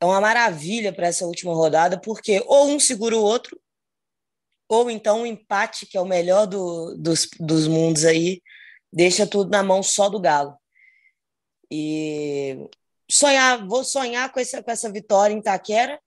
é 0.00 0.04
uma 0.04 0.20
maravilha 0.20 0.92
para 0.92 1.08
essa 1.08 1.26
última 1.26 1.54
rodada, 1.54 2.00
porque 2.00 2.42
ou 2.46 2.68
um 2.68 2.80
segura 2.80 3.16
o 3.16 3.22
outro, 3.22 3.60
ou 4.68 4.90
então 4.90 5.22
um 5.22 5.26
empate, 5.26 5.86
que 5.86 5.96
é 5.96 6.00
o 6.00 6.06
melhor 6.06 6.46
do, 6.46 6.94
dos, 6.96 7.28
dos 7.40 7.66
mundos 7.66 8.04
aí, 8.04 8.42
deixa 8.92 9.26
tudo 9.26 9.50
na 9.50 9.62
mão 9.62 9.82
só 9.82 10.08
do 10.08 10.20
Galo. 10.20 10.56
E 11.70 12.68
sonhar, 13.10 13.66
vou 13.66 13.84
sonhar 13.84 14.32
com 14.32 14.40
essa, 14.40 14.62
com 14.62 14.70
essa 14.70 14.90
vitória 14.90 15.34
em 15.34 15.42
Taquera 15.42 16.00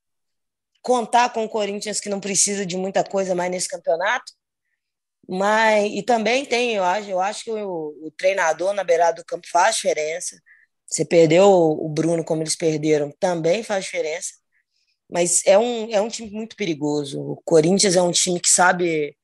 contar 0.81 1.31
com 1.31 1.45
o 1.45 1.49
Corinthians 1.49 1.99
que 1.99 2.09
não 2.09 2.19
precisa 2.19 2.65
de 2.65 2.75
muita 2.75 3.03
coisa 3.03 3.35
mais 3.35 3.51
nesse 3.51 3.67
campeonato. 3.67 4.33
Mas 5.29 5.91
e 5.93 6.03
também 6.03 6.43
tem, 6.45 6.73
eu 6.73 6.83
acho, 6.83 7.09
eu 7.09 7.19
acho 7.19 7.43
que 7.43 7.51
o, 7.51 7.95
o 8.03 8.11
treinador 8.17 8.73
na 8.73 8.83
beirada 8.83 9.21
do 9.21 9.25
campo 9.25 9.47
faz 9.49 9.75
diferença. 9.75 10.41
Você 10.91 11.05
perdeu 11.05 11.47
o 11.49 11.87
Bruno 11.87 12.23
como 12.23 12.43
eles 12.43 12.55
perderam, 12.55 13.13
também 13.19 13.63
faz 13.63 13.85
diferença. 13.85 14.33
Mas 15.09 15.41
é 15.45 15.57
um, 15.57 15.89
é 15.91 16.01
um 16.01 16.09
time 16.09 16.29
muito 16.31 16.55
perigoso. 16.55 17.21
O 17.21 17.41
Corinthians 17.45 17.95
é 17.95 18.01
um 18.01 18.11
time 18.11 18.39
que 18.39 18.49
sabe 18.49 19.15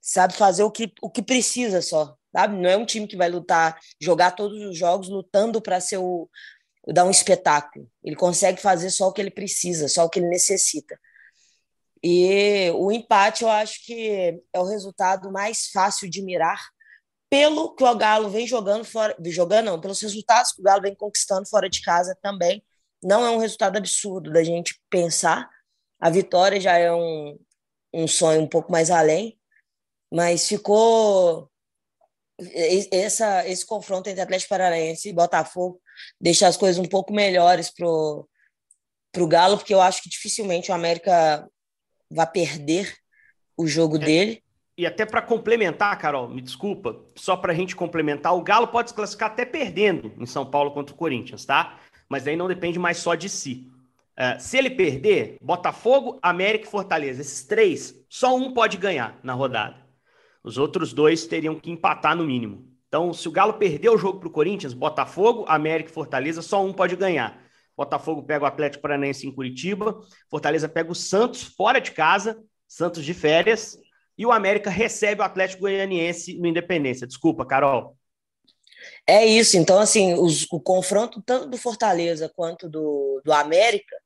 sabe 0.00 0.34
fazer 0.34 0.62
o 0.62 0.70
que, 0.70 0.92
o 1.00 1.10
que 1.10 1.22
precisa 1.22 1.80
só. 1.80 2.14
Sabe? 2.30 2.56
Não 2.56 2.68
é 2.68 2.76
um 2.76 2.84
time 2.84 3.06
que 3.06 3.16
vai 3.16 3.28
lutar, 3.30 3.78
jogar 4.00 4.32
todos 4.32 4.60
os 4.60 4.76
jogos 4.76 5.08
lutando 5.08 5.62
para 5.62 5.80
ser 5.80 5.96
o, 5.98 6.28
dar 6.88 7.04
um 7.04 7.10
espetáculo. 7.10 7.88
Ele 8.02 8.16
consegue 8.16 8.60
fazer 8.60 8.90
só 8.90 9.08
o 9.08 9.12
que 9.12 9.20
ele 9.20 9.30
precisa, 9.30 9.88
só 9.88 10.04
o 10.04 10.10
que 10.10 10.18
ele 10.18 10.28
necessita. 10.28 10.98
E 12.02 12.70
o 12.74 12.92
empate 12.92 13.44
eu 13.44 13.48
acho 13.48 13.82
que 13.86 14.42
é 14.52 14.60
o 14.60 14.64
resultado 14.64 15.32
mais 15.32 15.68
fácil 15.72 16.10
de 16.10 16.22
mirar, 16.22 16.60
pelo 17.30 17.74
que 17.74 17.82
o 17.82 17.94
Galo 17.96 18.28
vem 18.28 18.46
jogando 18.46 18.84
fora, 18.84 19.16
jogando 19.26 19.66
não, 19.66 19.80
pelos 19.80 20.00
resultados 20.00 20.52
que 20.52 20.60
o 20.60 20.64
Galo 20.64 20.82
vem 20.82 20.94
conquistando 20.94 21.48
fora 21.48 21.68
de 21.68 21.82
casa 21.82 22.16
também. 22.22 22.62
Não 23.02 23.24
é 23.24 23.30
um 23.30 23.38
resultado 23.38 23.76
absurdo 23.76 24.32
da 24.32 24.42
gente 24.42 24.80
pensar. 24.88 25.48
A 26.00 26.10
vitória 26.10 26.60
já 26.60 26.76
é 26.76 26.92
um, 26.92 27.38
um 27.92 28.06
sonho 28.06 28.40
um 28.40 28.46
pouco 28.46 28.70
mais 28.70 28.90
além, 28.90 29.38
mas 30.12 30.46
ficou 30.46 31.50
essa, 32.90 33.46
esse 33.48 33.64
confronto 33.64 34.08
entre 34.08 34.20
Atlético 34.20 34.48
Paranaense 34.48 35.08
e 35.08 35.12
Botafogo 35.12 35.80
deixa 36.20 36.48
as 36.48 36.56
coisas 36.56 36.78
um 36.78 36.88
pouco 36.88 37.12
melhores 37.12 37.70
pro 37.70 38.28
pro 39.12 39.28
Galo, 39.28 39.56
porque 39.56 39.72
eu 39.72 39.80
acho 39.80 40.02
que 40.02 40.08
dificilmente 40.08 40.72
o 40.72 40.74
América 40.74 41.48
vai 42.10 42.28
perder 42.28 42.92
o 43.56 43.64
jogo 43.64 43.96
é. 43.96 44.00
dele. 44.00 44.43
E 44.76 44.86
até 44.86 45.06
para 45.06 45.22
complementar, 45.22 45.96
Carol, 45.98 46.28
me 46.28 46.40
desculpa, 46.40 47.00
só 47.14 47.36
para 47.36 47.52
a 47.52 47.54
gente 47.54 47.76
complementar, 47.76 48.34
o 48.34 48.42
Galo 48.42 48.66
pode 48.66 48.90
se 48.90 48.94
classificar 48.94 49.30
até 49.30 49.44
perdendo 49.44 50.12
em 50.18 50.26
São 50.26 50.44
Paulo 50.44 50.72
contra 50.72 50.92
o 50.92 50.98
Corinthians, 50.98 51.44
tá? 51.44 51.78
Mas 52.08 52.26
aí 52.26 52.34
não 52.34 52.48
depende 52.48 52.78
mais 52.78 52.96
só 52.96 53.14
de 53.14 53.28
si. 53.28 53.70
Uh, 54.18 54.40
se 54.40 54.58
ele 54.58 54.70
perder, 54.70 55.38
Botafogo, 55.40 56.18
América 56.20 56.66
e 56.66 56.70
Fortaleza, 56.70 57.20
esses 57.20 57.44
três, 57.44 57.94
só 58.08 58.36
um 58.36 58.52
pode 58.52 58.76
ganhar 58.76 59.18
na 59.22 59.32
rodada. 59.32 59.76
Os 60.42 60.58
outros 60.58 60.92
dois 60.92 61.26
teriam 61.26 61.58
que 61.58 61.70
empatar 61.70 62.16
no 62.16 62.24
mínimo. 62.24 62.68
Então, 62.88 63.12
se 63.12 63.28
o 63.28 63.32
Galo 63.32 63.54
perder 63.54 63.90
o 63.90 63.98
jogo 63.98 64.20
para 64.20 64.28
o 64.28 64.32
Corinthians, 64.32 64.72
Botafogo, 64.72 65.44
América 65.48 65.90
e 65.90 65.92
Fortaleza, 65.92 66.42
só 66.42 66.64
um 66.64 66.72
pode 66.72 66.94
ganhar. 66.96 67.42
Botafogo 67.76 68.22
pega 68.22 68.44
o 68.44 68.46
Atlético 68.46 68.82
Paranaense 68.82 69.26
em 69.26 69.32
Curitiba, 69.32 70.00
Fortaleza 70.30 70.68
pega 70.68 70.92
o 70.92 70.94
Santos 70.94 71.42
fora 71.42 71.80
de 71.80 71.90
casa, 71.90 72.40
Santos 72.68 73.04
de 73.04 73.12
férias, 73.12 73.76
e 74.16 74.24
o 74.24 74.32
América 74.32 74.70
recebe 74.70 75.20
o 75.20 75.24
Atlético 75.24 75.62
Goianiense 75.62 76.38
no 76.38 76.46
Independência. 76.46 77.06
Desculpa, 77.06 77.46
Carol. 77.46 77.96
É 79.06 79.24
isso. 79.24 79.56
Então, 79.56 79.78
assim, 79.78 80.14
os, 80.14 80.46
o 80.50 80.60
confronto 80.60 81.22
tanto 81.22 81.48
do 81.48 81.58
Fortaleza 81.58 82.30
quanto 82.34 82.68
do, 82.68 83.20
do 83.24 83.32
América 83.32 83.96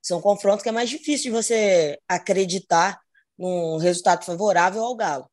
são 0.00 0.20
confrontos 0.20 0.62
que 0.62 0.68
é 0.68 0.72
mais 0.72 0.90
difícil 0.90 1.30
de 1.30 1.36
você 1.36 1.98
acreditar 2.08 3.00
num 3.38 3.76
resultado 3.76 4.24
favorável 4.24 4.82
ao 4.82 4.96
Galo. 4.96 5.30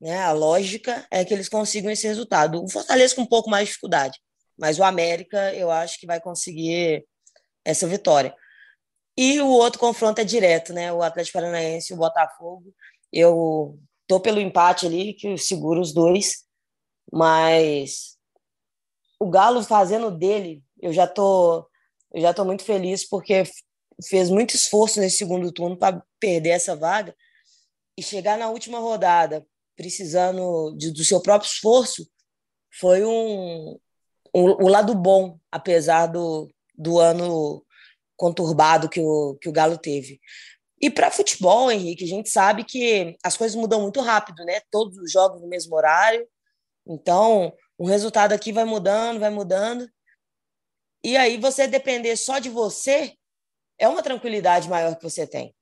Né? 0.00 0.18
A 0.18 0.32
lógica 0.32 1.06
é 1.10 1.24
que 1.24 1.34
eles 1.34 1.48
consigam 1.48 1.90
esse 1.90 2.06
resultado. 2.06 2.62
O 2.62 2.68
Fortaleza 2.68 3.14
com 3.14 3.22
um 3.22 3.26
pouco 3.26 3.50
mais 3.50 3.64
de 3.64 3.70
dificuldade, 3.70 4.18
mas 4.56 4.78
o 4.78 4.84
América 4.84 5.52
eu 5.54 5.70
acho 5.70 5.98
que 5.98 6.06
vai 6.06 6.20
conseguir 6.20 7.04
essa 7.64 7.86
vitória. 7.86 8.34
E 9.16 9.40
o 9.40 9.48
outro 9.48 9.78
confronto 9.78 10.20
é 10.20 10.24
direto, 10.24 10.72
né? 10.72 10.92
O 10.92 11.02
Atlético 11.02 11.38
Paranaense 11.38 11.92
e 11.92 11.94
o 11.94 11.98
Botafogo. 11.98 12.74
Eu 13.12 13.78
tô 14.06 14.20
pelo 14.20 14.40
empate 14.40 14.86
ali, 14.86 15.14
que 15.14 15.36
seguro 15.38 15.80
os 15.80 15.92
dois, 15.92 16.44
mas 17.12 18.16
o 19.18 19.30
Galo 19.30 19.62
fazendo 19.62 20.10
dele, 20.10 20.62
eu 20.80 20.92
já 20.92 21.06
tô, 21.06 21.66
eu 22.12 22.20
já 22.20 22.34
tô 22.34 22.44
muito 22.44 22.64
feliz 22.64 23.08
porque 23.08 23.44
fez 24.08 24.28
muito 24.30 24.54
esforço 24.54 25.00
nesse 25.00 25.18
segundo 25.18 25.52
turno 25.52 25.76
para 25.76 26.02
perder 26.18 26.50
essa 26.50 26.74
vaga 26.74 27.14
e 27.96 28.02
chegar 28.02 28.36
na 28.36 28.50
última 28.50 28.78
rodada 28.78 29.46
precisando 29.76 30.74
de, 30.76 30.92
do 30.92 31.04
seu 31.04 31.20
próprio 31.20 31.48
esforço 31.48 32.08
foi 32.78 33.04
um, 33.04 33.78
um 34.34 34.42
o 34.64 34.68
lado 34.68 34.94
bom, 34.94 35.38
apesar 35.50 36.06
do, 36.06 36.50
do 36.76 36.98
ano 36.98 37.64
conturbado 38.16 38.88
que 38.88 39.00
o, 39.00 39.36
que 39.40 39.48
o 39.48 39.52
Galo 39.52 39.78
teve. 39.78 40.20
E 40.84 40.90
para 40.90 41.10
futebol, 41.10 41.72
Henrique, 41.72 42.04
a 42.04 42.06
gente 42.06 42.28
sabe 42.28 42.62
que 42.62 43.16
as 43.24 43.38
coisas 43.38 43.56
mudam 43.56 43.80
muito 43.80 44.02
rápido, 44.02 44.44
né? 44.44 44.60
Todos 44.70 44.98
os 44.98 45.10
jogos 45.10 45.40
no 45.40 45.48
mesmo 45.48 45.74
horário. 45.74 46.28
Então, 46.86 47.54
o 47.78 47.86
resultado 47.86 48.34
aqui 48.34 48.52
vai 48.52 48.66
mudando, 48.66 49.18
vai 49.18 49.30
mudando. 49.30 49.88
E 51.02 51.16
aí, 51.16 51.38
você 51.38 51.66
depender 51.66 52.14
só 52.16 52.38
de 52.38 52.50
você 52.50 53.14
é 53.78 53.88
uma 53.88 54.02
tranquilidade 54.02 54.68
maior 54.68 54.94
que 54.94 55.02
você 55.02 55.26
tem. 55.26 55.56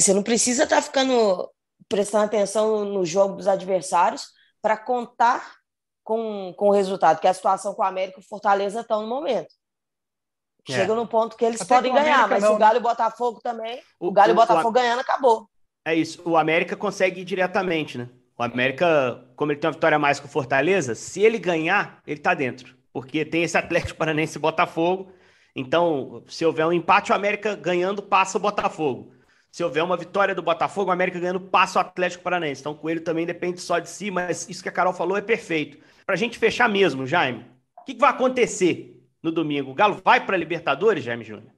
Você 0.00 0.14
não 0.14 0.22
precisa 0.22 0.64
estar 0.64 0.76
tá 0.76 0.82
ficando 0.82 1.52
prestando 1.86 2.24
atenção 2.24 2.86
no 2.86 3.04
jogo 3.04 3.36
dos 3.36 3.46
adversários 3.46 4.28
para 4.62 4.78
contar 4.78 5.54
com, 6.02 6.54
com 6.56 6.68
o 6.70 6.72
resultado, 6.72 7.20
que 7.20 7.26
é 7.26 7.30
a 7.30 7.34
situação 7.34 7.74
com 7.74 7.82
o 7.82 7.84
América 7.84 8.18
e 8.18 8.22
o 8.22 8.26
Fortaleza 8.26 8.80
estão 8.80 9.02
no 9.02 9.06
momento. 9.06 9.54
É. 10.68 10.76
Chega 10.76 10.94
no 10.94 11.06
ponto 11.06 11.36
que 11.36 11.44
eles 11.44 11.60
Até 11.60 11.76
podem 11.76 11.92
ganhar, 11.92 12.28
mas 12.28 12.42
não, 12.42 12.54
o 12.54 12.58
Galo 12.58 12.76
e 12.76 12.78
o 12.78 12.82
Botafogo 12.82 13.40
também. 13.42 13.80
O, 13.98 14.08
o 14.08 14.12
Galo 14.12 14.30
e 14.30 14.32
o 14.32 14.36
Botafogo 14.36 14.68
o, 14.68 14.72
ganhando, 14.72 15.00
acabou. 15.00 15.48
É 15.84 15.94
isso. 15.94 16.20
O 16.24 16.36
América 16.36 16.76
consegue 16.76 17.22
ir 17.22 17.24
diretamente, 17.24 17.96
né? 17.96 18.08
O 18.36 18.42
América, 18.42 19.24
como 19.34 19.50
ele 19.50 19.58
tem 19.58 19.68
uma 19.68 19.74
vitória 19.74 19.96
a 19.96 19.98
mais 19.98 20.20
que 20.20 20.26
o 20.26 20.28
Fortaleza, 20.28 20.94
se 20.94 21.22
ele 21.22 21.38
ganhar, 21.38 22.00
ele 22.06 22.20
tá 22.20 22.34
dentro. 22.34 22.76
Porque 22.92 23.24
tem 23.24 23.42
esse 23.42 23.56
Atlético 23.56 23.98
Paranense 23.98 24.38
e 24.38 24.40
Botafogo. 24.40 25.10
Então, 25.56 26.22
se 26.28 26.44
houver 26.44 26.66
um 26.66 26.72
empate, 26.72 27.10
o 27.10 27.14
América 27.14 27.56
ganhando, 27.56 28.02
passa 28.02 28.38
o 28.38 28.40
Botafogo. 28.40 29.12
Se 29.50 29.64
houver 29.64 29.82
uma 29.82 29.96
vitória 29.96 30.34
do 30.34 30.42
Botafogo, 30.42 30.90
o 30.90 30.92
América 30.92 31.18
ganhando, 31.18 31.40
passa 31.40 31.78
o 31.78 31.82
Atlético 31.82 32.22
Paranense. 32.22 32.60
Então, 32.60 32.72
o 32.72 32.76
Coelho 32.76 33.00
também 33.00 33.26
depende 33.26 33.60
só 33.60 33.78
de 33.78 33.88
si, 33.88 34.10
mas 34.10 34.48
isso 34.48 34.62
que 34.62 34.68
a 34.68 34.72
Carol 34.72 34.92
falou 34.92 35.16
é 35.16 35.22
perfeito. 35.22 35.78
Pra 36.06 36.14
gente 36.14 36.38
fechar 36.38 36.68
mesmo, 36.68 37.06
Jaime, 37.06 37.44
o 37.76 37.84
que, 37.84 37.94
que 37.94 38.00
vai 38.00 38.10
acontecer 38.10 38.97
no 39.22 39.32
domingo. 39.32 39.70
O 39.70 39.74
Galo 39.74 40.00
vai 40.04 40.24
para 40.24 40.36
a 40.36 40.38
Libertadores, 40.38 41.04
Jaime 41.04 41.24
Júnior? 41.24 41.52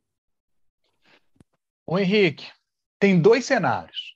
O 1.87 1.99
Henrique, 1.99 2.47
tem 2.99 3.21
dois 3.21 3.45
cenários. 3.45 4.15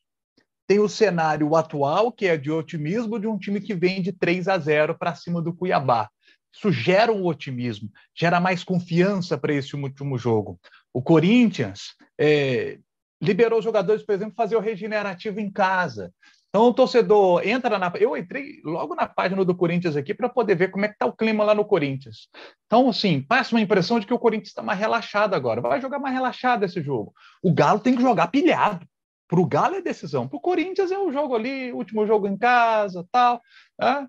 Tem 0.67 0.79
o 0.79 0.89
cenário 0.89 1.55
atual, 1.55 2.11
que 2.11 2.27
é 2.27 2.37
de 2.37 2.51
otimismo 2.51 3.19
de 3.19 3.27
um 3.27 3.39
time 3.39 3.61
que 3.61 3.75
vem 3.75 4.01
de 4.01 4.13
3 4.13 4.49
a 4.49 4.59
0 4.59 4.97
para 4.97 5.15
cima 5.15 5.43
do 5.43 5.55
Cuiabá. 5.55 6.09
Isso 6.55 6.71
gera 6.71 7.13
um 7.13 7.27
otimismo, 7.27 7.91
gera 8.15 8.41
mais 8.41 8.63
confiança 8.63 9.37
para 9.37 9.53
esse 9.53 9.75
último 9.75 10.17
jogo. 10.17 10.59
O 10.93 11.03
Corinthians 11.03 11.95
é, 12.19 12.79
liberou 13.21 13.59
os 13.59 13.65
jogadores, 13.65 14.05
por 14.05 14.15
exemplo, 14.15 14.35
fazer 14.37 14.57
o 14.57 14.61
regenerativo 14.61 15.41
em 15.41 15.51
casa. 15.51 16.15
Então, 16.55 16.69
o 16.69 16.73
torcedor 16.73 17.45
entra 17.45 17.81
na. 17.81 17.93
Eu 17.99 18.17
entrei 18.17 18.61
logo 18.64 18.95
na 18.95 19.09
página 19.09 19.45
do 19.45 19.57
Corinthians 19.57 19.97
aqui 19.97 20.14
para 20.14 20.29
poder 20.29 20.55
ver 20.55 20.71
como 20.71 20.85
é 20.85 20.88
que 20.88 20.95
está 20.95 21.05
o 21.05 21.12
clima 21.12 21.43
lá 21.43 21.53
no 21.53 21.64
Corinthians. 21.64 22.29
Então, 22.64 22.88
assim, 22.90 23.21
passa 23.21 23.57
uma 23.57 23.61
impressão 23.61 23.99
de 23.99 24.07
que 24.07 24.14
o 24.14 24.19
Corinthians 24.21 24.51
está 24.51 24.62
mais 24.62 24.79
relaxado 24.79 25.35
agora. 25.35 25.61
Vai 25.61 25.81
jogar 25.81 25.99
mais 25.99 26.14
relaxado 26.14 26.64
esse 26.64 26.81
jogo. 26.81 27.12
O 27.43 27.53
Galo 27.53 27.81
tem 27.81 27.97
que 27.97 28.03
jogar 28.03 28.29
pilhado. 28.29 28.87
Para 29.27 29.40
o 29.40 29.47
Galo 29.47 29.75
é 29.75 29.83
decisão. 29.83 30.29
Para 30.29 30.37
o 30.37 30.40
Corinthians 30.40 30.93
é 30.93 30.99
o 30.99 31.11
jogo 31.11 31.35
ali, 31.35 31.73
último 31.73 32.07
jogo 32.07 32.29
em 32.29 32.38
casa, 32.38 33.05
tal. 33.11 33.43
Né? 33.77 34.07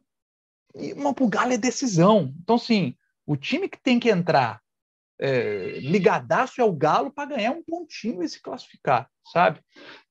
E, 0.75 0.93
mas 0.93 1.13
para 1.13 1.23
o 1.23 1.29
Galo 1.29 1.51
é 1.51 1.57
decisão. 1.57 2.31
Então, 2.43 2.57
assim, 2.57 2.93
o 3.25 3.35
time 3.35 3.67
que 3.67 3.81
tem 3.81 3.99
que 3.99 4.11
entrar 4.11 4.61
é, 5.19 5.79
ligadaço 5.79 6.59
é 6.59 6.63
o 6.63 6.73
Galo 6.73 7.11
para 7.11 7.29
ganhar 7.29 7.51
um 7.51 7.63
pontinho 7.63 8.21
e 8.21 8.29
se 8.29 8.41
classificar, 8.41 9.09
sabe? 9.31 9.59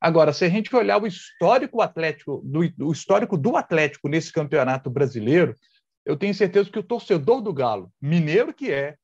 Agora, 0.01 0.33
se 0.33 0.45
a 0.45 0.49
gente 0.49 0.75
olhar 0.75 1.03
o 1.03 1.07
histórico 1.07 1.81
Atlético, 1.81 2.40
do, 2.45 2.61
o 2.87 2.93
histórico 2.93 3.37
do 3.37 3.57
Atlético 3.57 4.09
nesse 4.09 4.33
campeonato 4.33 4.88
brasileiro, 4.90 5.57
eu 6.05 6.17
tenho 6.17 6.35
certeza 6.35 6.71
que 6.71 6.79
o 6.79 6.83
torcedor 6.83 7.40
do 7.40 7.53
Galo, 7.53 7.93
mineiro 8.01 8.53
que 8.53 8.71
é, 8.71 8.97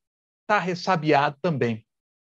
está 0.43 0.59
ressabiado 0.59 1.37
também, 1.41 1.85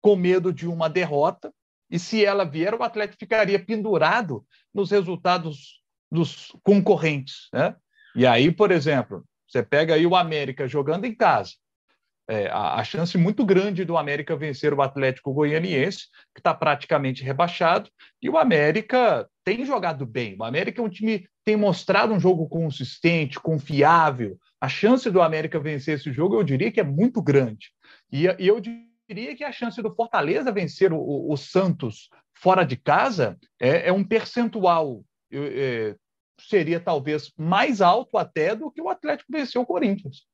com 0.00 0.16
medo 0.16 0.52
de 0.52 0.66
uma 0.68 0.88
derrota, 0.88 1.52
e 1.90 1.98
se 1.98 2.24
ela 2.24 2.44
vier, 2.44 2.74
o 2.74 2.82
Atlético 2.82 3.18
ficaria 3.18 3.58
pendurado 3.58 4.44
nos 4.72 4.90
resultados 4.90 5.82
dos 6.10 6.54
concorrentes, 6.62 7.48
né? 7.52 7.76
E 8.16 8.26
aí, 8.26 8.50
por 8.52 8.70
exemplo, 8.70 9.24
você 9.48 9.62
pega 9.62 9.94
aí 9.94 10.06
o 10.06 10.16
América 10.16 10.68
jogando 10.68 11.04
em 11.04 11.14
casa, 11.14 11.52
é, 12.28 12.46
a, 12.48 12.76
a, 12.76 12.84
chance 12.84 13.18
muito 13.18 13.44
grande 13.44 13.84
do 13.84 13.96
América 13.98 14.36
vencer 14.36 14.72
o 14.72 14.80
Atlético 14.80 15.32
Goianiense, 15.32 16.06
que 16.34 16.40
está 16.40 16.54
praticamente 16.54 17.22
rebaixado, 17.22 17.90
e 18.20 18.30
o 18.30 18.38
América 18.38 19.28
tem 19.44 19.64
jogado 19.64 20.06
bem. 20.06 20.36
O 20.38 20.44
América 20.44 20.80
é 20.80 20.84
um 20.84 20.88
time 20.88 21.26
tem 21.44 21.56
mostrado 21.56 22.14
um 22.14 22.20
jogo 22.20 22.48
consistente, 22.48 23.38
confiável. 23.38 24.38
A 24.58 24.68
chance 24.68 25.10
do 25.10 25.20
América 25.20 25.60
vencer 25.60 25.96
esse 25.96 26.10
jogo, 26.10 26.36
eu 26.36 26.42
diria 26.42 26.72
que 26.72 26.80
é 26.80 26.84
muito 26.84 27.20
grande. 27.20 27.70
E, 28.10 28.24
e 28.38 28.48
eu 28.48 28.58
diria 28.58 29.36
que 29.36 29.44
a 29.44 29.52
chance 29.52 29.82
do 29.82 29.94
Fortaleza 29.94 30.50
vencer 30.50 30.90
o, 30.92 30.98
o, 30.98 31.32
o 31.32 31.36
Santos 31.36 32.08
fora 32.32 32.64
de 32.64 32.76
casa 32.76 33.36
é, 33.60 33.88
é 33.88 33.92
um 33.92 34.02
percentual. 34.02 35.04
É, 35.30 35.94
seria 36.40 36.80
talvez 36.80 37.30
mais 37.36 37.82
alto 37.82 38.16
até 38.16 38.56
do 38.56 38.70
que 38.70 38.80
o 38.80 38.88
Atlético 38.88 39.30
venceu 39.30 39.60
o 39.60 39.66
Corinthians 39.66 40.26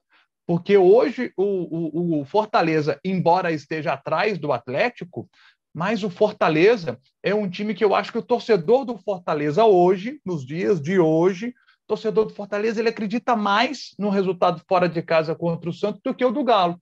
porque 0.51 0.76
hoje 0.76 1.32
o, 1.36 1.44
o, 1.44 2.22
o, 2.22 2.24
Fortaleza, 2.24 2.98
embora 3.05 3.53
esteja 3.53 3.92
atrás 3.92 4.36
do 4.36 4.51
Atlético, 4.51 5.30
mas 5.72 6.03
o 6.03 6.11
Fortaleza 6.11 6.98
é 7.22 7.32
um 7.32 7.48
time 7.48 7.72
que 7.72 7.84
eu 7.84 7.94
acho 7.94 8.11
que 8.11 8.18
o 8.18 8.22
torcedor 8.22 8.84
do 8.84 8.98
Fortaleza 8.98 9.64
hoje, 9.64 10.20
nos 10.26 10.44
dias 10.44 10.82
de 10.82 10.98
hoje, 10.98 11.55
torcedor 11.86 12.24
do 12.24 12.34
Fortaleza 12.34 12.80
ele 12.80 12.88
acredita 12.88 13.36
mais 13.36 13.94
no 13.96 14.11
resultado 14.11 14.61
fora 14.68 14.88
de 14.88 15.01
casa 15.03 15.36
contra 15.36 15.70
o 15.70 15.72
Santos 15.72 16.01
do 16.03 16.12
que 16.12 16.24
o 16.24 16.32
do 16.32 16.42
Galo. 16.42 16.80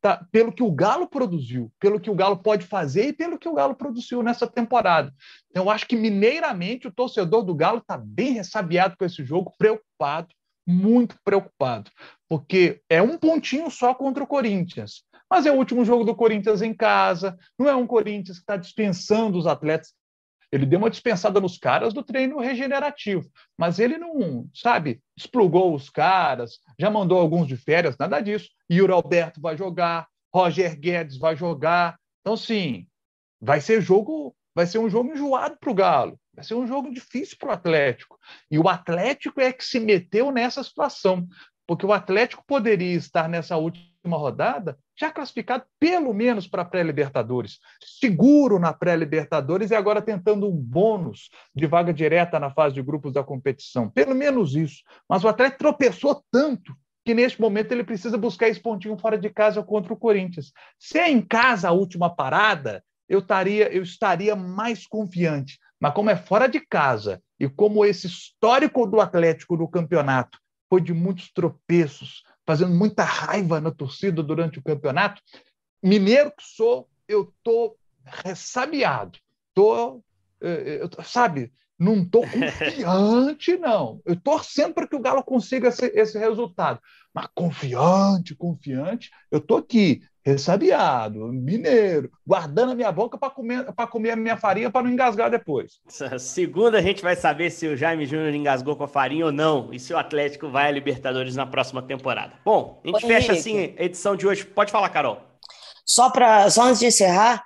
Tá, 0.00 0.26
pelo 0.32 0.50
que 0.50 0.62
o 0.62 0.72
Galo 0.72 1.06
produziu, 1.06 1.70
pelo 1.78 2.00
que 2.00 2.08
o 2.08 2.14
Galo 2.14 2.38
pode 2.38 2.64
fazer 2.64 3.08
e 3.08 3.12
pelo 3.12 3.38
que 3.38 3.50
o 3.50 3.52
Galo 3.52 3.74
produziu 3.74 4.22
nessa 4.22 4.46
temporada. 4.46 5.12
Então, 5.50 5.64
eu 5.64 5.70
acho 5.70 5.86
que 5.86 5.94
mineiramente 5.94 6.88
o 6.88 6.90
torcedor 6.90 7.42
do 7.42 7.54
Galo 7.54 7.80
está 7.80 7.98
bem 7.98 8.32
ressabiado 8.32 8.96
com 8.96 9.04
esse 9.04 9.22
jogo, 9.22 9.52
preocupado, 9.58 10.28
muito 10.66 11.16
preocupado, 11.22 11.90
porque 12.30 12.80
é 12.88 13.02
um 13.02 13.18
pontinho 13.18 13.68
só 13.68 13.92
contra 13.92 14.22
o 14.22 14.26
Corinthians. 14.26 15.02
Mas 15.28 15.46
é 15.46 15.50
o 15.50 15.56
último 15.56 15.84
jogo 15.84 16.04
do 16.04 16.14
Corinthians 16.14 16.62
em 16.62 16.72
casa, 16.72 17.36
não 17.58 17.68
é 17.68 17.74
um 17.74 17.88
Corinthians 17.88 18.38
que 18.38 18.44
está 18.44 18.56
dispensando 18.56 19.36
os 19.36 19.48
atletas. 19.48 19.92
Ele 20.52 20.64
deu 20.64 20.78
uma 20.78 20.90
dispensada 20.90 21.40
nos 21.40 21.58
caras 21.58 21.92
do 21.92 22.04
treino 22.04 22.38
regenerativo, 22.38 23.28
mas 23.58 23.80
ele 23.80 23.98
não, 23.98 24.48
sabe, 24.54 25.02
explugou 25.16 25.74
os 25.74 25.90
caras, 25.90 26.60
já 26.78 26.88
mandou 26.88 27.18
alguns 27.18 27.48
de 27.48 27.56
férias, 27.56 27.96
nada 27.98 28.20
disso. 28.20 28.48
Yuri 28.70 28.92
Alberto 28.92 29.40
vai 29.40 29.56
jogar, 29.56 30.06
Roger 30.32 30.78
Guedes 30.78 31.18
vai 31.18 31.34
jogar. 31.34 31.98
Então, 32.20 32.36
sim, 32.36 32.86
vai 33.40 33.60
ser 33.60 33.80
jogo, 33.80 34.36
vai 34.54 34.66
ser 34.66 34.78
um 34.78 34.88
jogo 34.88 35.12
enjoado 35.12 35.56
para 35.58 35.70
o 35.70 35.74
Galo, 35.74 36.20
vai 36.32 36.44
ser 36.44 36.54
um 36.54 36.66
jogo 36.66 36.92
difícil 36.92 37.36
para 37.38 37.48
o 37.48 37.52
Atlético. 37.52 38.18
E 38.48 38.56
o 38.56 38.68
Atlético 38.68 39.40
é 39.40 39.52
que 39.52 39.64
se 39.64 39.80
meteu 39.80 40.30
nessa 40.30 40.62
situação, 40.62 41.26
porque 41.70 41.86
o 41.86 41.92
Atlético 41.92 42.42
poderia 42.44 42.96
estar 42.96 43.28
nessa 43.28 43.56
última 43.56 44.16
rodada 44.16 44.76
já 44.98 45.08
classificado 45.08 45.62
pelo 45.78 46.12
menos 46.12 46.48
para 46.48 46.62
a 46.62 46.64
pré-Libertadores, 46.64 47.60
seguro 47.80 48.58
na 48.58 48.72
pré-Libertadores 48.72 49.70
e 49.70 49.76
agora 49.76 50.02
tentando 50.02 50.48
um 50.48 50.56
bônus 50.56 51.30
de 51.54 51.68
vaga 51.68 51.94
direta 51.94 52.40
na 52.40 52.50
fase 52.50 52.74
de 52.74 52.82
grupos 52.82 53.12
da 53.12 53.22
competição. 53.22 53.88
Pelo 53.88 54.16
menos 54.16 54.56
isso. 54.56 54.82
Mas 55.08 55.22
o 55.22 55.28
Atlético 55.28 55.60
tropeçou 55.60 56.24
tanto 56.28 56.74
que 57.04 57.14
neste 57.14 57.40
momento 57.40 57.70
ele 57.70 57.84
precisa 57.84 58.18
buscar 58.18 58.48
esse 58.48 58.58
pontinho 58.58 58.98
fora 58.98 59.16
de 59.16 59.30
casa 59.30 59.62
contra 59.62 59.92
o 59.92 59.96
Corinthians. 59.96 60.52
Se 60.76 60.98
é 60.98 61.08
em 61.08 61.22
casa 61.22 61.68
a 61.68 61.72
última 61.72 62.12
parada, 62.12 62.82
eu 63.08 63.20
estaria, 63.20 63.72
eu 63.72 63.84
estaria 63.84 64.34
mais 64.34 64.88
confiante. 64.88 65.56
Mas 65.78 65.94
como 65.94 66.10
é 66.10 66.16
fora 66.16 66.48
de 66.48 66.58
casa 66.58 67.22
e 67.38 67.48
como 67.48 67.84
esse 67.84 68.08
histórico 68.08 68.88
do 68.88 69.00
Atlético 69.00 69.56
no 69.56 69.68
campeonato 69.68 70.36
foi 70.70 70.80
de 70.80 70.94
muitos 70.94 71.32
tropeços, 71.32 72.22
fazendo 72.46 72.72
muita 72.72 73.02
raiva 73.02 73.60
na 73.60 73.72
torcida 73.72 74.22
durante 74.22 74.60
o 74.60 74.62
campeonato. 74.62 75.20
Mineiro 75.82 76.30
que 76.30 76.44
sou, 76.44 76.88
eu 77.08 77.34
tô 77.42 77.76
ressabiado. 78.04 79.18
Tô, 79.52 80.00
eh, 80.40 80.80
eu, 80.80 81.04
sabe, 81.04 81.52
não 81.76 82.04
tô 82.08 82.20
confiante, 82.20 83.56
não. 83.58 84.00
Eu 84.04 84.14
torcendo 84.14 84.74
para 84.74 84.86
que 84.86 84.94
o 84.94 85.00
Galo 85.00 85.24
consiga 85.24 85.68
esse, 85.68 85.86
esse 85.86 86.18
resultado. 86.18 86.80
Mas 87.12 87.26
confiante, 87.34 88.36
confiante, 88.36 89.10
eu 89.30 89.40
tô 89.40 89.56
aqui, 89.56 90.02
ressabiado, 90.24 91.26
mineiro, 91.28 92.10
guardando 92.26 92.72
a 92.72 92.74
minha 92.74 92.92
boca 92.92 93.16
para 93.16 93.30
comer, 93.30 93.64
comer 93.90 94.10
a 94.10 94.16
minha 94.16 94.36
farinha 94.36 94.70
para 94.70 94.82
não 94.82 94.90
engasgar 94.90 95.30
depois. 95.30 95.80
Segunda, 96.18 96.78
a 96.78 96.82
gente 96.82 97.02
vai 97.02 97.16
saber 97.16 97.50
se 97.50 97.66
o 97.66 97.76
Jaime 97.76 98.06
Júnior 98.06 98.34
engasgou 98.34 98.76
com 98.76 98.84
a 98.84 98.88
farinha 98.88 99.26
ou 99.26 99.32
não 99.32 99.72
e 99.72 99.80
se 99.80 99.92
o 99.92 99.98
Atlético 99.98 100.50
vai 100.50 100.68
a 100.68 100.70
Libertadores 100.70 101.36
na 101.36 101.46
próxima 101.46 101.82
temporada. 101.82 102.34
Bom, 102.44 102.80
a 102.84 102.88
gente 102.88 103.04
Oi, 103.04 103.08
fecha 103.08 103.32
Henrique. 103.32 103.40
assim 103.40 103.74
a 103.78 103.84
edição 103.84 104.14
de 104.14 104.26
hoje. 104.26 104.44
Pode 104.44 104.70
falar, 104.70 104.88
Carol. 104.90 105.20
Só, 105.84 106.10
pra, 106.10 106.48
só 106.50 106.64
antes 106.64 106.80
de 106.80 106.86
encerrar, 106.86 107.42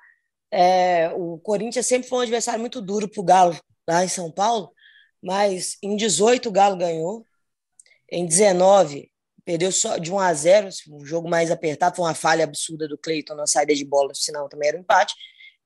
é, 0.52 1.10
o 1.14 1.38
Corinthians 1.38 1.86
sempre 1.86 2.08
foi 2.08 2.18
um 2.18 2.22
adversário 2.22 2.60
muito 2.60 2.80
duro 2.82 3.08
para 3.08 3.20
o 3.20 3.24
Galo 3.24 3.56
lá 3.88 4.04
em 4.04 4.08
São 4.08 4.30
Paulo, 4.30 4.70
mas 5.22 5.76
em 5.82 5.96
18 5.96 6.48
o 6.48 6.52
Galo 6.52 6.76
ganhou, 6.76 7.24
em 8.10 8.26
19 8.26 9.10
Perdeu 9.44 9.70
só 9.70 9.98
de 9.98 10.10
1 10.10 10.18
a 10.18 10.32
0, 10.32 10.68
um 10.90 11.04
jogo 11.04 11.28
mais 11.28 11.50
apertado, 11.50 11.96
foi 11.96 12.04
uma 12.04 12.14
falha 12.14 12.44
absurda 12.44 12.88
do 12.88 12.96
Cleiton 12.96 13.34
na 13.34 13.46
saída 13.46 13.74
de 13.74 13.84
bola, 13.84 14.12
senão 14.14 14.48
também 14.48 14.68
era 14.68 14.78
um 14.78 14.80
empate. 14.80 15.14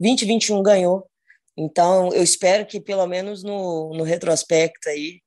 20 0.01 0.25
21 0.25 0.63
ganhou. 0.63 1.09
Então, 1.57 2.13
eu 2.13 2.23
espero 2.23 2.67
que 2.67 2.81
pelo 2.81 3.07
menos 3.07 3.43
no, 3.43 3.93
no 3.95 4.05
retrospecto 4.05 4.89
aí 4.89 5.21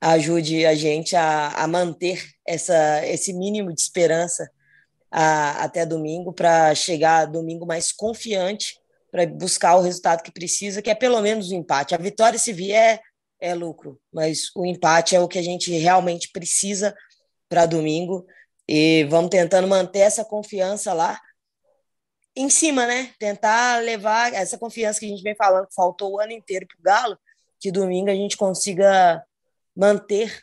ajude 0.00 0.64
a 0.64 0.74
gente 0.74 1.14
a, 1.14 1.48
a 1.48 1.66
manter 1.66 2.26
essa, 2.46 3.06
esse 3.06 3.32
mínimo 3.32 3.72
de 3.72 3.80
esperança 3.80 4.50
a, 5.10 5.64
até 5.64 5.84
domingo 5.84 6.32
para 6.32 6.74
chegar 6.74 7.26
domingo 7.26 7.66
mais 7.66 7.92
confiante 7.92 8.78
para 9.10 9.26
buscar 9.26 9.76
o 9.76 9.80
resultado 9.80 10.22
que 10.22 10.30
precisa, 10.30 10.80
que 10.80 10.90
é 10.90 10.94
pelo 10.94 11.20
menos 11.20 11.50
o 11.50 11.54
empate. 11.54 11.94
A 11.94 11.98
vitória, 11.98 12.38
se 12.38 12.52
vier, 12.52 13.00
é 13.40 13.54
lucro, 13.54 13.98
mas 14.12 14.54
o 14.54 14.64
empate 14.64 15.16
é 15.16 15.20
o 15.20 15.26
que 15.26 15.38
a 15.38 15.42
gente 15.42 15.72
realmente 15.72 16.30
precisa 16.30 16.94
para 17.50 17.66
domingo 17.66 18.24
e 18.66 19.04
vamos 19.10 19.28
tentando 19.28 19.66
manter 19.66 19.98
essa 19.98 20.24
confiança 20.24 20.94
lá 20.94 21.20
em 22.36 22.48
cima, 22.48 22.86
né? 22.86 23.12
Tentar 23.18 23.82
levar 23.82 24.32
essa 24.32 24.56
confiança 24.56 25.00
que 25.00 25.06
a 25.06 25.08
gente 25.08 25.22
vem 25.22 25.34
falando, 25.34 25.66
que 25.66 25.74
faltou 25.74 26.12
o 26.12 26.20
ano 26.20 26.30
inteiro 26.30 26.64
para 26.66 26.78
o 26.78 26.82
Galo, 26.82 27.18
que 27.58 27.72
domingo 27.72 28.08
a 28.08 28.14
gente 28.14 28.36
consiga 28.36 29.22
manter 29.76 30.40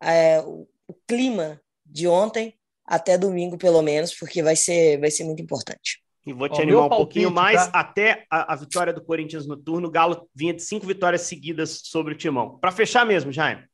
é, 0.00 0.40
o, 0.40 0.68
clima 1.08 1.60
de 1.84 2.06
ontem 2.06 2.54
até 2.86 3.18
domingo, 3.18 3.58
pelo 3.58 3.82
menos, 3.82 4.14
porque 4.14 4.42
vai 4.42 4.54
ser, 4.54 5.00
vai 5.00 5.10
ser 5.10 5.24
muito 5.24 5.42
importante. 5.42 6.02
E 6.24 6.32
vou 6.32 6.48
te 6.48 6.60
Ó, 6.60 6.62
animar 6.62 6.86
um 6.86 6.88
palpite, 6.88 6.96
pouquinho 6.96 7.30
mais. 7.30 7.66
Tá? 7.66 7.80
Até 7.80 8.24
a, 8.30 8.52
a, 8.52 8.56
vitória 8.56 8.92
do 8.92 9.04
Corinthians 9.04 9.46
no 9.46 9.56
turno, 9.56 9.88
o 9.88 9.90
Galo 9.90 10.28
vinha 10.34 10.54
de 10.54 10.62
cinco 10.62 10.86
vitórias 10.86 11.22
seguidas 11.22 11.80
sobre 11.84 12.14
o 12.14 12.16
Timão. 12.16 12.58
Para 12.58 12.70
fechar 12.70 13.04
mesmo, 13.04 13.32
Jaime. 13.32 13.64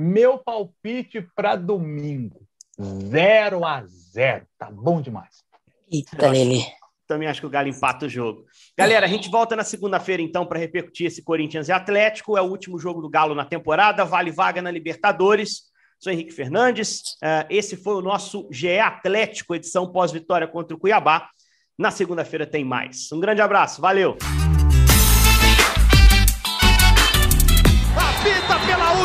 Meu 0.00 0.38
palpite 0.38 1.20
para 1.34 1.56
domingo: 1.56 2.46
0 2.80 3.64
a 3.64 3.84
0 3.84 4.46
Tá 4.56 4.70
bom 4.70 5.00
demais. 5.00 5.42
Eita, 5.90 6.28
Lili. 6.28 6.64
Também 7.04 7.26
acho 7.26 7.40
que 7.40 7.46
o 7.46 7.50
Galo 7.50 7.66
empata 7.66 8.06
o 8.06 8.08
jogo. 8.08 8.44
Galera, 8.76 9.06
a 9.06 9.08
gente 9.08 9.28
volta 9.28 9.56
na 9.56 9.64
segunda-feira, 9.64 10.22
então, 10.22 10.46
para 10.46 10.60
repercutir 10.60 11.08
esse 11.08 11.20
Corinthians 11.20 11.66
e 11.66 11.72
Atlético. 11.72 12.38
É 12.38 12.40
o 12.40 12.44
último 12.44 12.78
jogo 12.78 13.00
do 13.00 13.08
Galo 13.08 13.34
na 13.34 13.44
temporada. 13.44 14.04
Vale 14.04 14.30
vaga 14.30 14.62
na 14.62 14.70
Libertadores. 14.70 15.62
Sou 15.98 16.12
Henrique 16.12 16.30
Fernandes. 16.30 17.14
Uh, 17.14 17.48
esse 17.50 17.76
foi 17.76 17.94
o 17.94 18.02
nosso 18.02 18.48
GE 18.52 18.78
Atlético, 18.78 19.52
edição 19.52 19.90
pós-vitória 19.90 20.46
contra 20.46 20.76
o 20.76 20.78
Cuiabá. 20.78 21.28
Na 21.76 21.90
segunda-feira 21.90 22.46
tem 22.46 22.64
mais. 22.64 23.10
Um 23.10 23.18
grande 23.18 23.40
abraço. 23.40 23.80
Valeu! 23.80 24.16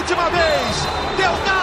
Última 0.04 0.30
vez. 0.30 0.88
Deu 1.18 1.32
gás. 1.46 1.63